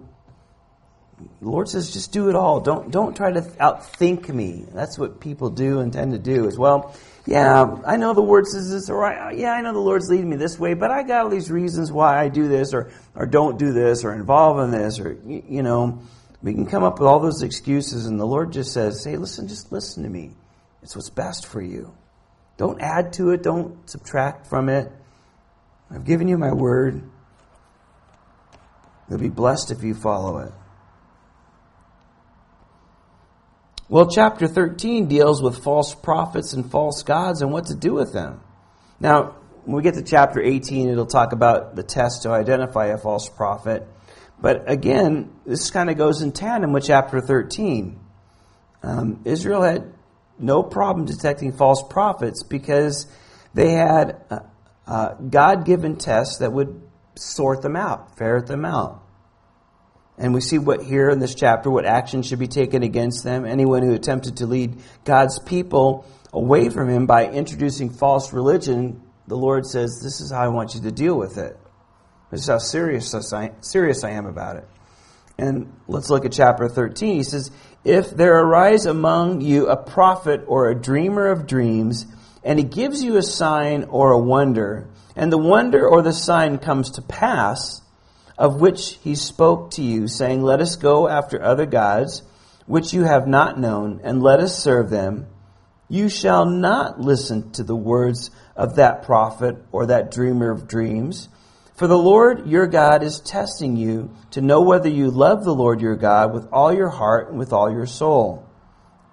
the 1.41 1.49
Lord 1.49 1.69
says, 1.69 1.93
just 1.93 2.11
do 2.11 2.28
it 2.28 2.36
all. 2.36 2.59
Don't, 2.59 2.91
don't 2.91 3.15
try 3.15 3.32
to 3.32 3.39
outthink 3.39 4.28
me. 4.28 4.65
That's 4.73 4.99
what 4.99 5.21
people 5.21 5.49
do 5.49 5.80
and 5.80 5.93
tend 5.93 6.11
to 6.11 6.19
do 6.19 6.45
as 6.45 6.57
well. 6.57 6.93
Yeah, 7.28 7.75
I 7.86 7.97
know 7.97 8.13
the 8.13 8.21
word 8.21 8.47
says 8.47 8.71
this, 8.71 8.89
or 8.89 9.03
yeah, 9.36 9.51
I 9.51 9.59
know 9.59 9.73
the 9.73 9.80
Lord's 9.80 10.09
leading 10.09 10.30
me 10.30 10.38
this 10.38 10.57
way, 10.57 10.75
but 10.75 10.91
I 10.91 11.03
got 11.03 11.25
all 11.25 11.30
these 11.30 11.51
reasons 11.51 11.91
why 11.91 12.21
I 12.21 12.30
do 12.30 12.47
this, 12.47 12.73
or, 12.73 12.89
or 13.15 13.25
don't 13.25 13.59
do 13.59 13.73
this, 13.73 14.05
or 14.05 14.13
involve 14.13 14.59
in 14.59 14.71
this, 14.71 14.97
or, 14.97 15.17
you, 15.25 15.43
you 15.45 15.61
know, 15.61 16.01
we 16.41 16.53
can 16.53 16.65
come 16.65 16.84
up 16.84 16.99
with 16.99 17.07
all 17.09 17.19
those 17.19 17.41
excuses, 17.41 18.05
and 18.05 18.17
the 18.17 18.25
Lord 18.25 18.53
just 18.53 18.71
says, 18.71 19.03
hey, 19.03 19.17
listen, 19.17 19.49
just 19.49 19.73
listen 19.73 20.03
to 20.03 20.09
me. 20.09 20.32
It's 20.82 20.95
what's 20.95 21.09
best 21.09 21.47
for 21.47 21.61
you. 21.61 21.93
Don't 22.55 22.82
add 22.82 23.11
to 23.13 23.32
it, 23.32 23.43
don't 23.43 23.89
subtract 23.89 24.47
from 24.47 24.69
it. 24.69 24.89
I've 25.91 26.05
given 26.05 26.30
you 26.30 26.38
my 26.38 26.53
word. 26.53 27.03
You'll 29.09 29.19
be 29.19 29.28
blessed 29.28 29.71
if 29.71 29.84
you 29.84 29.95
follow 29.95 30.38
it. 30.38 30.53
Well, 33.89 34.09
chapter 34.09 34.47
13 34.47 35.07
deals 35.07 35.41
with 35.41 35.63
false 35.63 35.95
prophets 35.95 36.51
and 36.51 36.69
false 36.69 37.03
gods 37.03 37.41
and 37.41 37.53
what 37.53 37.67
to 37.67 37.75
do 37.75 37.93
with 37.93 38.11
them. 38.11 38.41
Now, 38.99 39.35
when 39.63 39.77
we 39.77 39.81
get 39.81 39.93
to 39.93 40.03
chapter 40.03 40.41
18, 40.41 40.89
it'll 40.89 41.05
talk 41.05 41.31
about 41.31 41.77
the 41.77 41.83
test 41.83 42.23
to 42.23 42.31
identify 42.31 42.88
a 42.88 42.97
false 42.97 43.29
prophet. 43.29 43.88
But 44.41 44.69
again, 44.69 45.31
this 45.45 45.71
kind 45.71 45.89
of 45.89 45.97
goes 45.97 46.21
in 46.21 46.33
tandem 46.33 46.73
with 46.73 46.85
chapter 46.85 47.21
13. 47.21 47.97
Um, 48.83 49.21
Israel 49.23 49.61
had 49.61 49.93
no 50.38 50.63
problem 50.63 51.05
detecting 51.05 51.53
false 51.53 51.81
prophets 51.89 52.43
because 52.43 53.07
they 53.53 53.71
had 53.71 54.21
God 55.29 55.65
given 55.65 55.95
tests 55.95 56.39
that 56.39 56.51
would 56.51 56.81
sort 57.15 57.61
them 57.61 57.77
out, 57.77 58.17
ferret 58.17 58.47
them 58.47 58.65
out. 58.65 59.01
And 60.18 60.34
we 60.34 60.41
see 60.41 60.57
what 60.57 60.82
here 60.82 61.09
in 61.09 61.20
this 61.20 61.36
chapter, 61.36 61.70
what 61.70 61.86
action 61.86 62.24
should 62.24 62.39
be 62.39 62.47
taken 62.47 62.82
against 62.82 63.24
them. 63.24 63.45
Anyone 63.45 63.84
who 63.84 63.93
attempted 63.93 64.38
to 64.38 64.47
lead 64.47 64.82
God's 65.05 65.39
people 65.39 66.05
away 66.34 66.70
from 66.70 66.89
Him 66.89 67.05
by 67.05 67.28
introducing 67.28 67.91
false 67.91 68.34
religion, 68.34 69.01
the 69.28 69.38
Lord 69.38 69.65
says, 69.65 69.99
This 70.01 70.20
is 70.20 70.32
how 70.32 70.41
I 70.41 70.47
want 70.47 70.74
you 70.74 70.82
to 70.82 70.91
deal 70.91 71.18
with 71.18 71.38
it. 71.38 71.57
This 72.32 72.41
is 72.41 72.47
how 72.47 72.57
serious 72.57 73.13
I, 73.32 73.51
serious 73.61 74.03
I 74.03 74.11
am 74.11 74.26
about 74.26 74.57
it. 74.57 74.68
And 75.38 75.72
let's 75.88 76.09
look 76.09 76.26
at 76.26 76.32
chapter 76.32 76.68
13. 76.68 77.18
He 77.18 77.24
says, 77.24 77.51
If 77.84 78.09
there 78.09 78.39
arise 78.39 78.86
among 78.86 79.41
you 79.41 79.68
a 79.68 79.78
prophet 79.78 80.43
or 80.47 80.70
a 80.70 80.76
dreamer 80.76 81.28
of 81.28 81.45
dreams, 81.45 82.07
and 82.43 82.57
he 82.57 82.65
gives 82.65 83.03
you 83.03 83.18
a 83.18 83.24
sign 83.24 83.84
or 83.84 84.11
a 84.11 84.20
wonder, 84.20 84.89
and 85.15 85.32
the 85.32 85.38
wonder 85.38 85.88
or 85.88 86.01
the 86.01 86.13
sign 86.13 86.57
comes 86.57 86.91
to 86.91 87.01
pass, 87.03 87.82
of 88.38 88.61
which 88.61 88.99
he 89.03 89.15
spoke 89.15 89.71
to 89.71 89.81
you, 89.81 90.07
saying, 90.07 90.41
Let 90.41 90.61
us 90.61 90.75
go 90.75 91.07
after 91.07 91.41
other 91.41 91.65
gods, 91.65 92.21
which 92.65 92.93
you 92.93 93.03
have 93.03 93.27
not 93.27 93.59
known, 93.59 94.01
and 94.03 94.21
let 94.21 94.39
us 94.39 94.61
serve 94.61 94.89
them. 94.89 95.27
You 95.89 96.09
shall 96.09 96.45
not 96.45 96.99
listen 96.99 97.51
to 97.53 97.63
the 97.63 97.75
words 97.75 98.29
of 98.55 98.75
that 98.75 99.03
prophet 99.03 99.55
or 99.71 99.88
that 99.88 100.11
dreamer 100.11 100.51
of 100.51 100.67
dreams. 100.67 101.29
For 101.75 101.88
the 101.88 101.97
Lord 101.97 102.47
your 102.47 102.67
God 102.67 103.03
is 103.03 103.21
testing 103.21 103.77
you 103.77 104.11
to 104.31 104.41
know 104.41 104.61
whether 104.61 104.89
you 104.89 105.11
love 105.11 105.43
the 105.43 105.53
Lord 105.53 105.79
your 105.79 105.95
God 105.95 106.33
with 106.33 106.47
all 106.51 106.73
your 106.73 106.89
heart 106.89 107.29
and 107.29 107.38
with 107.38 107.53
all 107.53 107.71
your 107.71 107.85
soul. 107.85 108.47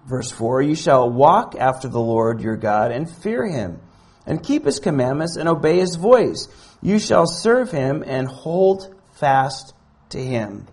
Verse 0.07 0.31
4 0.31 0.63
You 0.63 0.75
shall 0.75 1.09
walk 1.09 1.55
after 1.59 1.89
the 1.89 2.01
Lord 2.01 2.41
your 2.41 2.57
God 2.57 2.91
and 2.91 3.09
fear 3.09 3.47
him, 3.47 3.81
and 4.27 4.43
keep 4.43 4.65
his 4.65 4.81
commandments 4.81 5.37
and 5.37 5.49
obey 5.49 5.79
his 5.79 5.97
voice. 5.97 6.49
You 6.83 6.99
shall 6.99 7.27
serve 7.27 7.71
him 7.71 8.03
and 8.07 8.27
hold 8.27 8.94
fast 9.15 9.75
to 10.11 10.19
Him. 10.19 10.67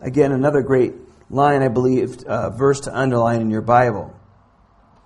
Again, 0.00 0.32
another 0.32 0.62
great 0.62 0.94
line, 1.28 1.62
I 1.62 1.68
believe, 1.68 2.22
uh, 2.24 2.50
verse 2.50 2.80
to 2.80 2.96
underline 2.96 3.40
in 3.40 3.50
your 3.50 3.62
Bible. 3.62 4.14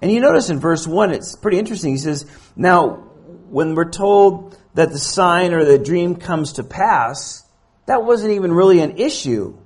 And 0.00 0.10
you 0.12 0.20
notice 0.20 0.50
in 0.50 0.60
verse 0.60 0.86
1, 0.86 1.12
it's 1.12 1.36
pretty 1.36 1.58
interesting. 1.58 1.92
He 1.92 1.98
says, 1.98 2.26
Now, 2.56 2.90
when 3.48 3.74
we're 3.74 3.90
told 3.90 4.58
that 4.74 4.90
the 4.90 4.98
sign 4.98 5.52
or 5.52 5.64
the 5.64 5.78
dream 5.78 6.16
comes 6.16 6.54
to 6.54 6.64
pass, 6.64 7.44
that 7.86 8.04
wasn't 8.04 8.32
even 8.32 8.52
really 8.52 8.80
an 8.80 8.98
issue. 8.98 9.56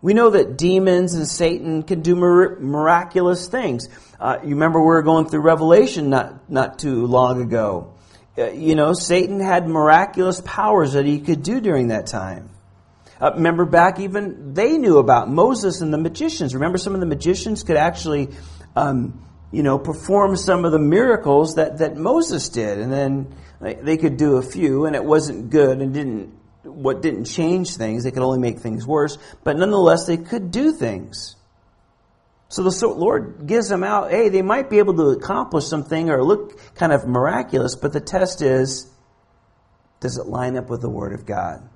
We 0.00 0.14
know 0.14 0.30
that 0.30 0.58
demons 0.58 1.14
and 1.14 1.28
Satan 1.28 1.84
can 1.84 2.02
do 2.02 2.16
miraculous 2.16 3.46
things. 3.46 3.88
Uh, 4.18 4.38
you 4.42 4.50
remember 4.50 4.80
we 4.80 4.86
were 4.86 5.02
going 5.02 5.28
through 5.28 5.42
Revelation 5.42 6.10
not, 6.10 6.50
not 6.50 6.80
too 6.80 7.06
long 7.06 7.40
ago. 7.40 7.91
Uh, 8.36 8.50
you 8.50 8.74
know, 8.74 8.94
Satan 8.94 9.40
had 9.40 9.68
miraculous 9.68 10.40
powers 10.40 10.94
that 10.94 11.04
he 11.04 11.20
could 11.20 11.42
do 11.42 11.60
during 11.60 11.88
that 11.88 12.06
time. 12.06 12.48
Uh, 13.20 13.32
remember 13.34 13.64
back 13.64 14.00
even 14.00 14.54
they 14.54 14.78
knew 14.78 14.98
about 14.98 15.28
Moses 15.28 15.80
and 15.80 15.92
the 15.92 15.98
magicians. 15.98 16.54
Remember 16.54 16.78
some 16.78 16.94
of 16.94 17.00
the 17.00 17.06
magicians 17.06 17.62
could 17.62 17.76
actually, 17.76 18.30
um, 18.74 19.22
you 19.52 19.62
know, 19.62 19.78
perform 19.78 20.36
some 20.36 20.64
of 20.64 20.72
the 20.72 20.78
miracles 20.78 21.56
that, 21.56 21.78
that 21.78 21.96
Moses 21.96 22.48
did. 22.48 22.78
And 22.78 22.92
then 22.92 23.34
they 23.60 23.96
could 23.96 24.16
do 24.16 24.36
a 24.36 24.42
few 24.42 24.86
and 24.86 24.96
it 24.96 25.04
wasn't 25.04 25.50
good 25.50 25.80
and 25.80 25.94
didn't, 25.94 26.34
what 26.64 27.02
didn't 27.02 27.26
change 27.26 27.76
things. 27.76 28.02
They 28.02 28.10
could 28.10 28.22
only 28.22 28.40
make 28.40 28.58
things 28.58 28.86
worse. 28.86 29.18
But 29.44 29.56
nonetheless, 29.56 30.06
they 30.06 30.16
could 30.16 30.50
do 30.50 30.72
things. 30.72 31.36
So 32.52 32.62
the 32.62 32.86
Lord 32.86 33.46
gives 33.46 33.70
them 33.70 33.82
out, 33.82 34.10
hey, 34.10 34.28
they 34.28 34.42
might 34.42 34.68
be 34.68 34.76
able 34.76 34.92
to 34.96 35.18
accomplish 35.18 35.66
something 35.66 36.10
or 36.10 36.22
look 36.22 36.60
kind 36.74 36.92
of 36.92 37.08
miraculous, 37.08 37.76
but 37.76 37.94
the 37.94 38.00
test 38.00 38.42
is, 38.42 38.90
does 40.00 40.18
it 40.18 40.26
line 40.26 40.58
up 40.58 40.68
with 40.68 40.82
the 40.82 40.90
Word 40.90 41.14
of 41.14 41.24
God? 41.24 41.66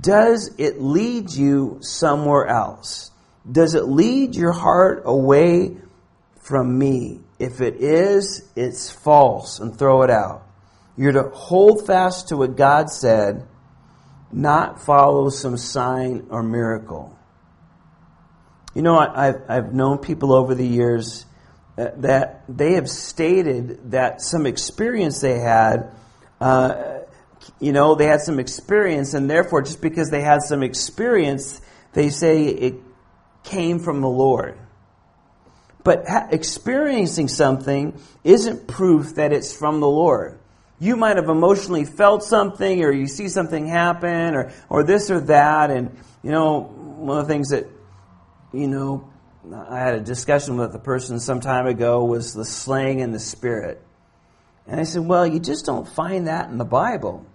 Does 0.00 0.54
it 0.56 0.80
lead 0.80 1.30
you 1.30 1.80
somewhere 1.82 2.46
else? 2.46 3.10
Does 3.52 3.74
it 3.74 3.84
lead 3.84 4.34
your 4.34 4.52
heart 4.52 5.02
away 5.04 5.76
from 6.40 6.78
me? 6.78 7.20
If 7.38 7.60
it 7.60 7.82
is, 7.82 8.50
it's 8.56 8.90
false 8.90 9.60
and 9.60 9.78
throw 9.78 10.04
it 10.04 10.10
out. 10.10 10.48
You're 10.96 11.12
to 11.12 11.28
hold 11.34 11.86
fast 11.86 12.28
to 12.28 12.38
what 12.38 12.56
God 12.56 12.88
said, 12.88 13.46
not 14.32 14.80
follow 14.80 15.28
some 15.28 15.58
sign 15.58 16.28
or 16.30 16.42
miracle. 16.42 17.14
You 18.74 18.82
know, 18.82 18.98
I've, 18.98 19.42
I've 19.48 19.72
known 19.72 19.98
people 19.98 20.32
over 20.32 20.54
the 20.54 20.66
years 20.66 21.26
that 21.76 22.42
they 22.48 22.74
have 22.74 22.88
stated 22.88 23.92
that 23.92 24.20
some 24.20 24.46
experience 24.46 25.20
they 25.20 25.38
had, 25.38 25.90
uh, 26.40 26.98
you 27.60 27.72
know, 27.72 27.94
they 27.94 28.06
had 28.06 28.20
some 28.20 28.38
experience, 28.38 29.14
and 29.14 29.30
therefore, 29.30 29.62
just 29.62 29.80
because 29.80 30.10
they 30.10 30.22
had 30.22 30.42
some 30.42 30.62
experience, 30.62 31.60
they 31.92 32.10
say 32.10 32.46
it 32.46 32.74
came 33.44 33.78
from 33.78 34.00
the 34.00 34.08
Lord. 34.08 34.58
But 35.82 36.04
experiencing 36.30 37.28
something 37.28 38.00
isn't 38.22 38.66
proof 38.66 39.16
that 39.16 39.32
it's 39.32 39.54
from 39.54 39.80
the 39.80 39.88
Lord. 39.88 40.38
You 40.80 40.96
might 40.96 41.16
have 41.16 41.28
emotionally 41.28 41.84
felt 41.84 42.22
something, 42.24 42.82
or 42.82 42.90
you 42.90 43.06
see 43.06 43.28
something 43.28 43.66
happen, 43.66 44.34
or, 44.34 44.52
or 44.68 44.82
this 44.82 45.10
or 45.10 45.20
that, 45.20 45.70
and, 45.70 45.96
you 46.22 46.30
know, 46.30 46.60
one 46.60 47.18
of 47.18 47.26
the 47.26 47.32
things 47.32 47.50
that 47.50 47.66
you 48.54 48.68
know, 48.68 49.10
I 49.68 49.78
had 49.78 49.94
a 49.94 50.00
discussion 50.00 50.56
with 50.56 50.74
a 50.74 50.78
person 50.78 51.20
some 51.20 51.40
time 51.40 51.66
ago 51.66 52.04
was 52.04 52.32
the 52.32 52.44
slaying 52.44 53.00
in 53.00 53.10
the 53.10 53.18
spirit. 53.18 53.82
And 54.66 54.80
I 54.80 54.84
said, 54.84 55.02
well, 55.04 55.26
you 55.26 55.40
just 55.40 55.66
don't 55.66 55.86
find 55.86 56.28
that 56.28 56.48
in 56.48 56.56
the 56.56 56.64
Bible. 56.64 57.26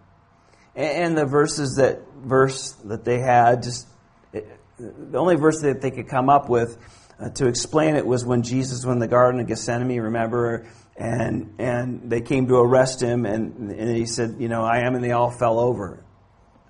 And 0.75 1.17
the 1.17 1.25
verses 1.25 1.75
that 1.75 1.99
verse 2.15 2.71
that 2.85 3.03
they 3.05 3.19
had 3.19 3.63
just 3.63 3.87
the 4.31 5.17
only 5.17 5.35
verse 5.35 5.61
that 5.61 5.81
they 5.81 5.91
could 5.91 6.07
come 6.07 6.29
up 6.29 6.49
with 6.49 6.77
uh, 7.19 7.29
to 7.31 7.47
explain 7.47 7.95
it 7.95 8.05
was 8.05 8.25
when 8.25 8.43
Jesus 8.43 8.85
was 8.85 8.93
in 8.93 8.99
the 8.99 9.07
Garden 9.07 9.41
of 9.41 9.47
Gethsemane, 9.47 9.99
remember, 9.99 10.67
and 10.95 11.53
and 11.59 12.09
they 12.09 12.21
came 12.21 12.47
to 12.47 12.55
arrest 12.55 13.01
him, 13.01 13.25
and, 13.25 13.71
and 13.71 13.97
he 13.97 14.05
said, 14.05 14.37
you 14.39 14.47
know, 14.47 14.63
I 14.63 14.85
am, 14.85 14.95
and 14.95 15.03
they 15.03 15.11
all 15.11 15.31
fell 15.31 15.59
over. 15.59 16.03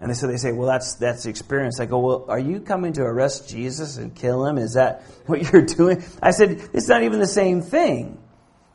And 0.02 0.16
so 0.16 0.28
they 0.28 0.38
say, 0.38 0.54
well, 0.54 0.68
that's, 0.68 0.95
that's 0.95 1.24
the 1.24 1.30
experience. 1.30 1.80
I 1.80 1.86
go, 1.86 2.00
well, 2.00 2.26
are 2.30 2.39
you 2.39 2.62
coming 2.62 2.93
to 2.93 3.02
arrest 3.02 3.50
Jesus 3.50 3.97
and 3.97 4.16
kill 4.16 4.45
him? 4.45 4.58
Is 4.58 4.74
that 4.74 5.02
what 5.26 5.52
you're 5.52 5.66
doing? 5.66 6.04
I 6.22 6.32
said, 6.32 6.70
it's 6.74 6.88
not 6.88 7.04
even 7.04 7.20
the 7.20 7.28
same 7.28 7.62
thing. 7.62 8.18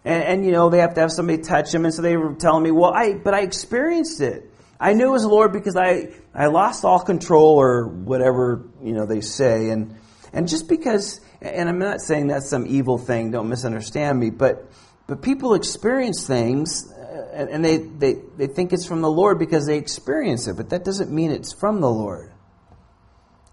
And, 0.04 0.22
and, 0.22 0.44
you 0.44 0.52
know, 0.52 0.68
they 0.68 0.78
have 0.78 0.94
to 0.94 1.00
have 1.00 1.10
somebody 1.10 1.42
touch 1.42 1.74
him. 1.74 1.86
And 1.86 1.94
so 1.94 2.02
they 2.02 2.16
were 2.16 2.34
telling 2.34 2.62
me, 2.62 2.70
well, 2.70 2.92
I, 2.92 3.14
but 3.14 3.32
I 3.32 3.40
experienced 3.40 4.20
it. 4.20 4.50
I 4.78 4.92
knew 4.92 5.08
it 5.08 5.12
was 5.12 5.22
the 5.22 5.28
Lord 5.28 5.52
because 5.52 5.76
I, 5.76 6.08
I 6.34 6.46
lost 6.46 6.84
all 6.84 7.00
control 7.00 7.56
or 7.56 7.86
whatever, 7.86 8.66
you 8.82 8.92
know, 8.92 9.06
they 9.06 9.22
say. 9.22 9.70
And, 9.70 9.96
and 10.34 10.46
just 10.46 10.68
because, 10.68 11.20
and 11.40 11.70
I'm 11.70 11.78
not 11.78 12.02
saying 12.02 12.26
that's 12.26 12.50
some 12.50 12.66
evil 12.66 12.98
thing, 12.98 13.30
don't 13.30 13.48
misunderstand 13.48 14.20
me, 14.20 14.28
but, 14.28 14.68
but 15.06 15.22
people 15.22 15.54
experience 15.54 16.26
things 16.26 16.92
and 17.34 17.64
they, 17.64 17.78
they, 17.78 18.14
they 18.36 18.46
think 18.46 18.72
it's 18.72 18.86
from 18.86 19.00
the 19.00 19.10
Lord 19.10 19.38
because 19.38 19.66
they 19.66 19.78
experience 19.78 20.46
it, 20.46 20.56
but 20.56 20.70
that 20.70 20.84
doesn't 20.84 21.10
mean 21.10 21.30
it's 21.30 21.52
from 21.52 21.80
the 21.80 21.90
Lord. 21.90 22.32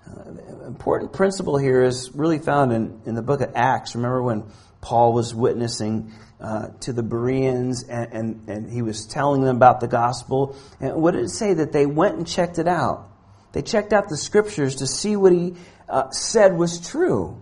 Uh, 0.07 0.67
important 0.67 1.13
principle 1.13 1.57
here 1.57 1.83
is 1.83 2.11
really 2.13 2.39
found 2.39 2.71
in, 2.71 3.01
in 3.05 3.15
the 3.15 3.21
book 3.21 3.41
of 3.41 3.51
Acts. 3.55 3.95
Remember 3.95 4.21
when 4.21 4.43
Paul 4.81 5.13
was 5.13 5.33
witnessing 5.33 6.13
uh, 6.39 6.69
to 6.81 6.93
the 6.93 7.03
Bereans 7.03 7.83
and, 7.83 8.13
and, 8.13 8.49
and, 8.49 8.71
he 8.71 8.81
was 8.81 9.05
telling 9.05 9.41
them 9.41 9.55
about 9.55 9.79
the 9.79 9.87
gospel? 9.87 10.55
And 10.79 10.95
what 11.01 11.11
did 11.11 11.23
it 11.23 11.29
say? 11.29 11.53
That 11.53 11.71
they 11.71 11.85
went 11.85 12.15
and 12.17 12.27
checked 12.27 12.57
it 12.57 12.67
out. 12.67 13.09
They 13.53 13.61
checked 13.61 13.93
out 13.93 14.09
the 14.09 14.17
scriptures 14.17 14.77
to 14.77 14.87
see 14.87 15.15
what 15.15 15.33
he 15.33 15.55
uh, 15.87 16.09
said 16.09 16.57
was 16.57 16.89
true. 16.89 17.41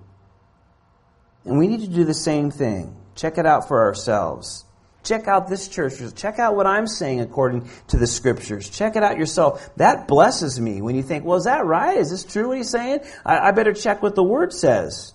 And 1.45 1.57
we 1.57 1.67
need 1.67 1.81
to 1.81 1.87
do 1.87 2.03
the 2.03 2.13
same 2.13 2.51
thing 2.51 2.99
Check 3.19 3.37
it 3.37 3.45
out 3.45 3.67
for 3.67 3.83
ourselves. 3.83 4.63
Check 5.09 5.27
out 5.27 5.47
this 5.47 5.67
church. 5.67 5.93
Check 6.15 6.37
out 6.37 6.55
what 6.55 6.67
I'm 6.67 6.85
saying 6.85 7.21
according 7.21 7.67
to 7.87 7.97
the 7.97 8.05
scriptures. 8.05 8.69
Check 8.69 8.95
it 8.95 9.01
out 9.01 9.17
yourself. 9.17 9.67
That 9.77 10.07
blesses 10.07 10.59
me 10.59 10.83
when 10.83 10.95
you 10.95 11.01
think, 11.01 11.25
well, 11.25 11.39
is 11.39 11.45
that 11.45 11.65
right? 11.65 11.97
Is 11.97 12.11
this 12.11 12.23
true 12.23 12.49
what 12.49 12.57
he's 12.57 12.69
saying? 12.69 12.99
I, 13.25 13.39
I 13.39 13.51
better 13.51 13.73
check 13.73 14.03
what 14.03 14.13
the 14.13 14.21
word 14.21 14.53
says. 14.53 15.13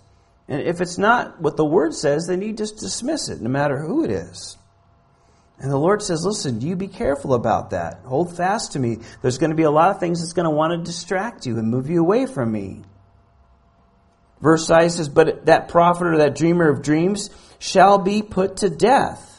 And 0.48 0.60
if 0.62 0.80
it's 0.80 0.98
not 0.98 1.40
what 1.40 1.56
the 1.56 1.64
word 1.64 1.94
says, 1.94 2.26
then 2.26 2.42
you 2.42 2.52
just 2.52 2.78
dismiss 2.78 3.28
it, 3.28 3.40
no 3.40 3.48
matter 3.48 3.78
who 3.78 4.02
it 4.02 4.10
is. 4.10 4.58
And 5.60 5.70
the 5.70 5.78
Lord 5.78 6.02
says, 6.02 6.26
listen, 6.26 6.60
you 6.60 6.74
be 6.74 6.88
careful 6.88 7.32
about 7.32 7.70
that. 7.70 8.00
Hold 8.04 8.36
fast 8.36 8.72
to 8.72 8.80
me. 8.80 8.98
There's 9.22 9.38
going 9.38 9.50
to 9.50 9.56
be 9.56 9.62
a 9.62 9.70
lot 9.70 9.90
of 9.90 10.00
things 10.00 10.18
that's 10.18 10.32
going 10.32 10.50
to 10.50 10.50
want 10.50 10.72
to 10.72 10.84
distract 10.84 11.46
you 11.46 11.56
and 11.56 11.70
move 11.70 11.88
you 11.88 12.00
away 12.00 12.26
from 12.26 12.50
me. 12.50 12.82
Verse 14.40 14.68
9 14.68 14.90
says, 14.90 15.08
But 15.08 15.46
that 15.46 15.68
prophet 15.68 16.08
or 16.08 16.16
that 16.18 16.34
dreamer 16.34 16.68
of 16.68 16.82
dreams 16.82 17.30
shall 17.60 17.98
be 17.98 18.22
put 18.22 18.56
to 18.56 18.68
death, 18.68 19.33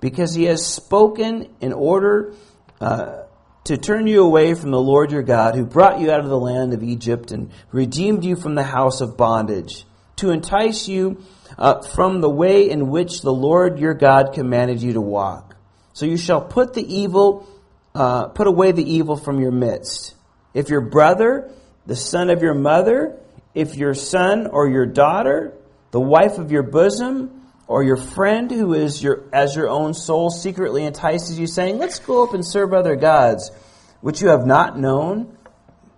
because 0.00 0.34
he 0.34 0.44
has 0.44 0.66
spoken 0.66 1.48
in 1.60 1.72
order 1.72 2.34
uh, 2.80 3.22
to 3.64 3.76
turn 3.76 4.06
you 4.06 4.24
away 4.24 4.54
from 4.54 4.70
the 4.70 4.80
Lord 4.80 5.12
your 5.12 5.22
God, 5.22 5.54
who 5.54 5.64
brought 5.64 6.00
you 6.00 6.10
out 6.10 6.20
of 6.20 6.28
the 6.28 6.38
land 6.38 6.72
of 6.72 6.82
Egypt 6.82 7.30
and 7.30 7.50
redeemed 7.70 8.24
you 8.24 8.36
from 8.36 8.54
the 8.54 8.62
house 8.62 9.00
of 9.00 9.16
bondage, 9.16 9.84
to 10.16 10.30
entice 10.30 10.88
you 10.88 11.22
uh, 11.58 11.82
from 11.82 12.20
the 12.20 12.30
way 12.30 12.70
in 12.70 12.88
which 12.88 13.20
the 13.20 13.32
Lord 13.32 13.78
your 13.78 13.94
God 13.94 14.32
commanded 14.32 14.82
you 14.82 14.94
to 14.94 15.00
walk. 15.00 15.56
So 15.92 16.06
you 16.06 16.16
shall 16.16 16.40
put 16.40 16.74
the 16.74 16.94
evil, 16.94 17.46
uh, 17.94 18.28
put 18.28 18.46
away 18.46 18.72
the 18.72 18.90
evil 18.90 19.16
from 19.16 19.40
your 19.40 19.50
midst. 19.50 20.14
If 20.54 20.68
your 20.68 20.80
brother, 20.80 21.50
the 21.86 21.96
son 21.96 22.30
of 22.30 22.42
your 22.42 22.54
mother, 22.54 23.18
if 23.54 23.76
your 23.76 23.94
son 23.94 24.46
or 24.46 24.68
your 24.68 24.86
daughter, 24.86 25.54
the 25.90 26.00
wife 26.00 26.38
of 26.38 26.50
your 26.50 26.62
bosom, 26.62 27.39
or 27.70 27.84
your 27.84 27.96
friend 27.96 28.50
who 28.50 28.74
is 28.74 29.00
your 29.00 29.22
as 29.32 29.54
your 29.54 29.68
own 29.68 29.94
soul 29.94 30.28
secretly 30.28 30.84
entices 30.84 31.38
you, 31.38 31.46
saying, 31.46 31.78
Let's 31.78 32.00
go 32.00 32.24
up 32.24 32.34
and 32.34 32.44
serve 32.44 32.72
other 32.72 32.96
gods, 32.96 33.52
which 34.00 34.20
you 34.20 34.26
have 34.26 34.44
not 34.44 34.76
known, 34.76 35.38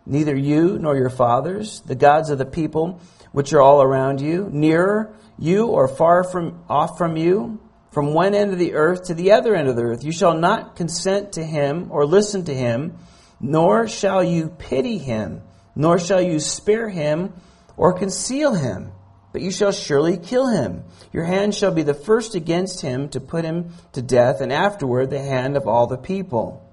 neither 0.05 0.37
you 0.37 0.79
nor 0.79 0.99
your 0.99 1.09
fathers, 1.09 1.81
the 1.81 1.95
gods 1.95 2.29
of 2.29 2.37
the 2.37 2.45
people 2.45 3.01
which 3.33 3.55
are 3.55 3.63
all 3.63 3.81
around 3.81 4.21
you, 4.21 4.51
nearer 4.53 5.17
you 5.39 5.69
or 5.69 5.89
far 5.89 6.25
from 6.25 6.63
off 6.69 6.99
from 6.99 7.17
you, 7.17 7.59
from 7.91 8.13
one 8.13 8.35
end 8.35 8.53
of 8.53 8.59
the 8.59 8.75
earth 8.75 9.05
to 9.05 9.15
the 9.15 9.33
other 9.33 9.55
end 9.55 9.67
of 9.67 9.75
the 9.75 9.83
earth. 9.83 10.05
You 10.05 10.13
shall 10.13 10.35
not 10.35 10.77
consent 10.77 11.33
to 11.33 11.43
him 11.43 11.87
or 11.91 12.05
listen 12.05 12.45
to 12.45 12.55
him, 12.55 12.99
nor 13.41 13.89
shall 13.89 14.23
you 14.23 14.51
pity 14.59 14.99
him, 14.99 15.41
nor 15.75 15.99
shall 15.99 16.21
you 16.21 16.39
spare 16.39 16.91
him 16.91 17.33
or 17.79 17.95
conceal 17.95 18.53
him, 18.53 18.93
but 19.33 19.43
you 19.43 19.51
shall 19.51 19.73
surely 19.73 20.17
kill 20.17 20.47
him. 20.47 20.85
Your 21.13 21.25
hand 21.25 21.55
shall 21.55 21.73
be 21.73 21.83
the 21.83 21.95
first 21.95 22.35
against 22.35 22.83
him 22.83 23.09
to 23.11 23.21
put 23.21 23.45
him 23.45 23.73
to 23.93 24.03
death, 24.03 24.41
and 24.41 24.53
afterward 24.53 25.11
the 25.11 25.23
hand 25.23 25.57
of 25.57 25.67
all 25.67 25.87
the 25.87 25.97
people. 25.97 26.69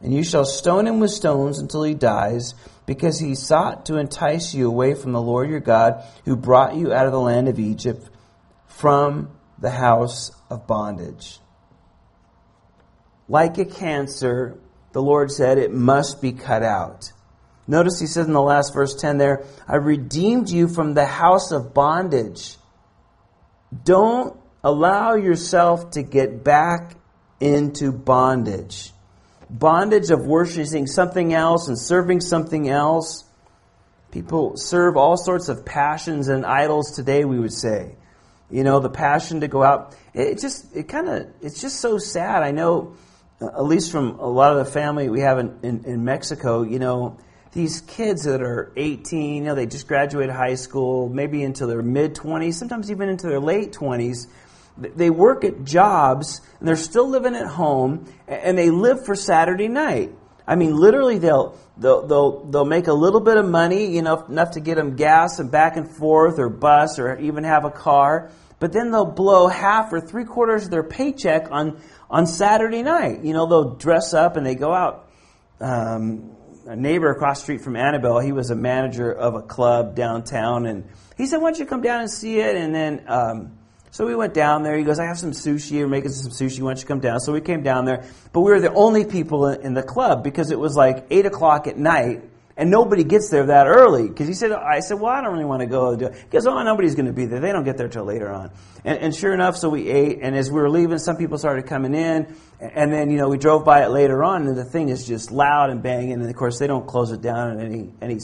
And 0.00 0.14
you 0.14 0.22
shall 0.22 0.44
stone 0.44 0.86
him 0.86 1.00
with 1.00 1.10
stones 1.10 1.58
until 1.58 1.82
he 1.82 1.94
dies, 1.94 2.54
because 2.86 3.18
he 3.18 3.34
sought 3.34 3.86
to 3.86 3.98
entice 3.98 4.54
you 4.54 4.66
away 4.66 4.94
from 4.94 5.12
the 5.12 5.20
Lord 5.20 5.50
your 5.50 5.60
God, 5.60 6.04
who 6.24 6.36
brought 6.36 6.74
you 6.74 6.92
out 6.92 7.06
of 7.06 7.12
the 7.12 7.20
land 7.20 7.48
of 7.48 7.58
Egypt 7.58 8.08
from 8.66 9.30
the 9.58 9.70
house 9.70 10.32
of 10.48 10.66
bondage. 10.66 11.38
Like 13.28 13.58
a 13.58 13.64
cancer, 13.64 14.58
the 14.92 15.02
Lord 15.02 15.30
said, 15.30 15.58
it 15.58 15.72
must 15.72 16.22
be 16.22 16.32
cut 16.32 16.62
out. 16.62 17.12
Notice 17.70 18.00
he 18.00 18.06
says 18.06 18.26
in 18.26 18.32
the 18.32 18.42
last 18.42 18.74
verse 18.74 18.96
10 18.96 19.18
there, 19.18 19.44
I 19.68 19.76
redeemed 19.76 20.50
you 20.50 20.66
from 20.66 20.94
the 20.94 21.06
house 21.06 21.52
of 21.52 21.72
bondage. 21.72 22.56
Don't 23.84 24.36
allow 24.64 25.14
yourself 25.14 25.92
to 25.92 26.02
get 26.02 26.42
back 26.42 26.96
into 27.38 27.92
bondage. 27.92 28.90
Bondage 29.48 30.10
of 30.10 30.26
worshiping 30.26 30.88
something 30.88 31.32
else 31.32 31.68
and 31.68 31.78
serving 31.78 32.22
something 32.22 32.68
else. 32.68 33.22
People 34.10 34.56
serve 34.56 34.96
all 34.96 35.16
sorts 35.16 35.48
of 35.48 35.64
passions 35.64 36.26
and 36.26 36.44
idols 36.44 36.96
today, 36.96 37.24
we 37.24 37.38
would 37.38 37.52
say. 37.52 37.94
You 38.50 38.64
know, 38.64 38.80
the 38.80 38.90
passion 38.90 39.42
to 39.42 39.48
go 39.48 39.62
out. 39.62 39.94
It 40.12 40.40
just, 40.40 40.74
it 40.74 40.88
kind 40.88 41.08
of, 41.08 41.28
it's 41.40 41.60
just 41.60 41.78
so 41.78 41.98
sad. 41.98 42.42
I 42.42 42.50
know, 42.50 42.96
uh, 43.40 43.46
at 43.46 43.64
least 43.64 43.92
from 43.92 44.18
a 44.18 44.26
lot 44.26 44.56
of 44.56 44.66
the 44.66 44.72
family 44.72 45.08
we 45.08 45.20
have 45.20 45.38
in, 45.38 45.56
in, 45.62 45.84
in 45.84 46.04
Mexico, 46.04 46.64
you 46.64 46.80
know, 46.80 47.16
these 47.52 47.80
kids 47.80 48.24
that 48.24 48.42
are 48.42 48.72
18, 48.76 49.34
you 49.34 49.40
know, 49.42 49.54
they 49.54 49.66
just 49.66 49.88
graduated 49.88 50.34
high 50.34 50.54
school, 50.54 51.08
maybe 51.08 51.42
into 51.42 51.66
their 51.66 51.82
mid 51.82 52.14
20s, 52.14 52.54
sometimes 52.54 52.90
even 52.90 53.08
into 53.08 53.26
their 53.26 53.40
late 53.40 53.72
20s. 53.72 54.26
They 54.78 55.10
work 55.10 55.44
at 55.44 55.64
jobs 55.64 56.40
and 56.58 56.68
they're 56.68 56.76
still 56.76 57.08
living 57.08 57.34
at 57.34 57.46
home 57.46 58.06
and 58.28 58.56
they 58.56 58.70
live 58.70 59.04
for 59.04 59.14
Saturday 59.14 59.68
night. 59.68 60.12
I 60.46 60.54
mean, 60.54 60.76
literally, 60.76 61.18
they'll, 61.18 61.58
they'll, 61.76 62.06
they'll, 62.06 62.44
they'll 62.44 62.64
make 62.64 62.86
a 62.86 62.92
little 62.92 63.20
bit 63.20 63.36
of 63.36 63.46
money, 63.46 63.94
you 63.94 64.02
know, 64.02 64.24
enough 64.24 64.52
to 64.52 64.60
get 64.60 64.76
them 64.76 64.96
gas 64.96 65.38
and 65.38 65.50
back 65.50 65.76
and 65.76 65.88
forth 65.90 66.38
or 66.38 66.48
bus 66.48 66.98
or 66.98 67.18
even 67.18 67.44
have 67.44 67.64
a 67.64 67.70
car. 67.70 68.30
But 68.58 68.72
then 68.72 68.90
they'll 68.90 69.04
blow 69.04 69.48
half 69.48 69.92
or 69.92 70.00
three 70.00 70.24
quarters 70.24 70.64
of 70.64 70.70
their 70.70 70.82
paycheck 70.82 71.50
on, 71.50 71.80
on 72.10 72.26
Saturday 72.26 72.82
night. 72.82 73.24
You 73.24 73.32
know, 73.32 73.46
they'll 73.46 73.74
dress 73.74 74.14
up 74.14 74.36
and 74.36 74.46
they 74.46 74.54
go 74.54 74.72
out. 74.72 75.08
Um, 75.60 76.36
a 76.70 76.76
neighbor 76.76 77.10
across 77.10 77.40
the 77.40 77.42
street 77.42 77.60
from 77.62 77.74
Annabelle, 77.74 78.20
he 78.20 78.30
was 78.30 78.50
a 78.50 78.54
manager 78.54 79.10
of 79.10 79.34
a 79.34 79.42
club 79.42 79.96
downtown, 79.96 80.66
and 80.66 80.84
he 81.16 81.26
said, 81.26 81.38
"Why 81.38 81.50
don't 81.50 81.58
you 81.58 81.66
come 81.66 81.80
down 81.80 82.02
and 82.02 82.08
see 82.08 82.38
it?" 82.38 82.54
And 82.54 82.72
then, 82.72 83.02
um, 83.08 83.50
so 83.90 84.06
we 84.06 84.14
went 84.14 84.34
down 84.34 84.62
there. 84.62 84.78
He 84.78 84.84
goes, 84.84 85.00
"I 85.00 85.06
have 85.06 85.18
some 85.18 85.32
sushi. 85.32 85.80
We're 85.80 85.88
making 85.88 86.12
some 86.12 86.30
sushi. 86.30 86.60
Why 86.60 86.70
don't 86.70 86.80
you 86.80 86.86
come 86.86 87.00
down?" 87.00 87.18
So 87.18 87.32
we 87.32 87.40
came 87.40 87.64
down 87.64 87.86
there, 87.86 88.04
but 88.32 88.42
we 88.42 88.52
were 88.52 88.60
the 88.60 88.72
only 88.72 89.04
people 89.04 89.48
in 89.48 89.74
the 89.74 89.82
club 89.82 90.22
because 90.22 90.52
it 90.52 90.60
was 90.60 90.76
like 90.76 91.06
eight 91.10 91.26
o'clock 91.26 91.66
at 91.66 91.76
night, 91.76 92.22
and 92.60 92.70
nobody 92.70 93.04
gets 93.04 93.30
there 93.30 93.46
that 93.46 93.66
early. 93.66 94.06
Because 94.06 94.28
he 94.28 94.34
said, 94.34 94.52
I 94.52 94.80
said, 94.80 95.00
well, 95.00 95.10
I 95.10 95.22
don't 95.22 95.32
really 95.32 95.46
want 95.46 95.60
to 95.60 95.66
go. 95.66 95.96
Goes, 95.96 96.46
oh, 96.46 96.62
nobody's 96.62 96.94
going 96.94 97.06
to 97.06 97.12
be 97.12 97.24
there. 97.24 97.40
They 97.40 97.52
don't 97.52 97.64
get 97.64 97.78
there 97.78 97.88
till 97.88 98.04
later 98.04 98.30
on. 98.30 98.50
And, 98.84 98.98
and 98.98 99.14
sure 99.14 99.32
enough, 99.32 99.56
so 99.56 99.70
we 99.70 99.88
ate. 99.88 100.18
And 100.20 100.36
as 100.36 100.50
we 100.50 100.60
were 100.60 100.68
leaving, 100.68 100.98
some 100.98 101.16
people 101.16 101.38
started 101.38 101.64
coming 101.66 101.94
in. 101.94 102.36
And 102.60 102.92
then, 102.92 103.10
you 103.10 103.16
know, 103.16 103.30
we 103.30 103.38
drove 103.38 103.64
by 103.64 103.82
it 103.82 103.88
later 103.88 104.22
on, 104.22 104.46
and 104.46 104.58
the 104.58 104.66
thing 104.66 104.90
is 104.90 105.06
just 105.06 105.30
loud 105.30 105.70
and 105.70 105.82
banging. 105.82 106.12
And 106.12 106.28
of 106.28 106.36
course, 106.36 106.58
they 106.58 106.66
don't 106.66 106.86
close 106.86 107.12
it 107.12 107.22
down 107.22 107.58
at 107.58 107.64
any 107.64 107.94
any 108.02 108.18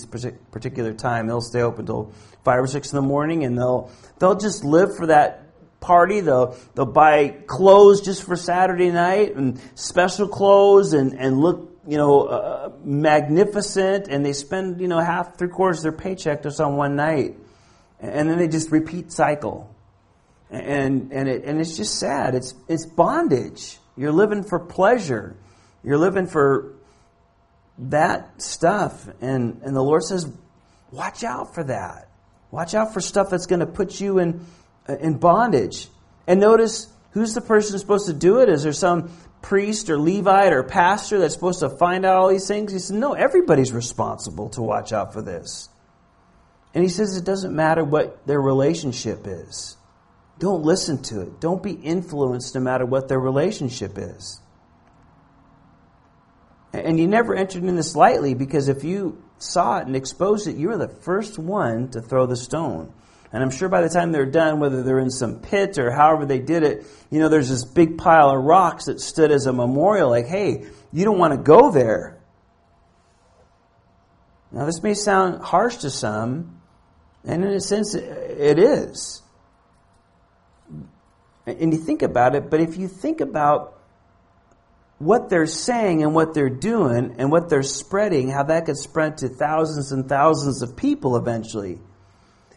particular 0.51 0.93
time. 0.93 1.27
They'll 1.27 1.41
stay 1.41 1.63
open 1.63 1.81
until 1.81 2.13
five 2.45 2.59
or 2.63 2.67
six 2.67 2.93
in 2.93 2.97
the 2.97 3.03
morning, 3.03 3.45
and 3.45 3.57
they'll 3.57 3.91
they'll 4.19 4.35
just 4.35 4.63
live 4.63 4.95
for 4.95 5.07
that 5.07 5.47
party. 5.81 6.21
They'll 6.21 6.55
they'll 6.75 6.85
buy 6.85 7.29
clothes 7.47 8.03
just 8.03 8.25
for 8.25 8.37
Saturday 8.37 8.91
night 8.91 9.35
and 9.35 9.59
special 9.77 10.29
clothes 10.29 10.93
and 10.93 11.15
and 11.19 11.39
look 11.41 11.76
you 11.87 11.97
know, 11.97 12.25
uh, 12.25 12.73
magnificent, 12.83 14.09
and 14.09 14.25
they 14.25 14.33
spend, 14.33 14.81
you 14.81 14.89
know, 14.89 14.99
half, 14.99 15.39
three 15.39 15.49
quarters 15.49 15.79
of 15.79 15.83
their 15.85 15.93
paycheck 15.93 16.43
just 16.43 16.61
on 16.61 16.77
one 16.77 16.97
night. 16.97 17.37
And 18.01 18.29
then 18.29 18.39
they 18.39 18.49
just 18.49 18.71
repeat 18.71 19.13
cycle. 19.13 19.75
And, 20.51 21.13
and, 21.13 21.29
it, 21.29 21.45
and 21.45 21.61
it's 21.61 21.77
just 21.77 21.99
sad. 21.99 22.35
It's, 22.35 22.55
it's 22.69 22.87
bondage. 22.87 23.79
You're 23.97 24.13
living 24.13 24.43
for 24.43 24.59
pleasure. 24.59 25.37
You're 25.83 25.99
living 25.99 26.27
for 26.27 26.75
that 27.79 28.43
stuff. 28.43 29.09
And, 29.21 29.61
and 29.63 29.75
the 29.75 29.83
Lord 29.83 30.03
says, 30.03 30.31
watch 30.91 31.25
out 31.25 31.55
for 31.55 31.65
that. 31.65 32.09
Watch 32.51 32.75
out 32.75 32.95
for 32.95 33.01
stuff 33.01 33.31
that's 33.31 33.47
going 33.47 33.61
to 33.61 33.67
put 33.67 34.01
you 34.01 34.19
in, 34.19 34.45
in 34.89 35.19
bondage. 35.19 35.89
And 36.27 36.41
notice 36.41 36.89
who's 37.11 37.35
the 37.35 37.41
person 37.41 37.73
who's 37.73 37.81
supposed 37.81 38.07
to 38.07 38.13
do 38.13 38.41
it? 38.41 38.49
Is 38.49 38.63
there 38.63 38.73
some 38.73 39.11
priest 39.47 39.89
or 39.91 39.99
Levite 39.99 40.53
or 40.53 40.65
pastor 40.65 41.21
that's 41.21 41.35
supposed 41.35 41.61
to 41.61 41.71
find 41.71 42.05
out 42.05 42.17
all 42.17 42.29
these 42.29 42.49
things? 42.49 42.73
He 42.73 42.81
said, 42.81 42.97
No, 42.97 43.13
everybody's 43.13 43.73
responsible 43.73 44.49
to 44.51 44.63
watch 44.63 44.93
out 44.93 45.13
for 45.13 45.23
this. 45.23 45.69
And 46.75 46.83
he 46.83 46.91
says 46.91 47.17
it 47.17 47.25
doesn't 47.25 47.55
matter 47.55 47.85
what 47.85 48.27
their 48.27 48.41
relationship 48.41 49.21
is. 49.25 49.77
Don't 50.39 50.65
listen 50.65 51.01
to 51.05 51.23
it. 51.23 51.41
Don't 51.41 51.63
be 51.63 51.73
influenced 51.73 52.55
no 52.55 52.61
matter 52.61 52.85
what 52.85 53.09
their 53.09 53.21
relationship 53.21 53.97
is. 53.97 54.41
And 56.73 56.99
you 56.99 57.07
never 57.07 57.35
entered 57.35 57.65
in 57.65 57.77
this 57.77 57.97
lightly 57.97 58.35
because 58.35 58.69
if 58.69 58.85
you 58.85 59.23
saw 59.39 59.79
it 59.79 59.87
and 59.87 59.97
exposed 59.97 60.49
it, 60.49 60.57
you 60.57 60.69
were 60.69 60.77
the 60.77 60.89
first 60.89 61.39
one 61.39 61.89
to 61.93 62.03
throw 62.03 62.27
the 62.27 62.37
stone. 62.37 62.93
And 63.33 63.43
I'm 63.43 63.51
sure 63.51 63.69
by 63.69 63.83
the 63.83 63.89
time 63.89 64.13
they're 64.13 64.25
done, 64.25 64.61
whether 64.61 64.83
they're 64.83 65.01
in 65.01 65.11
some 65.11 65.41
pit 65.41 65.79
or 65.79 65.91
however 65.91 66.27
they 66.27 66.39
did 66.39 66.63
it, 66.63 66.87
you 67.11 67.19
know, 67.19 67.29
there's 67.29 67.49
this 67.49 67.65
big 67.65 67.99
pile 67.99 68.31
of 68.31 68.43
rocks 68.43 68.87
that 68.87 69.01
stood 69.01 69.31
as 69.31 69.47
a 69.47 69.53
memorial, 69.53 70.11
like, 70.11 70.27
hey, 70.27 70.65
you 70.93 71.05
don't 71.05 71.19
want 71.19 71.33
to 71.33 71.39
go 71.39 71.71
there. 71.71 72.19
Now, 74.53 74.65
this 74.65 74.83
may 74.83 74.95
sound 74.95 75.43
harsh 75.43 75.79
to 75.79 75.91
some, 75.91 76.61
and 77.25 77.45
in 77.45 77.51
a 77.51 77.61
sense, 77.61 77.95
it 77.95 78.59
is. 78.59 79.23
And 81.47 81.73
you 81.73 81.79
think 81.79 82.03
about 82.03 82.35
it, 82.37 82.49
but 82.49 82.61
if 82.61 82.77
you 82.77 82.89
think 82.89 83.21
about 83.21 83.79
what 84.99 85.29
they're 85.29 85.47
saying 85.47 86.03
and 86.03 86.15
what 86.15 86.33
they're 86.33 86.49
doing 86.49 87.17
and 87.19 87.31
what 87.31 87.49
they're 87.49 87.63
spreading, 87.63 88.31
how 88.31 88.45
that 88.45 88.67
could 88.67 88.79
spread 88.79 89.19
to 89.19 89.29
thousands 89.29 89.93
and 89.93 90.09
thousands 90.09 90.63
of 90.63 90.77
people 90.77 91.17
eventually 91.17 91.81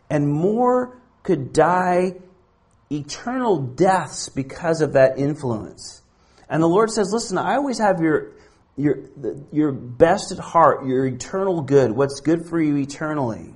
and 0.09 0.27
more 0.27 0.97
could 1.23 1.53
die 1.53 2.15
eternal 2.91 3.61
deaths 3.61 4.29
because 4.29 4.81
of 4.81 4.93
that 4.93 5.19
influence. 5.19 6.01
And 6.49 6.63
the 6.63 6.67
Lord 6.67 6.89
says, 6.89 7.11
listen, 7.13 7.37
I 7.37 7.55
always 7.55 7.77
have 7.77 8.01
your, 8.01 8.31
your, 8.75 8.99
your 9.51 9.71
best 9.71 10.31
at 10.31 10.39
heart, 10.39 10.85
your 10.87 11.05
eternal 11.05 11.61
good, 11.61 11.91
what's 11.91 12.21
good 12.21 12.47
for 12.47 12.59
you 12.59 12.77
eternally. 12.77 13.53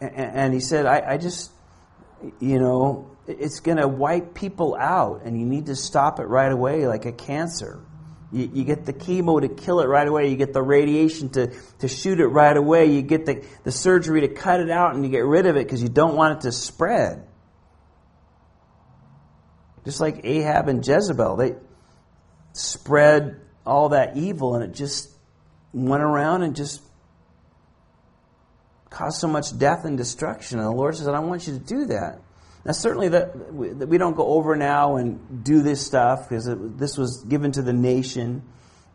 And, 0.00 0.54
he 0.54 0.60
said, 0.60 0.86
I, 0.86 1.14
I 1.14 1.16
just, 1.16 1.50
you 2.38 2.60
know, 2.60 3.10
it's 3.26 3.58
going 3.58 3.78
to 3.78 3.88
wipe 3.88 4.32
people 4.32 4.76
out, 4.78 5.22
and 5.24 5.38
you 5.38 5.44
need 5.44 5.66
to 5.66 5.74
stop 5.74 6.20
it 6.20 6.26
right 6.26 6.52
away 6.52 6.86
like 6.86 7.04
a 7.04 7.10
cancer. 7.10 7.80
You, 8.30 8.50
you, 8.52 8.64
get 8.64 8.84
the 8.84 8.92
chemo 8.92 9.40
to 9.40 9.48
kill 9.48 9.80
it 9.80 9.86
right 9.86 10.06
away. 10.06 10.28
You 10.28 10.36
get 10.36 10.52
the 10.52 10.62
radiation 10.62 11.30
to, 11.30 11.50
to 11.78 11.88
shoot 11.88 12.20
it 12.20 12.26
right 12.26 12.56
away. 12.56 12.86
You 12.86 13.00
get 13.00 13.24
the, 13.24 13.44
the 13.64 13.72
surgery 13.72 14.20
to 14.22 14.28
cut 14.28 14.60
it 14.60 14.70
out 14.70 14.94
and 14.94 15.04
you 15.04 15.10
get 15.10 15.24
rid 15.24 15.46
of 15.46 15.56
it 15.56 15.64
because 15.64 15.82
you 15.82 15.88
don't 15.88 16.14
want 16.14 16.38
it 16.38 16.40
to 16.42 16.52
spread. 16.52 17.26
Just 19.84 20.00
like 20.00 20.20
Ahab 20.24 20.68
and 20.68 20.86
Jezebel, 20.86 21.36
they 21.36 21.54
spread 22.52 23.40
all 23.64 23.90
that 23.90 24.16
evil 24.18 24.54
and 24.54 24.64
it 24.64 24.74
just 24.74 25.10
went 25.72 26.02
around 26.02 26.42
and 26.42 26.54
just 26.54 26.82
caused 28.90 29.20
so 29.20 29.28
much 29.28 29.56
death 29.56 29.86
and 29.86 29.96
destruction. 29.96 30.58
And 30.58 30.66
the 30.66 30.72
Lord 30.72 30.96
says, 30.96 31.08
I 31.08 31.12
don't 31.12 31.28
want 31.28 31.46
you 31.46 31.54
to 31.54 31.58
do 31.58 31.86
that. 31.86 32.20
Now, 32.68 32.72
certainly 32.74 33.08
that 33.08 33.54
we 33.54 33.96
don't 33.96 34.14
go 34.14 34.26
over 34.26 34.54
now 34.54 34.96
and 34.96 35.42
do 35.42 35.62
this 35.62 35.86
stuff 35.86 36.28
because 36.28 36.46
this 36.76 36.98
was 36.98 37.24
given 37.24 37.50
to 37.52 37.62
the 37.62 37.72
nation 37.72 38.42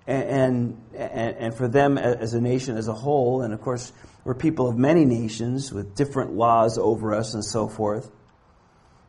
and, 0.05 0.79
and, 0.93 1.37
and 1.37 1.57
for 1.57 1.67
them 1.67 1.97
as 1.97 2.35
a 2.35 2.39
nation 2.39 2.77
as 2.77 2.87
a 2.87 2.93
whole. 2.93 3.41
And 3.41 3.51
of 3.51 3.61
course, 3.61 3.91
we're 4.23 4.35
people 4.35 4.69
of 4.69 4.77
many 4.77 5.05
nations 5.05 5.73
with 5.73 5.95
different 5.95 6.35
laws 6.35 6.77
over 6.77 7.15
us 7.15 7.33
and 7.33 7.43
so 7.43 7.67
forth. 7.67 8.11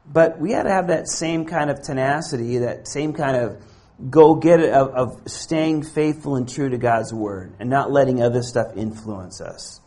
But 0.07 0.41
we 0.41 0.53
had 0.53 0.62
to 0.62 0.71
have 0.71 0.87
that 0.87 1.09
same 1.09 1.45
kind 1.45 1.69
of 1.69 1.83
tenacity, 1.83 2.57
that 2.61 2.89
same 2.89 3.12
kind 3.12 3.37
of 3.37 3.62
go 4.09 4.37
get 4.37 4.61
it 4.61 4.73
of, 4.73 4.95
of 4.95 5.29
staying 5.31 5.83
faithful 5.83 6.37
and 6.37 6.49
true 6.49 6.71
to 6.71 6.79
God's 6.79 7.12
word 7.12 7.55
and 7.59 7.69
not 7.69 7.93
letting 7.93 8.23
other 8.23 8.41
stuff 8.41 8.79
influence 8.79 9.43
us 9.43 9.83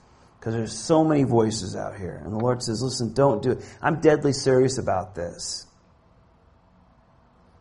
because 0.47 0.59
there's 0.59 0.79
so 0.79 1.03
many 1.03 1.23
voices 1.23 1.75
out 1.75 1.97
here. 1.97 2.21
And 2.23 2.31
the 2.31 2.37
Lord 2.37 2.63
says, 2.63 2.81
listen, 2.81 3.13
don't 3.13 3.41
do 3.41 3.51
it. 3.51 3.65
I'm 3.81 3.99
deadly 3.99 4.31
serious 4.31 4.77
about 4.77 5.13
this. 5.13 5.65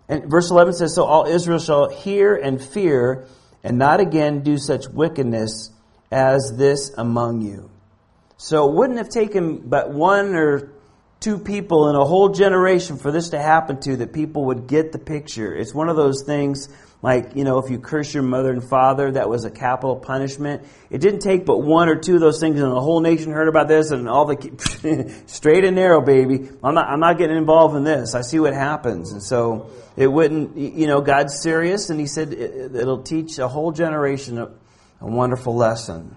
And 0.09 0.30
verse 0.30 0.53
11 0.53 0.74
says, 0.74 0.95
So 0.95 1.03
all 1.03 1.26
Israel 1.26 1.59
shall 1.59 1.89
hear 1.89 2.37
and 2.37 2.62
fear, 2.62 3.26
and 3.64 3.76
not 3.76 3.99
again 3.99 4.45
do 4.45 4.57
such 4.57 4.87
wickedness 4.87 5.70
as 6.12 6.53
this 6.57 6.93
among 6.97 7.41
you. 7.41 7.70
So 8.37 8.68
it 8.68 8.76
wouldn't 8.76 8.99
have 8.99 9.09
taken 9.09 9.68
but 9.68 9.91
one 9.91 10.37
or 10.37 10.70
two 11.18 11.39
people 11.39 11.89
in 11.89 11.97
a 11.97 12.05
whole 12.05 12.28
generation 12.28 12.99
for 12.99 13.11
this 13.11 13.30
to 13.30 13.41
happen 13.41 13.80
to 13.80 13.97
that 13.97 14.12
people 14.12 14.45
would 14.45 14.68
get 14.68 14.93
the 14.93 15.01
picture. 15.01 15.53
It's 15.53 15.74
one 15.74 15.89
of 15.89 15.97
those 15.97 16.22
things 16.24 16.68
like, 17.03 17.37
you 17.37 17.45
know, 17.45 17.59
if 17.59 17.71
you 17.71 17.79
curse 17.79 18.13
your 18.15 18.23
mother 18.23 18.51
and 18.51 18.65
father, 18.65 19.13
that 19.13 19.29
was 19.29 19.45
a 19.45 19.51
capital 19.51 19.97
punishment. 19.97 20.63
It 20.91 21.01
didn't 21.01 21.21
take 21.21 21.45
but 21.45 21.59
one 21.59 21.89
or 21.89 21.97
two 21.97 22.15
of 22.15 22.21
those 22.21 22.41
things, 22.41 22.59
and 22.59 22.73
the 22.73 22.81
whole 22.81 23.01
nation 23.01 23.33
heard 23.33 23.49
about 23.49 23.69
this, 23.69 23.91
and 23.91 24.09
all 24.09 24.25
the 24.25 25.23
straight 25.27 25.65
and 25.65 25.77
narrow, 25.77 26.01
baby. 26.01 26.49
I'm 26.65 26.75
not, 26.75 26.89
I'm 26.89 27.01
not 27.01 27.19
getting 27.19 27.37
involved 27.37 27.77
in 27.77 27.85
this. 27.85 28.15
I 28.15 28.23
see 28.23 28.41
what 28.41 28.55
happens, 28.55 29.13
and 29.13 29.23
so 29.23 29.71
it 29.97 30.07
wouldn't. 30.07 30.57
You 30.57 30.87
know, 30.87 31.01
God's 31.01 31.41
serious, 31.41 31.91
and 31.91 32.01
He 32.01 32.07
said 32.07 32.33
it'll 32.33 33.03
teach 33.03 33.39
a 33.39 33.47
whole 33.47 33.73
generation 33.73 34.39
a, 34.39 34.51
a 35.01 35.07
wonderful 35.07 35.55
lesson. 35.55 36.17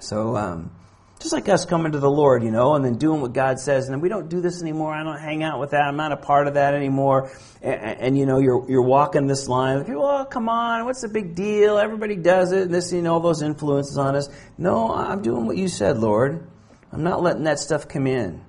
So. 0.00 0.36
Um, 0.36 0.70
just 1.22 1.32
like 1.32 1.48
us 1.48 1.64
coming 1.64 1.92
to 1.92 1.98
the 1.98 2.10
Lord, 2.10 2.42
you 2.42 2.50
know, 2.50 2.74
and 2.74 2.84
then 2.84 2.96
doing 2.96 3.20
what 3.20 3.32
God 3.32 3.60
says. 3.60 3.88
And 3.88 4.02
we 4.02 4.08
don't 4.08 4.28
do 4.28 4.40
this 4.40 4.60
anymore. 4.60 4.92
I 4.92 5.02
don't 5.04 5.18
hang 5.18 5.42
out 5.42 5.60
with 5.60 5.70
that. 5.70 5.82
I'm 5.82 5.96
not 5.96 6.12
a 6.12 6.16
part 6.16 6.48
of 6.48 6.54
that 6.54 6.74
anymore. 6.74 7.30
And, 7.62 8.00
and 8.00 8.18
you 8.18 8.26
know, 8.26 8.38
you're, 8.38 8.68
you're 8.68 8.82
walking 8.82 9.26
this 9.26 9.48
line. 9.48 9.84
People, 9.84 10.04
oh, 10.04 10.24
come 10.24 10.48
on. 10.48 10.84
What's 10.84 11.02
the 11.02 11.08
big 11.08 11.34
deal? 11.34 11.78
Everybody 11.78 12.16
does 12.16 12.52
it. 12.52 12.62
And 12.62 12.74
this, 12.74 12.92
you 12.92 13.02
know, 13.02 13.14
all 13.14 13.20
those 13.20 13.42
influences 13.42 13.96
on 13.96 14.16
us. 14.16 14.28
No, 14.58 14.92
I'm 14.92 15.22
doing 15.22 15.46
what 15.46 15.56
you 15.56 15.68
said, 15.68 15.98
Lord. 15.98 16.46
I'm 16.92 17.04
not 17.04 17.22
letting 17.22 17.44
that 17.44 17.58
stuff 17.58 17.88
come 17.88 18.06
in. 18.06 18.44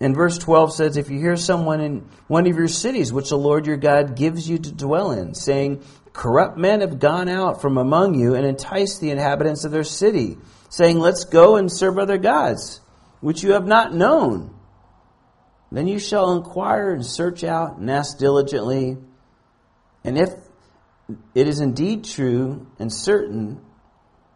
And 0.00 0.16
verse 0.16 0.36
12 0.38 0.74
says, 0.74 0.96
If 0.96 1.10
you 1.10 1.20
hear 1.20 1.36
someone 1.36 1.80
in 1.80 2.08
one 2.26 2.46
of 2.46 2.56
your 2.56 2.66
cities, 2.66 3.12
which 3.12 3.28
the 3.28 3.38
Lord 3.38 3.66
your 3.66 3.76
God 3.76 4.16
gives 4.16 4.48
you 4.48 4.58
to 4.58 4.72
dwell 4.72 5.12
in, 5.12 5.34
saying, 5.34 5.84
corrupt 6.12 6.56
men 6.58 6.80
have 6.80 6.98
gone 6.98 7.28
out 7.28 7.62
from 7.62 7.78
among 7.78 8.14
you 8.14 8.34
and 8.34 8.46
enticed 8.46 9.00
the 9.00 9.10
inhabitants 9.10 9.64
of 9.64 9.72
their 9.72 9.84
city, 9.84 10.36
saying, 10.68 10.98
Let's 10.98 11.24
go 11.24 11.56
and 11.56 11.72
serve 11.72 11.98
other 11.98 12.18
gods, 12.18 12.80
which 13.20 13.42
you 13.42 13.52
have 13.52 13.66
not 13.66 13.94
known. 13.94 14.54
Then 15.70 15.86
you 15.86 15.98
shall 15.98 16.32
inquire 16.32 16.92
and 16.92 17.04
search 17.04 17.44
out 17.44 17.78
and 17.78 17.90
ask 17.90 18.18
diligently. 18.18 18.98
And 20.04 20.18
if 20.18 20.30
it 21.34 21.48
is 21.48 21.60
indeed 21.60 22.04
true 22.04 22.66
and 22.78 22.92
certain 22.92 23.60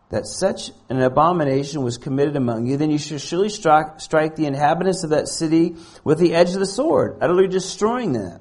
that 0.08 0.26
such 0.26 0.70
an 0.88 1.02
abomination 1.02 1.82
was 1.82 1.98
committed 1.98 2.36
among 2.36 2.66
you, 2.66 2.76
then 2.76 2.90
you 2.90 2.98
shall 2.98 3.18
surely 3.18 3.48
strike, 3.48 4.00
strike 4.00 4.36
the 4.36 4.46
inhabitants 4.46 5.04
of 5.04 5.10
that 5.10 5.28
city 5.28 5.76
with 6.04 6.18
the 6.18 6.34
edge 6.34 6.54
of 6.54 6.60
the 6.60 6.66
sword, 6.66 7.18
utterly 7.20 7.48
destroying 7.48 8.12
them, 8.12 8.40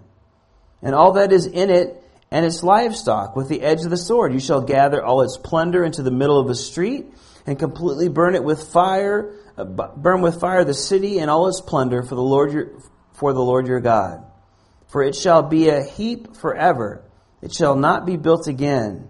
and 0.81 0.93
all 0.93 1.13
that 1.13 1.33
is 1.33 1.47
in 1.47 1.71
it 1.71 2.01
and 2.35 2.45
its 2.45 2.63
livestock 2.63 3.33
with 3.37 3.47
the 3.47 3.61
edge 3.61 3.85
of 3.85 3.89
the 3.89 3.95
sword. 3.95 4.33
You 4.33 4.41
shall 4.41 4.59
gather 4.59 5.01
all 5.01 5.21
its 5.21 5.37
plunder 5.37 5.85
into 5.85 6.03
the 6.03 6.11
middle 6.11 6.37
of 6.37 6.49
the 6.49 6.55
street 6.55 7.05
and 7.45 7.57
completely 7.57 8.09
burn 8.09 8.35
it 8.35 8.43
with 8.43 8.61
fire, 8.73 9.33
uh, 9.57 9.63
burn 9.63 10.19
with 10.19 10.41
fire 10.41 10.65
the 10.65 10.73
city 10.73 11.19
and 11.19 11.31
all 11.31 11.47
its 11.47 11.61
plunder 11.61 12.03
for 12.03 12.15
the 12.15 12.21
Lord 12.21 12.51
your, 12.51 12.71
for 13.13 13.31
the 13.31 13.39
Lord 13.41 13.67
your 13.67 13.79
God. 13.79 14.25
For 14.87 15.01
it 15.01 15.15
shall 15.15 15.43
be 15.43 15.69
a 15.69 15.81
heap 15.81 16.35
forever. 16.35 17.05
It 17.41 17.53
shall 17.53 17.77
not 17.77 18.05
be 18.05 18.17
built 18.17 18.49
again. 18.49 19.07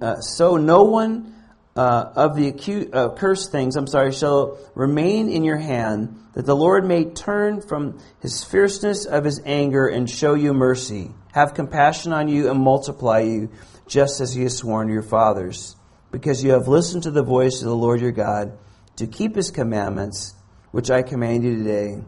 Uh, 0.00 0.20
so 0.20 0.58
no 0.58 0.84
one 0.84 1.34
uh, 1.74 2.12
of 2.14 2.36
the 2.36 2.46
acute, 2.46 2.94
uh, 2.94 3.08
cursed 3.16 3.50
things, 3.50 3.74
I'm 3.74 3.88
sorry, 3.88 4.12
shall 4.12 4.58
remain 4.76 5.28
in 5.28 5.42
your 5.42 5.56
hand, 5.58 6.20
that 6.34 6.46
the 6.46 6.54
Lord 6.54 6.84
may 6.84 7.04
turn 7.04 7.62
from 7.62 7.98
his 8.20 8.44
fierceness 8.44 9.06
of 9.06 9.24
his 9.24 9.40
anger 9.44 9.88
and 9.88 10.08
show 10.08 10.34
you 10.34 10.54
mercy, 10.54 11.10
have 11.38 11.54
compassion 11.54 12.12
on 12.12 12.28
you 12.28 12.50
and 12.50 12.60
multiply 12.60 13.20
you, 13.20 13.48
just 13.86 14.20
as 14.20 14.34
he 14.34 14.42
has 14.42 14.56
sworn 14.56 14.88
to 14.88 14.92
your 14.92 15.02
fathers, 15.02 15.76
because 16.10 16.42
you 16.42 16.50
have 16.50 16.66
listened 16.66 17.04
to 17.04 17.12
the 17.12 17.22
voice 17.22 17.62
of 17.62 17.68
the 17.68 17.76
Lord 17.76 18.00
your 18.00 18.12
God, 18.12 18.58
to 18.96 19.06
keep 19.06 19.36
his 19.36 19.52
commandments, 19.52 20.34
which 20.72 20.90
I 20.90 21.02
command 21.02 21.44
you 21.44 21.56
today, 21.56 22.02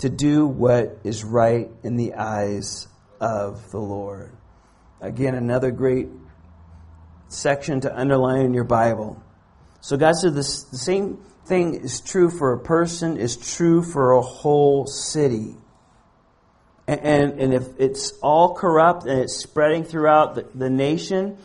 to 0.00 0.10
do 0.10 0.46
what 0.46 0.98
is 1.02 1.24
right 1.24 1.68
in 1.82 1.96
the 1.96 2.14
eyes 2.14 2.86
of 3.20 3.70
the 3.70 3.80
Lord. 3.80 4.32
Again, 5.00 5.34
another 5.34 5.70
great 5.70 6.08
section 7.28 7.80
to 7.80 7.98
underline 7.98 8.44
in 8.44 8.54
your 8.54 8.64
Bible. 8.64 9.22
So 9.80 9.96
God 9.96 10.12
said 10.12 10.34
this, 10.34 10.64
the 10.64 10.78
same 10.78 11.18
thing 11.46 11.74
is 11.74 12.00
true 12.00 12.30
for 12.30 12.52
a 12.52 12.58
person, 12.58 13.16
is 13.16 13.36
true 13.36 13.82
for 13.82 14.12
a 14.12 14.20
whole 14.20 14.86
city. 14.86 15.56
And, 16.88 17.38
and, 17.38 17.52
if 17.52 17.68
it's 17.78 18.12
all 18.22 18.54
corrupt 18.54 19.04
and 19.04 19.20
it's 19.20 19.36
spreading 19.36 19.84
throughout 19.84 20.36
the, 20.36 20.46
the 20.54 20.70
nation, 20.70 21.36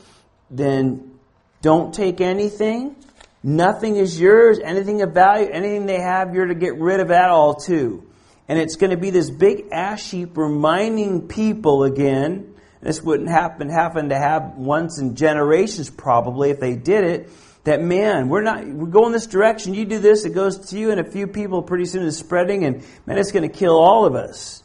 then 0.49 1.19
don't 1.61 1.93
take 1.93 2.21
anything. 2.21 2.95
Nothing 3.43 3.97
is 3.97 4.17
yours. 4.17 4.59
Anything 4.63 5.01
of 5.01 5.13
value, 5.13 5.49
anything 5.51 5.85
they 5.85 5.99
have, 5.99 6.33
you're 6.33 6.45
to 6.45 6.55
get 6.55 6.77
rid 6.77 7.01
of 7.01 7.11
at 7.11 7.29
all 7.29 7.55
too. 7.55 8.07
And 8.47 8.57
it's 8.57 8.77
going 8.77 8.91
to 8.91 8.97
be 8.97 9.09
this 9.09 9.29
big 9.29 9.65
ash 9.73 10.11
heap 10.11 10.37
reminding 10.37 11.27
people 11.27 11.83
again 11.83 12.53
this 12.83 13.01
wouldn't 13.01 13.29
happen 13.29 13.69
happen 13.69 14.09
to 14.09 14.17
have 14.17 14.57
once 14.57 14.99
in 14.99 15.15
generations 15.15 15.89
probably 15.89 16.49
if 16.49 16.59
they 16.59 16.75
did 16.75 17.05
it. 17.05 17.29
That 17.63 17.81
man, 17.81 18.27
we're 18.27 18.41
not 18.41 18.67
we're 18.67 18.87
going 18.87 19.13
this 19.13 19.25
direction. 19.25 19.73
You 19.73 19.85
do 19.85 19.99
this, 19.99 20.25
it 20.25 20.33
goes 20.33 20.71
to 20.71 20.77
you 20.77 20.91
and 20.91 20.99
a 20.99 21.09
few 21.09 21.27
people. 21.27 21.61
Pretty 21.61 21.85
soon 21.85 22.05
it's 22.05 22.17
spreading, 22.17 22.65
and 22.65 22.83
man, 23.05 23.17
it's 23.17 23.31
going 23.31 23.49
to 23.49 23.57
kill 23.57 23.77
all 23.77 24.05
of 24.05 24.15
us. 24.15 24.62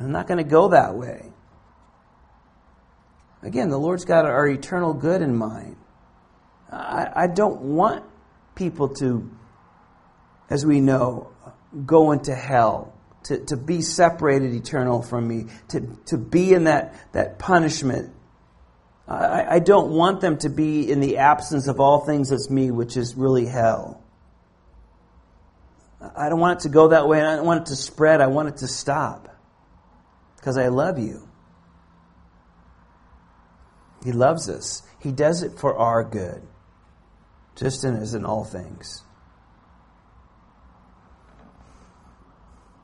I'm 0.00 0.12
not 0.12 0.26
going 0.26 0.38
to 0.38 0.50
go 0.50 0.68
that 0.68 0.94
way. 0.94 1.30
Again, 3.42 3.68
the 3.68 3.78
Lord's 3.78 4.04
got 4.04 4.24
our 4.24 4.46
eternal 4.46 4.94
good 4.94 5.22
in 5.22 5.36
mind. 5.36 5.76
I, 6.70 7.08
I 7.14 7.26
don't 7.26 7.60
want 7.60 8.04
people 8.54 8.88
to, 8.96 9.30
as 10.50 10.64
we 10.64 10.80
know, 10.80 11.30
go 11.84 12.12
into 12.12 12.34
hell 12.34 12.94
to, 13.24 13.38
to 13.46 13.56
be 13.56 13.82
separated 13.82 14.54
eternal 14.54 15.02
from 15.02 15.28
me, 15.28 15.46
to, 15.68 15.80
to 16.06 16.18
be 16.18 16.52
in 16.54 16.64
that, 16.64 16.94
that 17.12 17.38
punishment. 17.38 18.12
I, 19.06 19.56
I 19.56 19.58
don't 19.58 19.90
want 19.90 20.20
them 20.20 20.38
to 20.38 20.48
be 20.48 20.90
in 20.90 21.00
the 21.00 21.18
absence 21.18 21.68
of 21.68 21.80
all 21.80 22.04
things 22.04 22.30
that's 22.30 22.48
me, 22.48 22.70
which 22.70 22.96
is 22.96 23.14
really 23.14 23.46
hell. 23.46 24.02
I 26.16 26.28
don't 26.28 26.40
want 26.40 26.60
it 26.60 26.62
to 26.64 26.68
go 26.70 26.88
that 26.88 27.08
way, 27.08 27.18
and 27.18 27.28
I 27.28 27.36
don't 27.36 27.46
want 27.46 27.62
it 27.62 27.66
to 27.66 27.76
spread. 27.76 28.20
I 28.20 28.26
want 28.26 28.48
it 28.48 28.56
to 28.58 28.66
stop 28.66 29.33
because 30.44 30.58
I 30.58 30.68
love 30.68 30.98
you. 30.98 31.26
He 34.04 34.12
loves 34.12 34.50
us. 34.50 34.82
He 35.00 35.10
does 35.10 35.42
it 35.42 35.58
for 35.58 35.74
our 35.74 36.04
good, 36.04 36.42
just 37.56 37.82
as 37.82 38.12
in 38.12 38.26
all 38.26 38.44
things. 38.44 39.02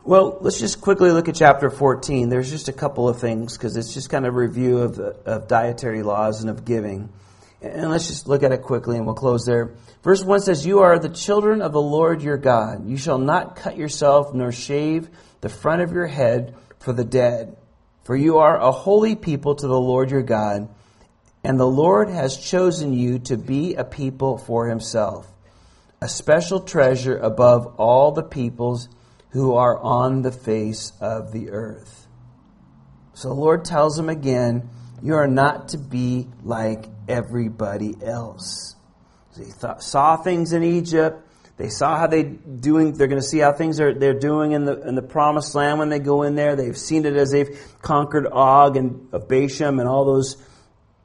Well, 0.04 0.38
let's 0.40 0.58
just 0.58 0.80
quickly 0.80 1.10
look 1.10 1.28
at 1.28 1.34
chapter 1.34 1.68
14. 1.68 2.30
There's 2.30 2.48
just 2.48 2.68
a 2.68 2.72
couple 2.72 3.10
of 3.10 3.20
things 3.20 3.58
because 3.58 3.76
it's 3.76 3.92
just 3.92 4.08
kind 4.08 4.24
of 4.24 4.34
a 4.34 4.38
review 4.38 4.78
of, 4.78 4.98
of 4.98 5.46
dietary 5.46 6.02
laws 6.02 6.40
and 6.40 6.48
of 6.48 6.64
giving. 6.64 7.10
And 7.60 7.90
let's 7.90 8.06
just 8.06 8.26
look 8.26 8.42
at 8.42 8.52
it 8.52 8.62
quickly 8.62 8.96
and 8.96 9.04
we'll 9.04 9.14
close 9.14 9.44
there. 9.44 9.74
Verse 10.02 10.24
1 10.24 10.40
says, 10.40 10.64
You 10.64 10.78
are 10.78 10.98
the 10.98 11.10
children 11.10 11.60
of 11.60 11.72
the 11.72 11.82
Lord 11.82 12.22
your 12.22 12.38
God. 12.38 12.88
You 12.88 12.96
shall 12.96 13.18
not 13.18 13.54
cut 13.54 13.76
yourself 13.76 14.32
nor 14.32 14.50
shave 14.50 15.10
the 15.42 15.50
front 15.50 15.82
of 15.82 15.92
your 15.92 16.06
head 16.06 16.54
for 16.80 16.92
the 16.92 17.04
dead. 17.04 17.56
For 18.02 18.16
you 18.16 18.38
are 18.38 18.58
a 18.58 18.72
holy 18.72 19.14
people 19.14 19.54
to 19.54 19.66
the 19.66 19.80
Lord 19.80 20.10
your 20.10 20.22
God, 20.22 20.68
and 21.44 21.58
the 21.58 21.66
Lord 21.66 22.08
has 22.08 22.36
chosen 22.36 22.92
you 22.92 23.18
to 23.20 23.36
be 23.36 23.74
a 23.74 23.84
people 23.84 24.36
for 24.38 24.66
himself, 24.68 25.30
a 26.00 26.08
special 26.08 26.60
treasure 26.60 27.16
above 27.16 27.74
all 27.76 28.12
the 28.12 28.22
peoples 28.22 28.88
who 29.30 29.54
are 29.54 29.78
on 29.78 30.22
the 30.22 30.32
face 30.32 30.92
of 31.00 31.32
the 31.32 31.50
earth. 31.50 32.08
So 33.14 33.28
the 33.28 33.34
Lord 33.34 33.64
tells 33.64 33.96
them 33.96 34.08
again, 34.08 34.68
You 35.02 35.14
are 35.14 35.28
not 35.28 35.68
to 35.68 35.78
be 35.78 36.26
like 36.42 36.86
everybody 37.08 37.94
else. 38.02 38.76
He 39.36 39.44
thought, 39.44 39.82
saw 39.82 40.16
things 40.16 40.52
in 40.52 40.62
Egypt. 40.62 41.26
They 41.60 41.68
saw 41.68 41.98
how 41.98 42.06
they 42.06 42.22
doing. 42.22 42.94
They're 42.94 43.06
going 43.06 43.20
to 43.20 43.26
see 43.26 43.38
how 43.38 43.52
things 43.52 43.80
are 43.80 43.92
they're 43.92 44.18
doing 44.18 44.52
in 44.52 44.64
the 44.64 44.80
in 44.80 44.94
the 44.94 45.02
promised 45.02 45.54
land 45.54 45.78
when 45.78 45.90
they 45.90 45.98
go 45.98 46.22
in 46.22 46.34
there. 46.34 46.56
They've 46.56 46.76
seen 46.76 47.04
it 47.04 47.16
as 47.16 47.32
they've 47.32 47.50
conquered 47.82 48.26
Og 48.26 48.78
and 48.78 49.10
Bashan 49.10 49.78
and 49.78 49.86
all 49.86 50.06
those 50.06 50.42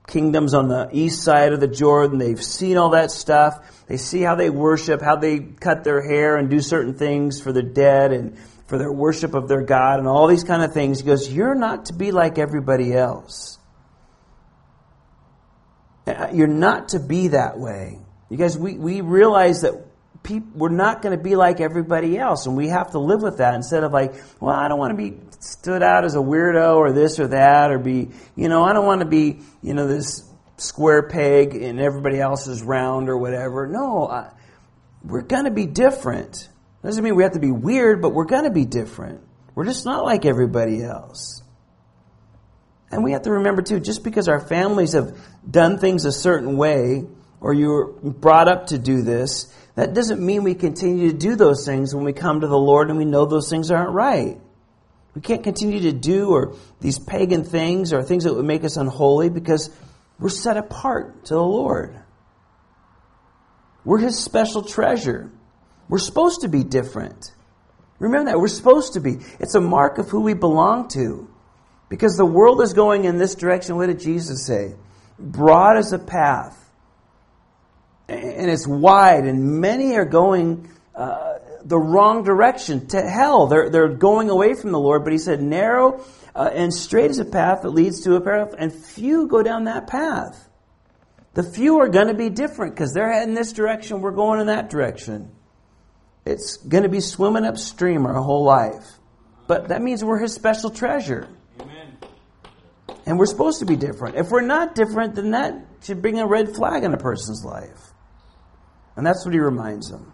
kingdoms 0.08 0.54
on 0.54 0.70
the 0.70 0.88
east 0.94 1.24
side 1.24 1.52
of 1.52 1.60
the 1.60 1.68
Jordan. 1.68 2.20
They've 2.20 2.42
seen 2.42 2.78
all 2.78 2.92
that 2.92 3.12
stuff. 3.12 3.86
They 3.88 3.98
see 3.98 4.22
how 4.22 4.36
they 4.36 4.50
worship, 4.50 5.02
how 5.02 5.18
they 5.18 5.40
cut 5.40 5.84
their 5.84 6.02
hair 6.02 6.38
and 6.38 6.50
do 6.50 6.62
certain 6.62 6.94
things 6.94 7.42
for 7.42 7.52
the 7.52 7.62
dead 7.62 8.14
and 8.14 8.38
for 8.68 8.78
their 8.78 8.94
worship 8.94 9.34
of 9.34 9.50
their 9.50 9.62
God 9.62 10.00
and 10.00 10.08
all 10.08 10.28
these 10.28 10.46
kind 10.46 10.64
of 10.64 10.74
things. 10.74 11.02
He 11.02 11.06
goes, 11.06 11.30
You're 11.30 11.54
not 11.54 11.88
to 11.88 11.94
be 11.94 12.14
like 12.14 12.38
everybody 12.38 12.94
else. 12.94 13.60
Uh, 16.08 16.30
you're 16.32 16.48
not 16.48 16.90
to 16.90 17.00
be 17.02 17.28
that 17.30 17.60
way. 17.60 18.00
You 18.30 18.38
guys, 18.38 18.58
we, 18.58 18.78
we 18.78 19.02
realize 19.02 19.64
that 19.64 19.86
people, 20.26 20.50
we're 20.56 20.70
not 20.70 21.02
going 21.02 21.18
to 21.18 21.24
be 21.24 21.36
like 21.36 21.62
everybody 21.62 22.18
else, 22.18 22.48
and 22.48 22.58
we 22.58 22.68
have 22.68 22.92
to 22.92 23.00
live 23.00 23.22
with 23.22 23.38
that 23.38 23.54
instead 23.54 23.84
of 23.84 23.94
like, 23.94 24.14
well, 24.42 24.54
I 24.54 24.68
don't 24.68 24.80
want 24.80 24.92
to 24.92 24.98
be 24.98 25.18
stood 25.40 25.82
out 25.82 26.04
as 26.04 26.16
a 26.16 26.20
weirdo 26.20 26.76
or 26.76 26.92
this 26.92 27.20
or 27.20 27.28
that, 27.28 27.72
or 27.72 27.78
be, 27.78 28.10
you 28.36 28.50
know, 28.50 28.64
I 28.64 28.74
don't 28.74 28.86
want 28.86 29.02
to 29.02 29.08
be, 29.08 29.40
you 29.62 29.74
know, 29.74 29.88
this 29.88 30.30
square 30.58 31.08
peg 31.08 31.56
and 31.56 31.80
everybody 31.80 32.20
else 32.20 32.48
is 32.48 32.64
round 32.64 33.08
or 33.08 33.18
whatever. 33.18 33.68
No, 33.68 34.08
I, 34.08 34.32
we're 35.04 35.22
going 35.22 35.46
to 35.46 35.52
be 35.52 35.66
different. 35.66 36.50
Doesn't 36.84 37.04
mean 37.04 37.16
we 37.16 37.24
have 37.24 37.34
to 37.34 37.40
be 37.40 37.52
weird, 37.52 38.02
but 38.02 38.10
we're 38.10 38.26
going 38.26 38.44
to 38.44 38.52
be 38.52 38.66
different. 38.66 39.22
We're 39.54 39.66
just 39.66 39.86
not 39.86 40.04
like 40.04 40.26
everybody 40.26 40.84
else. 40.84 41.42
And 42.92 43.04
we 43.04 43.14
have 43.14 43.24
to 43.24 43.32
remember 43.32 43.62
too, 43.62 43.80
just 43.80 44.04
because 44.04 44.28
our 44.28 44.40
families 44.40 44.94
have 44.94 45.18
done 45.50 45.78
things 45.80 46.06
a 46.06 46.12
certain 46.12 46.58
way, 46.58 47.06
or 47.42 47.54
you 47.54 47.68
were 47.68 47.92
brought 48.12 48.48
up 48.48 48.68
to 48.68 48.78
do 48.78 49.02
this, 49.02 49.54
that 49.76 49.94
doesn't 49.94 50.26
mean 50.26 50.44
we 50.44 50.56
continue 50.56 51.12
to 51.12 51.18
do 51.18 51.36
those 51.36 51.66
things 51.66 51.94
when 51.94 52.06
we 52.06 52.14
come 52.14 52.42
to 52.42 52.48
the 52.48 52.58
Lord 52.58 52.90
and 52.90 52.98
we 52.98 53.06
know 53.06 53.26
those 53.26 53.50
things 53.50 53.72
aren't 53.72 53.92
right. 53.92 54.40
We 55.14 55.22
can't 55.22 55.44
continue 55.44 55.82
to 55.82 55.92
do 55.92 56.30
or 56.30 56.56
these 56.82 57.00
pagan 57.00 57.44
things 57.44 57.94
or 57.94 58.04
things 58.04 58.26
that 58.26 58.34
would 58.34 58.46
make 58.46 58.64
us 58.64 58.78
unholy 58.78 59.30
because 59.30 59.70
we're 60.20 60.30
set 60.30 60.58
apart 60.58 61.26
to 61.26 61.34
the 61.34 61.44
Lord. 61.44 62.00
We're 63.84 64.00
His 64.00 64.18
special 64.18 64.62
treasure. 64.64 65.32
We're 65.88 66.00
supposed 66.00 66.42
to 66.42 66.50
be 66.50 66.64
different. 66.64 67.34
Remember 68.00 68.32
that. 68.32 68.40
We're 68.40 68.48
supposed 68.48 68.94
to 68.94 69.00
be. 69.00 69.20
It's 69.40 69.56
a 69.56 69.62
mark 69.62 70.00
of 70.00 70.10
who 70.10 70.22
we 70.22 70.34
belong 70.34 70.90
to. 70.90 71.30
Because 71.88 72.18
the 72.18 72.26
world 72.26 72.62
is 72.62 72.74
going 72.74 73.06
in 73.06 73.18
this 73.18 73.36
direction. 73.36 73.76
What 73.78 73.88
did 73.88 74.00
Jesus 74.00 74.46
say? 74.46 74.76
Broad 75.20 75.78
is 75.78 75.94
a 75.94 76.00
path, 76.00 76.65
and 78.08 78.50
it's 78.50 78.68
wide, 78.68 79.26
and 79.26 79.62
many 79.62 79.96
are 79.96 80.06
going 80.06 80.70
uh, 80.96 81.40
the 81.64 81.78
wrong 81.78 82.24
direction 82.24 82.88
to 82.88 83.02
hell. 83.02 83.48
They're, 83.48 83.70
they're 83.70 83.88
going 83.90 84.30
away 84.30 84.54
from 84.54 84.72
the 84.72 84.80
Lord. 84.80 85.04
But 85.04 85.14
he 85.14 85.20
said, 85.20 85.42
narrow 85.42 86.04
uh, 86.36 86.50
and 86.54 86.74
straight 86.74 87.10
is 87.10 87.20
a 87.20 87.26
path 87.26 87.64
that 87.64 87.70
leads 87.70 88.02
to 88.02 88.16
a 88.16 88.22
path, 88.22 88.54
and 88.58 88.74
few 88.74 89.28
go 89.28 89.42
down 89.42 89.64
that 89.64 89.88
path. 89.88 90.50
The 91.34 91.44
few 91.44 91.80
are 91.80 91.90
going 91.90 92.08
to 92.08 92.14
be 92.14 92.30
different 92.30 92.76
because 92.76 92.94
they're 92.94 93.12
heading 93.12 93.34
this 93.34 93.52
direction, 93.52 94.02
we're 94.02 94.12
going 94.12 94.40
in 94.40 94.48
that 94.48 94.70
direction. 94.70 95.32
It's 96.26 96.58
going 96.58 96.84
to 96.84 96.90
be 96.90 97.02
swimming 97.02 97.46
upstream 97.46 98.06
our 98.06 98.14
whole 98.22 98.44
life. 98.44 98.86
But 99.48 99.68
that 99.68 99.82
means 99.82 100.04
we're 100.04 100.20
his 100.20 100.34
special 100.34 100.70
treasure. 100.70 101.28
Amen. 101.60 101.98
And 103.06 103.20
we're 103.20 103.28
supposed 103.28 103.60
to 103.60 103.66
be 103.66 103.76
different. 103.76 104.16
If 104.16 104.32
we're 104.32 104.42
not 104.42 104.76
different, 104.76 105.16
then 105.16 105.32
that 105.32 105.56
should 105.84 106.02
bring 106.02 106.20
a 106.20 106.26
red 106.26 106.56
flag 106.56 106.84
in 106.84 106.94
a 106.94 106.98
person's 106.98 107.44
life. 107.44 107.92
And 108.96 109.06
that's 109.06 109.26
what 109.26 109.34
he 109.34 109.40
reminds 109.40 109.90
them. 109.90 110.12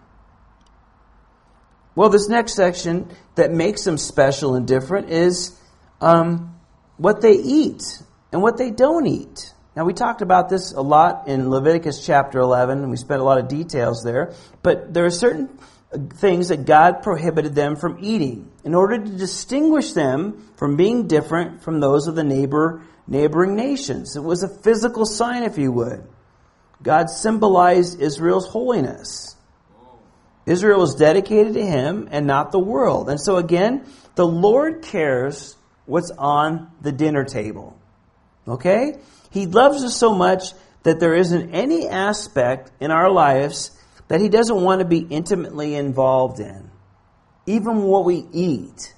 Well, 1.96 2.10
this 2.10 2.30
next 2.30 2.56
section 2.56 3.10
that 3.36 3.52
makes 3.52 3.84
them 3.84 3.98
special 3.98 4.56
and 4.56 4.68
different 4.68 5.10
is 5.10 5.60
um, 6.00 6.60
what 6.98 7.22
they 7.22 7.34
eat 7.34 7.84
and 8.32 8.42
what 8.42 8.58
they 8.58 8.72
don't 8.72 9.06
eat. 9.08 9.54
Now, 9.76 9.86
we 9.86 9.94
talked 9.94 10.22
about 10.22 10.50
this 10.50 10.74
a 10.74 10.82
lot 10.82 11.28
in 11.28 11.50
Leviticus 11.50 12.06
chapter 12.06 12.40
11, 12.40 12.80
and 12.80 12.92
we 12.92 12.98
spent 12.98 13.22
a 13.22 13.24
lot 13.24 13.38
of 13.38 13.48
details 13.48 14.04
there. 14.04 14.34
But 14.64 14.94
there 14.94 15.06
are 15.06 15.12
certain 15.12 15.48
things 16.16 16.50
that 16.50 16.66
God 16.66 17.04
prohibited 17.04 17.56
them 17.56 17.76
from 17.76 17.98
eating 18.02 18.52
in 18.64 18.76
order 18.76 18.98
to 18.98 19.10
distinguish 19.18 19.94
them 19.94 20.50
from 20.56 20.76
being 20.76 21.08
different 21.08 21.64
from 21.64 21.80
those 21.80 22.08
of 22.08 22.16
the 22.16 22.24
neighbor, 22.24 22.82
neighboring 23.08 23.56
nations. 23.56 24.16
It 24.16 24.24
was 24.24 24.44
a 24.44 24.50
physical 24.50 25.06
sign, 25.06 25.44
if 25.44 25.58
you 25.58 25.72
would. 25.72 26.06
God 26.84 27.10
symbolized 27.10 28.00
Israel's 28.00 28.48
holiness. 28.48 29.36
Israel 30.46 30.84
is 30.84 30.96
dedicated 30.96 31.54
to 31.54 31.66
Him 31.66 32.08
and 32.12 32.26
not 32.26 32.52
the 32.52 32.60
world. 32.60 33.10
And 33.10 33.20
so, 33.20 33.38
again, 33.38 33.86
the 34.16 34.26
Lord 34.26 34.82
cares 34.82 35.56
what's 35.86 36.12
on 36.12 36.72
the 36.82 36.92
dinner 36.92 37.24
table. 37.24 37.78
Okay? 38.48 38.96
He 39.30 39.46
loves 39.46 39.84
us 39.84 39.96
so 39.96 40.14
much 40.14 40.54
that 40.84 41.00
there 41.00 41.14
isn't 41.14 41.54
any 41.54 41.88
aspect 41.88 42.72
in 42.80 42.92
our 42.92 43.12
lives 43.12 43.72
that 44.08 44.20
He 44.20 44.30
doesn't 44.30 44.62
want 44.62 44.80
to 44.80 44.86
be 44.86 45.00
intimately 45.00 45.76
involved 45.76 46.40
in. 46.40 46.70
Even 47.46 47.84
what 47.84 48.06
we 48.06 48.26
eat. 48.34 48.94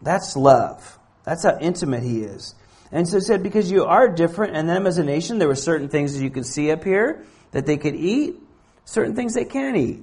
That's 0.00 0.36
love. 0.36 0.98
That's 1.24 1.44
how 1.44 1.58
intimate 1.60 2.02
He 2.02 2.22
is. 2.22 2.54
And 2.92 3.08
so 3.08 3.16
he 3.16 3.22
said, 3.22 3.42
because 3.42 3.70
you 3.70 3.86
are 3.86 4.06
different, 4.08 4.54
and 4.54 4.68
them 4.68 4.86
as 4.86 4.98
a 4.98 5.04
nation, 5.04 5.38
there 5.38 5.48
were 5.48 5.54
certain 5.54 5.88
things 5.88 6.14
that 6.14 6.22
you 6.22 6.30
could 6.30 6.46
see 6.46 6.70
up 6.70 6.84
here 6.84 7.24
that 7.52 7.64
they 7.64 7.78
could 7.78 7.96
eat, 7.96 8.36
certain 8.84 9.16
things 9.16 9.34
they 9.34 9.46
can't 9.46 9.76
eat. 9.76 10.02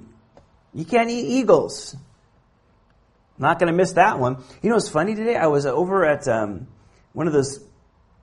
You 0.74 0.84
can't 0.84 1.08
eat 1.08 1.26
eagles. 1.26 1.96
Not 3.38 3.58
going 3.58 3.72
to 3.72 3.76
miss 3.76 3.92
that 3.92 4.18
one. 4.18 4.42
You 4.60 4.68
know 4.70 4.76
what's 4.76 4.88
funny 4.88 5.14
today? 5.14 5.36
I 5.36 5.46
was 5.46 5.66
over 5.66 6.04
at 6.04 6.26
um, 6.28 6.66
one 7.12 7.26
of 7.28 7.32
those, 7.32 7.64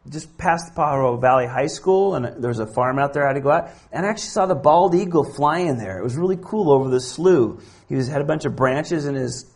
just 0.09 0.37
past 0.37 0.75
Pajaro 0.75 1.19
Valley 1.19 1.47
High 1.47 1.67
School, 1.67 2.15
and 2.15 2.25
there 2.25 2.49
was 2.49 2.59
a 2.59 2.67
farm 2.67 2.99
out 2.99 3.13
there 3.13 3.23
I 3.23 3.29
had 3.29 3.33
to 3.33 3.41
go 3.41 3.51
out, 3.51 3.69
and 3.91 4.05
I 4.05 4.09
actually 4.09 4.29
saw 4.29 4.45
the 4.45 4.55
bald 4.55 4.95
eagle 4.95 5.23
flying 5.23 5.77
there. 5.77 5.97
It 5.97 6.03
was 6.03 6.15
really 6.15 6.37
cool 6.41 6.71
over 6.71 6.89
the 6.89 6.99
slough. 6.99 7.63
He 7.87 7.95
was, 7.95 8.07
had 8.09 8.21
a 8.21 8.25
bunch 8.25 8.43
of 8.45 8.55
branches 8.55 9.05
in 9.05 9.15
his 9.15 9.49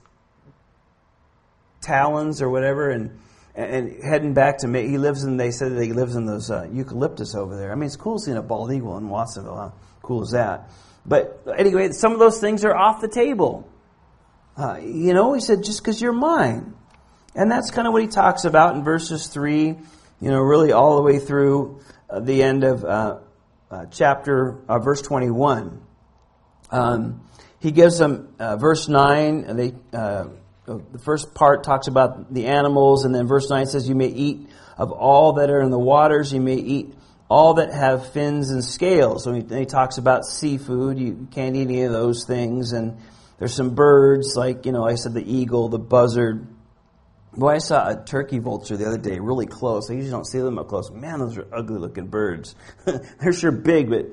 talons 1.82 2.42
or 2.42 2.50
whatever, 2.50 2.90
and 2.90 3.20
and 3.54 4.02
heading 4.04 4.34
back 4.34 4.60
to 4.60 4.68
me, 4.68 4.88
he 4.88 4.98
lives 4.98 5.24
in. 5.24 5.38
They 5.38 5.52
said 5.52 5.76
that 5.76 5.84
he 5.84 5.92
lives 5.92 6.16
in 6.16 6.26
those 6.26 6.50
uh, 6.50 6.68
eucalyptus 6.72 7.36
over 7.36 7.58
there. 7.58 7.72
I 7.72 7.76
mean, 7.76 7.88
it's 7.88 7.98
cool 7.98 8.18
seeing 8.18 8.38
a 8.38 8.42
bald 8.42 8.72
eagle 8.72 8.98
in 8.98 9.10
Watsonville. 9.10 9.56
How 9.56 9.74
cool 10.02 10.24
is 10.24 10.32
that? 10.32 10.70
But 11.06 11.44
anyway, 11.58 11.92
some 11.92 12.14
of 12.14 12.20
those 12.20 12.40
things 12.40 12.64
are 12.64 12.76
off 12.76 13.02
the 13.02 13.10
table. 13.10 13.68
Uh, 14.56 14.78
you 14.82 15.14
know, 15.14 15.34
he 15.34 15.42
said, 15.42 15.64
just 15.64 15.82
because 15.82 16.02
you're 16.02 16.14
mine. 16.14 16.76
And 17.36 17.52
that's 17.52 17.72
kind 17.72 17.88
of 17.88 17.94
what 17.94 18.02
he 18.02 18.08
talks 18.08 18.46
about 18.46 18.76
in 18.76 18.84
verses 18.84 19.28
3, 19.28 19.66
you 19.66 19.78
know, 20.22 20.40
really 20.40 20.72
all 20.72 20.98
the 20.98 21.02
way 21.02 21.20
through 21.20 21.82
uh, 22.10 22.20
the 22.20 22.44
end 22.44 22.64
of 22.64 22.84
uh, 22.84 23.20
uh 23.70 23.86
chapter, 23.92 24.60
verse 24.68 25.02
21. 25.02 25.82
Um, 26.70 27.28
he 27.60 27.72
gives 27.72 27.98
them 27.98 28.34
verse 28.38 28.88
9, 28.88 29.46
and 29.46 29.60
they, 29.60 29.74
Uh, 30.68 30.78
the 30.92 31.00
first 31.00 31.34
part 31.34 31.64
talks 31.64 31.88
about 31.88 32.32
the 32.32 32.46
animals, 32.46 33.04
and 33.04 33.16
then 33.16 33.28
verse 33.28 33.50
9 33.50 33.66
says, 33.66 33.90
You 33.90 33.96
may 33.96 34.08
eat 34.08 34.48
of 34.78 34.92
all 34.92 35.34
that 35.34 35.50
are 35.50 35.62
in 35.62 35.72
the 35.72 35.80
waters, 35.80 36.32
you 36.32 36.42
may 36.42 36.56
eat 36.56 36.94
all 37.30 37.56
that 37.56 37.74
have 37.74 38.12
fins 38.12 38.52
and 38.52 38.64
scales. 38.64 39.24
So 39.24 39.34
he, 39.34 39.42
he 39.42 39.66
talks 39.66 39.98
about 39.98 40.26
seafood, 40.26 41.00
you 41.00 41.28
can't 41.32 41.56
eat 41.56 41.64
any 41.64 41.84
of 41.84 41.94
those 41.94 42.26
things, 42.26 42.74
and 42.74 42.98
there's 43.40 43.56
some 43.56 43.74
birds, 43.74 44.36
like, 44.36 44.66
you 44.66 44.72
know, 44.72 44.86
I 44.86 44.96
said 44.96 45.14
the 45.14 45.24
eagle, 45.24 45.70
the 45.70 45.80
buzzard. 45.80 46.46
Boy, 47.36 47.54
I 47.54 47.58
saw 47.58 47.90
a 47.90 48.04
turkey 48.04 48.40
vulture 48.40 48.78
the 48.78 48.86
other 48.86 48.98
day, 48.98 49.18
really 49.20 49.48
close. 49.48 49.90
I 49.90 49.94
usually 49.94 50.12
don't 50.12 50.28
see 50.28 50.40
them 50.40 50.60
up 50.60 50.68
close. 50.68 50.92
Man, 50.92 51.20
those 51.20 51.38
are 51.38 51.48
ugly 51.52 51.80
looking 51.80 52.08
birds. 52.08 52.54
they're 53.20 53.34
sure 53.34 53.52
big, 53.52 53.90
but 53.90 54.08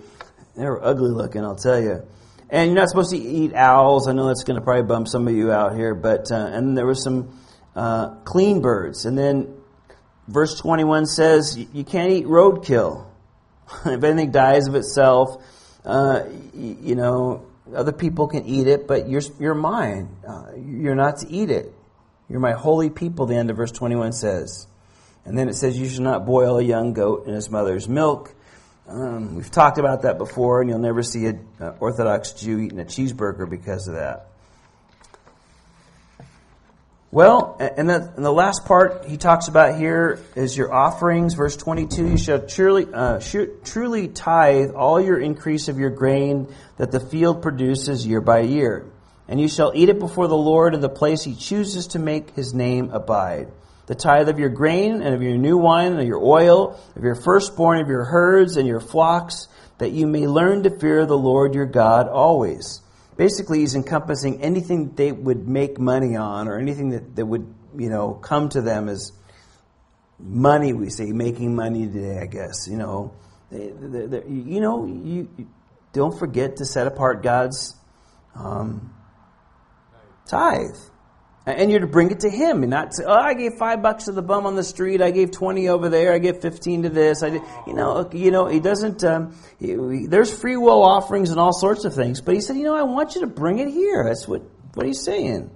they're 0.56 0.82
ugly 0.82 1.10
looking, 1.10 1.44
I'll 1.44 1.56
tell 1.56 1.80
you. 1.80 2.06
And 2.50 2.70
you're 2.70 2.78
not 2.78 2.88
supposed 2.88 3.10
to 3.10 3.18
eat 3.18 3.54
owls. 3.54 4.08
I 4.08 4.12
know 4.12 4.26
that's 4.26 4.44
going 4.44 4.58
to 4.58 4.64
probably 4.64 4.84
bum 4.84 5.06
some 5.06 5.28
of 5.28 5.34
you 5.34 5.52
out 5.52 5.76
here, 5.76 5.94
but 5.94 6.30
uh, 6.30 6.36
and 6.52 6.76
there 6.76 6.86
was 6.86 7.02
some 7.02 7.38
uh, 7.76 8.14
clean 8.24 8.60
birds, 8.60 9.04
and 9.04 9.16
then 9.16 9.54
verse 10.26 10.58
21 10.58 11.06
says 11.06 11.58
you 11.72 11.84
can't 11.84 12.12
eat 12.12 12.26
roadkill. 12.26 13.06
if 13.86 14.02
anything 14.02 14.30
dies 14.30 14.66
of 14.66 14.74
itself, 14.74 15.42
uh, 15.84 16.24
you 16.54 16.94
know 16.94 17.46
other 17.74 17.92
people 17.92 18.28
can 18.28 18.46
eat 18.46 18.66
it, 18.66 18.86
but 18.86 19.08
you're 19.08 19.22
you're 19.38 19.54
mine. 19.54 20.16
Uh, 20.26 20.52
you're 20.56 20.94
not 20.94 21.18
to 21.18 21.30
eat 21.30 21.50
it. 21.50 21.72
You're 22.28 22.40
my 22.40 22.52
holy 22.52 22.90
people. 22.90 23.26
The 23.26 23.36
end 23.36 23.50
of 23.50 23.56
verse 23.56 23.72
21 23.72 24.12
says. 24.12 24.66
And 25.24 25.36
then 25.36 25.48
it 25.48 25.54
says, 25.54 25.78
You 25.78 25.88
should 25.88 26.02
not 26.02 26.24
boil 26.24 26.58
a 26.58 26.62
young 26.62 26.92
goat 26.94 27.26
in 27.26 27.34
its 27.34 27.50
mother's 27.50 27.88
milk. 27.88 28.34
Um, 28.88 29.34
we've 29.34 29.50
talked 29.50 29.76
about 29.76 30.02
that 30.02 30.16
before, 30.16 30.62
and 30.62 30.70
you'll 30.70 30.78
never 30.78 31.02
see 31.02 31.26
an 31.26 31.46
Orthodox 31.78 32.32
Jew 32.32 32.58
eating 32.58 32.80
a 32.80 32.84
cheeseburger 32.84 33.48
because 33.48 33.86
of 33.86 33.94
that. 33.94 34.28
Well, 37.10 37.56
and 37.58 37.88
the, 37.88 38.12
and 38.16 38.24
the 38.24 38.32
last 38.32 38.64
part 38.64 39.06
he 39.06 39.16
talks 39.16 39.48
about 39.48 39.78
here 39.78 40.20
is 40.36 40.56
your 40.56 40.72
offerings. 40.72 41.34
Verse 41.34 41.56
22 41.56 42.08
You 42.08 42.18
shall 42.18 42.46
truly, 42.46 42.86
uh, 42.92 43.20
truly 43.64 44.08
tithe 44.08 44.72
all 44.72 45.00
your 45.00 45.18
increase 45.18 45.68
of 45.68 45.78
your 45.78 45.90
grain 45.90 46.48
that 46.76 46.90
the 46.90 47.00
field 47.00 47.42
produces 47.42 48.06
year 48.06 48.20
by 48.20 48.40
year. 48.40 48.86
And 49.26 49.38
you 49.38 49.48
shall 49.48 49.72
eat 49.74 49.90
it 49.90 49.98
before 49.98 50.28
the 50.28 50.36
Lord 50.36 50.74
in 50.74 50.80
the 50.80 50.88
place 50.88 51.24
he 51.24 51.34
chooses 51.34 51.88
to 51.88 51.98
make 51.98 52.30
his 52.30 52.54
name 52.54 52.90
abide 52.90 53.48
the 53.88 53.94
tithe 53.94 54.28
of 54.28 54.38
your 54.38 54.50
grain 54.50 55.00
and 55.00 55.14
of 55.14 55.22
your 55.22 55.38
new 55.38 55.56
wine 55.56 55.92
and 55.92 56.00
of 56.00 56.06
your 56.06 56.22
oil, 56.22 56.78
of 56.94 57.02
your 57.02 57.14
firstborn 57.14 57.80
of 57.80 57.88
your 57.88 58.04
herds 58.04 58.58
and 58.58 58.68
your 58.68 58.80
flocks, 58.80 59.48
that 59.78 59.92
you 59.92 60.06
may 60.06 60.26
learn 60.26 60.62
to 60.64 60.78
fear 60.78 61.06
the 61.06 61.16
Lord 61.16 61.54
your 61.54 61.64
God 61.64 62.06
always. 62.06 62.82
Basically, 63.16 63.60
he's 63.60 63.74
encompassing 63.74 64.42
anything 64.42 64.88
that 64.88 64.96
they 64.96 65.10
would 65.10 65.48
make 65.48 65.80
money 65.80 66.16
on 66.16 66.48
or 66.48 66.58
anything 66.58 66.90
that, 66.90 67.16
that 67.16 67.24
would, 67.24 67.52
you 67.78 67.88
know, 67.88 68.12
come 68.12 68.50
to 68.50 68.60
them 68.60 68.90
as 68.90 69.12
money, 70.18 70.74
we 70.74 70.90
say, 70.90 71.06
making 71.06 71.54
money 71.54 71.86
today, 71.86 72.18
I 72.20 72.26
guess. 72.26 72.68
You 72.68 72.76
know, 72.76 73.14
they, 73.50 73.70
they, 73.70 74.06
they, 74.06 74.28
you 74.28 74.60
know, 74.60 74.84
you, 74.84 75.30
you, 75.38 75.48
don't 75.94 76.16
forget 76.18 76.56
to 76.56 76.66
set 76.66 76.86
apart 76.86 77.22
God's 77.22 77.74
um, 78.34 78.94
tithe. 80.26 80.76
And 81.48 81.70
you're 81.70 81.80
to 81.80 81.86
bring 81.86 82.10
it 82.10 82.20
to 82.20 82.28
him 82.30 82.62
and 82.62 82.68
not 82.70 82.94
say, 82.94 83.04
oh, 83.06 83.12
I 83.12 83.32
gave 83.32 83.54
five 83.54 83.80
bucks 83.80 84.04
to 84.04 84.12
the 84.12 84.20
bum 84.20 84.44
on 84.44 84.54
the 84.54 84.62
street. 84.62 85.00
I 85.00 85.10
gave 85.10 85.30
20 85.30 85.68
over 85.68 85.88
there. 85.88 86.12
I 86.12 86.18
gave 86.18 86.42
15 86.42 86.82
to 86.82 86.88
this. 86.90 87.22
I 87.22 87.30
did, 87.30 87.42
you 87.66 87.72
know, 87.72 88.10
you 88.12 88.30
know, 88.30 88.48
he 88.48 88.60
doesn't, 88.60 89.02
um, 89.02 89.34
he, 89.58 90.06
there's 90.06 90.30
free 90.30 90.58
will 90.58 90.82
offerings 90.82 91.30
and 91.30 91.40
all 91.40 91.54
sorts 91.54 91.86
of 91.86 91.94
things. 91.94 92.20
But 92.20 92.34
he 92.34 92.42
said, 92.42 92.56
you 92.56 92.64
know, 92.64 92.76
I 92.76 92.82
want 92.82 93.14
you 93.14 93.22
to 93.22 93.26
bring 93.26 93.60
it 93.60 93.68
here. 93.68 94.04
That's 94.04 94.28
what, 94.28 94.42
what 94.74 94.84
he's 94.84 95.02
saying. 95.02 95.50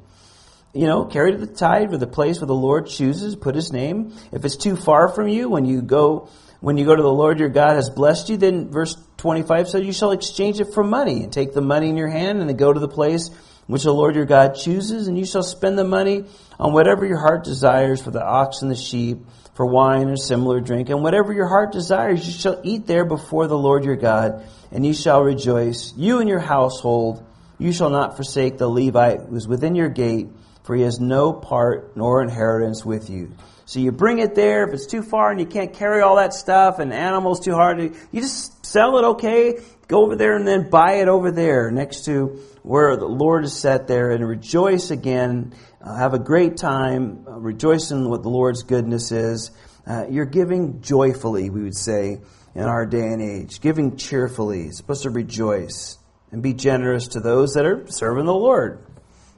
You 0.73 0.87
know, 0.87 1.05
carry 1.05 1.33
to 1.33 1.37
the 1.37 1.47
tithe 1.47 1.91
for 1.91 1.99
the 1.99 2.07
place 2.07 2.41
where 2.41 2.47
the 2.47 2.55
Lord 2.55 2.87
chooses, 2.87 3.37
put 3.37 3.55
his 3.55 3.71
name. 3.71 4.15
If 4.33 4.47
it's 4.47 4.57
too 4.57 4.77
far 4.77 5.09
from 5.09 5.29
you, 5.29 5.51
when 5.51 5.67
you 5.67 5.83
go, 5.83 6.31
when 6.61 6.79
you 6.79 6.87
go 6.87 6.97
to 6.97 7.03
the 7.03 7.13
Lord 7.13 7.39
your 7.39 7.51
God 7.51 7.75
has 7.75 7.91
blessed 7.91 8.31
you, 8.31 8.39
then 8.39 8.71
verse 8.71 8.97
25 9.19 9.69
says 9.69 9.85
you 9.85 9.93
shall 9.93 10.13
exchange 10.13 10.59
it 10.59 10.73
for 10.73 10.83
money 10.83 11.23
and 11.23 11.33
take 11.33 11.53
the 11.53 11.61
money 11.61 11.91
in 11.91 11.99
your 11.99 12.09
hand 12.09 12.41
and 12.41 12.49
then 12.49 12.57
go 12.57 12.73
to 12.73 12.81
the 12.81 12.89
place 12.89 13.29
which 13.67 13.85
the 13.85 13.93
Lord 13.93 14.15
your 14.17 14.25
God 14.25 14.55
chooses, 14.55 15.09
and 15.09 15.19
you 15.19 15.25
shall 15.25 15.43
spend 15.43 15.79
the 15.79 15.85
money 15.85 16.25
on 16.59 16.73
whatever 16.73 17.07
your 17.07 17.19
heart 17.19 17.45
desires 17.45 18.03
for 18.03 18.11
the 18.11 18.25
ox 18.25 18.63
and 18.63 18.71
the 18.71 18.77
sheep, 18.77 19.19
for 19.55 19.67
wine 19.67 20.09
or 20.09 20.17
similar 20.17 20.61
drink, 20.61 20.89
and 20.89 21.03
whatever 21.03 21.33
your 21.33 21.47
heart 21.47 21.73
desires, 21.73 22.27
you 22.27 22.33
shall 22.33 22.61
eat 22.65 22.87
there 22.87 23.05
before 23.05 23.47
the 23.47 23.59
Lord 23.59 23.85
your 23.85 23.97
God, 23.97 24.47
and 24.71 24.85
you 24.85 24.95
shall 24.95 25.23
rejoice, 25.23 25.93
you 25.97 26.21
and 26.21 26.29
your 26.29 26.41
household. 26.41 27.25
You 27.59 27.73
shall 27.73 27.91
not 27.91 28.17
forsake 28.17 28.59
the 28.59 28.67
Levite 28.67 29.21
who 29.29 29.37
is 29.37 29.47
within 29.47 29.77
your 29.77 29.91
gate, 29.91 30.29
for 30.65 30.75
he 30.75 30.83
has 30.83 30.99
no 30.99 31.33
part 31.33 31.97
nor 31.97 32.23
inheritance 32.23 32.85
with 32.85 33.09
you. 33.09 33.33
So 33.67 33.79
you 33.79 33.93
bring 33.93 34.19
it 34.19 34.35
there. 34.35 34.67
If 34.67 34.75
it's 34.75 34.87
too 34.87 35.03
far 35.03 35.31
and 35.31 35.39
you 35.39 35.47
can't 35.47 35.73
carry 35.73 36.03
all 36.03 36.17
that 36.17 36.35
stuff, 36.35 36.79
and 36.79 36.93
animals 36.93 37.41
too 37.41 37.55
hard, 37.55 37.79
you 37.81 38.21
just 38.21 38.67
sell 38.67 38.99
it. 38.99 39.05
Okay, 39.05 39.61
go 39.89 40.05
over 40.05 40.17
there 40.17 40.37
and 40.37 40.47
then 40.47 40.71
buy 40.71 40.95
it 40.95 41.09
over 41.09 41.31
there 41.31 41.71
next 41.71 42.05
to 42.07 42.41
where 42.63 42.97
the 42.97 43.07
Lord 43.07 43.45
is 43.45 43.53
set 43.53 43.89
there 43.89 44.11
and 44.13 44.27
rejoice 44.27 44.91
again. 44.91 45.55
Uh, 45.81 45.97
have 45.97 46.15
a 46.15 46.19
great 46.19 46.57
time. 46.57 47.25
Uh, 47.27 47.39
rejoice 47.39 47.91
in 47.91 48.09
what 48.09 48.23
the 48.23 48.29
Lord's 48.29 48.63
goodness 48.63 49.13
is. 49.13 49.51
Uh, 49.87 50.07
you're 50.09 50.25
giving 50.25 50.81
joyfully, 50.81 51.51
we 51.51 51.63
would 51.63 51.77
say, 51.77 52.21
in 52.55 52.63
our 52.63 52.87
day 52.87 53.07
and 53.07 53.21
age. 53.21 53.61
Giving 53.61 53.97
cheerfully. 53.97 54.67
It's 54.67 54.77
supposed 54.77 55.03
to 55.03 55.11
rejoice 55.11 55.99
and 56.31 56.43
be 56.43 56.55
generous 56.55 57.09
to 57.09 57.21
those 57.21 57.55
that 57.55 57.67
are 57.67 57.87
serving 57.89 58.27
the 58.27 58.35
Lord, 58.35 58.87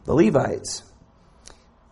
the 0.05 0.15
Levites. 0.15 0.83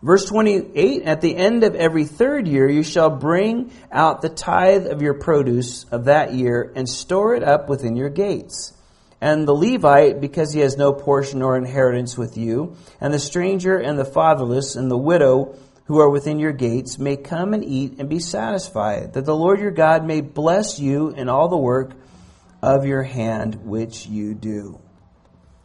Verse 0.03 0.25
28 0.25 1.03
At 1.03 1.21
the 1.21 1.35
end 1.35 1.63
of 1.63 1.75
every 1.75 2.03
third 2.03 2.47
year, 2.47 2.69
you 2.69 2.83
shall 2.83 3.09
bring 3.09 3.71
out 3.89 4.21
the 4.21 4.29
tithe 4.29 4.85
of 4.85 5.01
your 5.01 5.13
produce 5.13 5.85
of 5.85 6.05
that 6.05 6.33
year 6.33 6.71
and 6.75 6.87
store 6.87 7.35
it 7.35 7.43
up 7.43 7.69
within 7.69 7.95
your 7.95 8.09
gates. 8.09 8.73
And 9.21 9.47
the 9.47 9.55
Levite, 9.55 10.19
because 10.19 10.51
he 10.51 10.59
has 10.59 10.75
no 10.75 10.91
portion 10.91 11.41
or 11.41 11.55
inheritance 11.55 12.17
with 12.17 12.37
you, 12.37 12.75
and 12.99 13.13
the 13.13 13.19
stranger 13.19 13.77
and 13.77 13.97
the 13.97 14.03
fatherless 14.03 14.75
and 14.75 14.91
the 14.91 14.97
widow 14.97 15.57
who 15.85 15.99
are 15.99 16.09
within 16.09 16.37
your 16.37 16.51
gates 16.51 16.99
may 16.99 17.15
come 17.15 17.53
and 17.53 17.63
eat 17.63 17.95
and 17.99 18.09
be 18.09 18.19
satisfied, 18.19 19.13
that 19.13 19.23
the 19.23 19.35
Lord 19.35 19.61
your 19.61 19.71
God 19.71 20.05
may 20.05 20.19
bless 20.19 20.79
you 20.79 21.11
in 21.11 21.29
all 21.29 21.47
the 21.47 21.57
work 21.57 21.91
of 22.61 22.85
your 22.85 23.03
hand 23.03 23.63
which 23.63 24.05
you 24.05 24.33
do. 24.33 24.81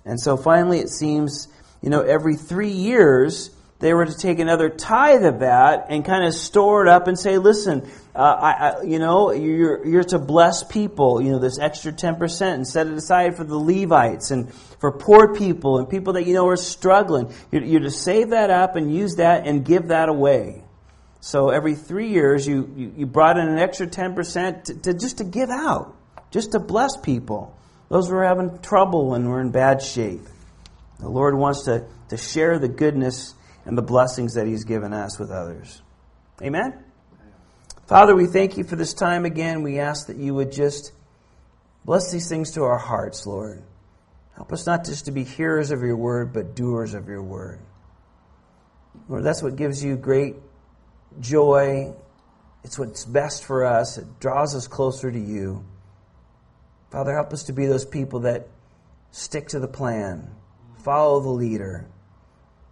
And 0.04 0.20
so 0.20 0.36
finally, 0.36 0.78
it 0.78 0.90
seems, 0.90 1.48
you 1.82 1.90
know, 1.90 2.02
every 2.02 2.36
three 2.36 2.70
years, 2.70 3.50
they 3.80 3.94
were 3.94 4.06
to 4.06 4.16
take 4.16 4.40
another 4.40 4.68
tithe 4.68 5.24
of 5.24 5.40
that 5.40 5.86
and 5.88 6.04
kind 6.04 6.26
of 6.26 6.34
store 6.34 6.82
it 6.82 6.88
up 6.88 7.06
and 7.06 7.16
say, 7.16 7.38
listen, 7.38 7.88
uh, 8.14 8.18
I, 8.18 8.50
I, 8.50 8.82
you 8.82 8.98
know, 8.98 9.30
you're, 9.30 9.86
you're 9.86 10.04
to 10.04 10.18
bless 10.18 10.64
people, 10.64 11.22
you 11.22 11.30
know, 11.30 11.38
this 11.38 11.60
extra 11.60 11.92
10% 11.92 12.54
and 12.54 12.66
set 12.66 12.88
it 12.88 12.94
aside 12.94 13.36
for 13.36 13.44
the 13.44 13.56
Levites 13.56 14.32
and 14.32 14.52
for 14.52 14.90
poor 14.90 15.34
people 15.34 15.78
and 15.78 15.88
people 15.88 16.14
that 16.14 16.26
you 16.26 16.34
know 16.34 16.48
are 16.48 16.56
struggling. 16.56 17.32
You're, 17.52 17.62
you're 17.62 17.80
to 17.80 17.90
save 17.90 18.30
that 18.30 18.50
up 18.50 18.74
and 18.74 18.92
use 18.92 19.16
that 19.16 19.46
and 19.46 19.64
give 19.64 19.88
that 19.88 20.08
away. 20.08 20.64
So 21.20 21.50
every 21.50 21.76
three 21.76 22.08
years, 22.08 22.46
you, 22.46 22.72
you, 22.76 22.92
you 22.96 23.06
brought 23.06 23.38
in 23.38 23.46
an 23.46 23.58
extra 23.58 23.86
10% 23.86 24.64
to, 24.64 24.74
to 24.74 24.94
just 24.94 25.18
to 25.18 25.24
give 25.24 25.50
out, 25.50 25.96
just 26.32 26.52
to 26.52 26.58
bless 26.58 26.96
people. 26.96 27.56
Those 27.88 28.08
who 28.08 28.16
are 28.16 28.24
having 28.24 28.58
trouble 28.58 29.14
and 29.14 29.28
were 29.28 29.40
in 29.40 29.52
bad 29.52 29.82
shape. 29.82 30.22
The 30.98 31.08
Lord 31.08 31.36
wants 31.36 31.62
to, 31.64 31.86
to 32.08 32.16
share 32.16 32.58
the 32.58 32.68
goodness 32.68 33.34
and 33.68 33.76
the 33.76 33.82
blessings 33.82 34.32
that 34.32 34.46
He's 34.46 34.64
given 34.64 34.94
us 34.94 35.18
with 35.18 35.30
others. 35.30 35.82
Amen? 36.42 36.72
Father, 37.86 38.16
we 38.16 38.24
thank 38.24 38.56
you 38.56 38.64
for 38.64 38.76
this 38.76 38.94
time 38.94 39.26
again. 39.26 39.62
We 39.62 39.78
ask 39.78 40.06
that 40.06 40.16
you 40.16 40.34
would 40.34 40.50
just 40.50 40.92
bless 41.84 42.10
these 42.10 42.30
things 42.30 42.52
to 42.52 42.62
our 42.62 42.78
hearts, 42.78 43.26
Lord. 43.26 43.62
Help 44.36 44.54
us 44.54 44.66
not 44.66 44.86
just 44.86 45.04
to 45.04 45.10
be 45.10 45.22
hearers 45.22 45.70
of 45.70 45.82
your 45.82 45.96
word, 45.96 46.32
but 46.32 46.56
doers 46.56 46.94
of 46.94 47.08
your 47.08 47.22
word. 47.22 47.60
Lord, 49.06 49.22
that's 49.22 49.42
what 49.42 49.56
gives 49.56 49.84
you 49.84 49.96
great 49.96 50.36
joy. 51.20 51.92
It's 52.64 52.78
what's 52.78 53.04
best 53.04 53.44
for 53.44 53.66
us. 53.66 53.98
It 53.98 54.18
draws 54.18 54.56
us 54.56 54.66
closer 54.66 55.12
to 55.12 55.20
you. 55.20 55.62
Father, 56.90 57.14
help 57.14 57.34
us 57.34 57.42
to 57.44 57.52
be 57.52 57.66
those 57.66 57.84
people 57.84 58.20
that 58.20 58.48
stick 59.10 59.48
to 59.48 59.60
the 59.60 59.68
plan, 59.68 60.30
follow 60.78 61.20
the 61.20 61.28
leader, 61.28 61.86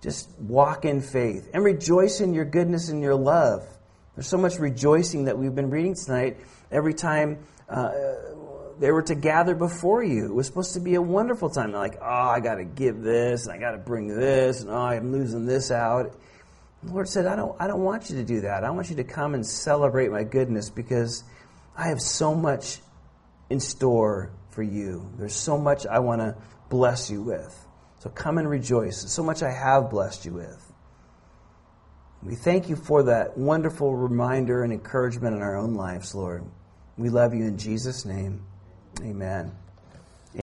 just 0.03 0.28
walk 0.38 0.84
in 0.84 1.01
faith 1.01 1.49
and 1.53 1.64
rejoice 1.64 2.20
in 2.20 2.34
your 2.34 2.44
goodness 2.44 2.88
and 2.88 3.03
your 3.03 3.14
love. 3.14 3.66
There's 4.14 4.26
so 4.26 4.38
much 4.38 4.59
rejoicing 4.59 5.24
that 5.24 5.38
we've 5.38 5.55
been 5.55 5.70
reading 5.70 5.94
tonight 5.94 6.38
every 6.70 6.94
time 6.94 7.38
uh, 7.68 7.90
they 8.78 8.90
were 8.90 9.03
to 9.03 9.14
gather 9.14 9.55
before 9.55 10.03
you. 10.03 10.26
It 10.26 10.34
was 10.34 10.47
supposed 10.47 10.74
to 10.74 10.80
be 10.80 10.94
a 10.94 11.03
wonderful 11.03 11.51
time. 11.51 11.72
They're 11.72 11.80
like, 11.80 11.99
oh, 12.01 12.05
I 12.05 12.40
got 12.40 12.57
to 12.57 12.64
give 12.64 13.03
this, 13.03 13.47
and 13.47 13.55
I 13.55 13.59
got 13.59 13.72
to 13.72 13.78
bring 13.78 14.09
this, 14.09 14.61
and 14.61 14.70
oh, 14.70 14.76
I'm 14.76 15.12
losing 15.12 15.47
this 15.47 15.70
out. 15.70 16.14
The 16.82 16.92
Lord 16.92 17.09
said, 17.09 17.26
I 17.26 17.36
don't, 17.36 17.57
I 17.61 17.66
don't 17.66 17.82
want 17.82 18.11
you 18.11 18.16
to 18.16 18.24
do 18.24 18.42
that. 18.42 18.64
I 18.64 18.70
want 18.70 18.90
you 18.90 18.97
to 18.97 19.05
come 19.05 19.34
and 19.34 19.47
celebrate 19.47 20.11
my 20.11 20.24
goodness 20.24 20.70
because 20.70 21.24
I 21.76 21.88
have 21.88 22.01
so 22.01 22.34
much 22.34 22.80
in 23.51 23.61
store 23.61 24.30
for 24.51 24.62
you. 24.62 25.11
There's 25.18 25.34
so 25.34 25.59
much 25.59 25.86
I 25.86 25.99
want 26.01 26.20
to 26.20 26.36
bless 26.68 27.11
you 27.11 27.22
with. 27.22 27.65
So 27.99 28.11
come 28.11 28.38
and 28.38 28.49
rejoice. 28.49 29.11
So 29.11 29.22
much 29.22 29.42
I 29.42 29.51
have 29.51 29.90
blessed 29.90 30.24
you 30.24 30.34
with. 30.34 30.72
We 32.22 32.34
thank 32.34 32.68
you 32.68 32.76
for 32.76 33.05
that 33.05 33.36
wonderful 33.38 33.94
reminder 33.94 34.64
and 34.64 34.72
encouragement 34.72 35.36
in 35.36 35.42
our 35.42 35.57
own 35.57 35.74
lives, 35.74 36.14
Lord. 36.14 36.44
We 36.97 37.09
love 37.09 37.34
you 37.34 37.44
in 37.44 37.59
Jesus' 37.59 38.05
name. 38.05 38.44
Amen. 39.03 39.53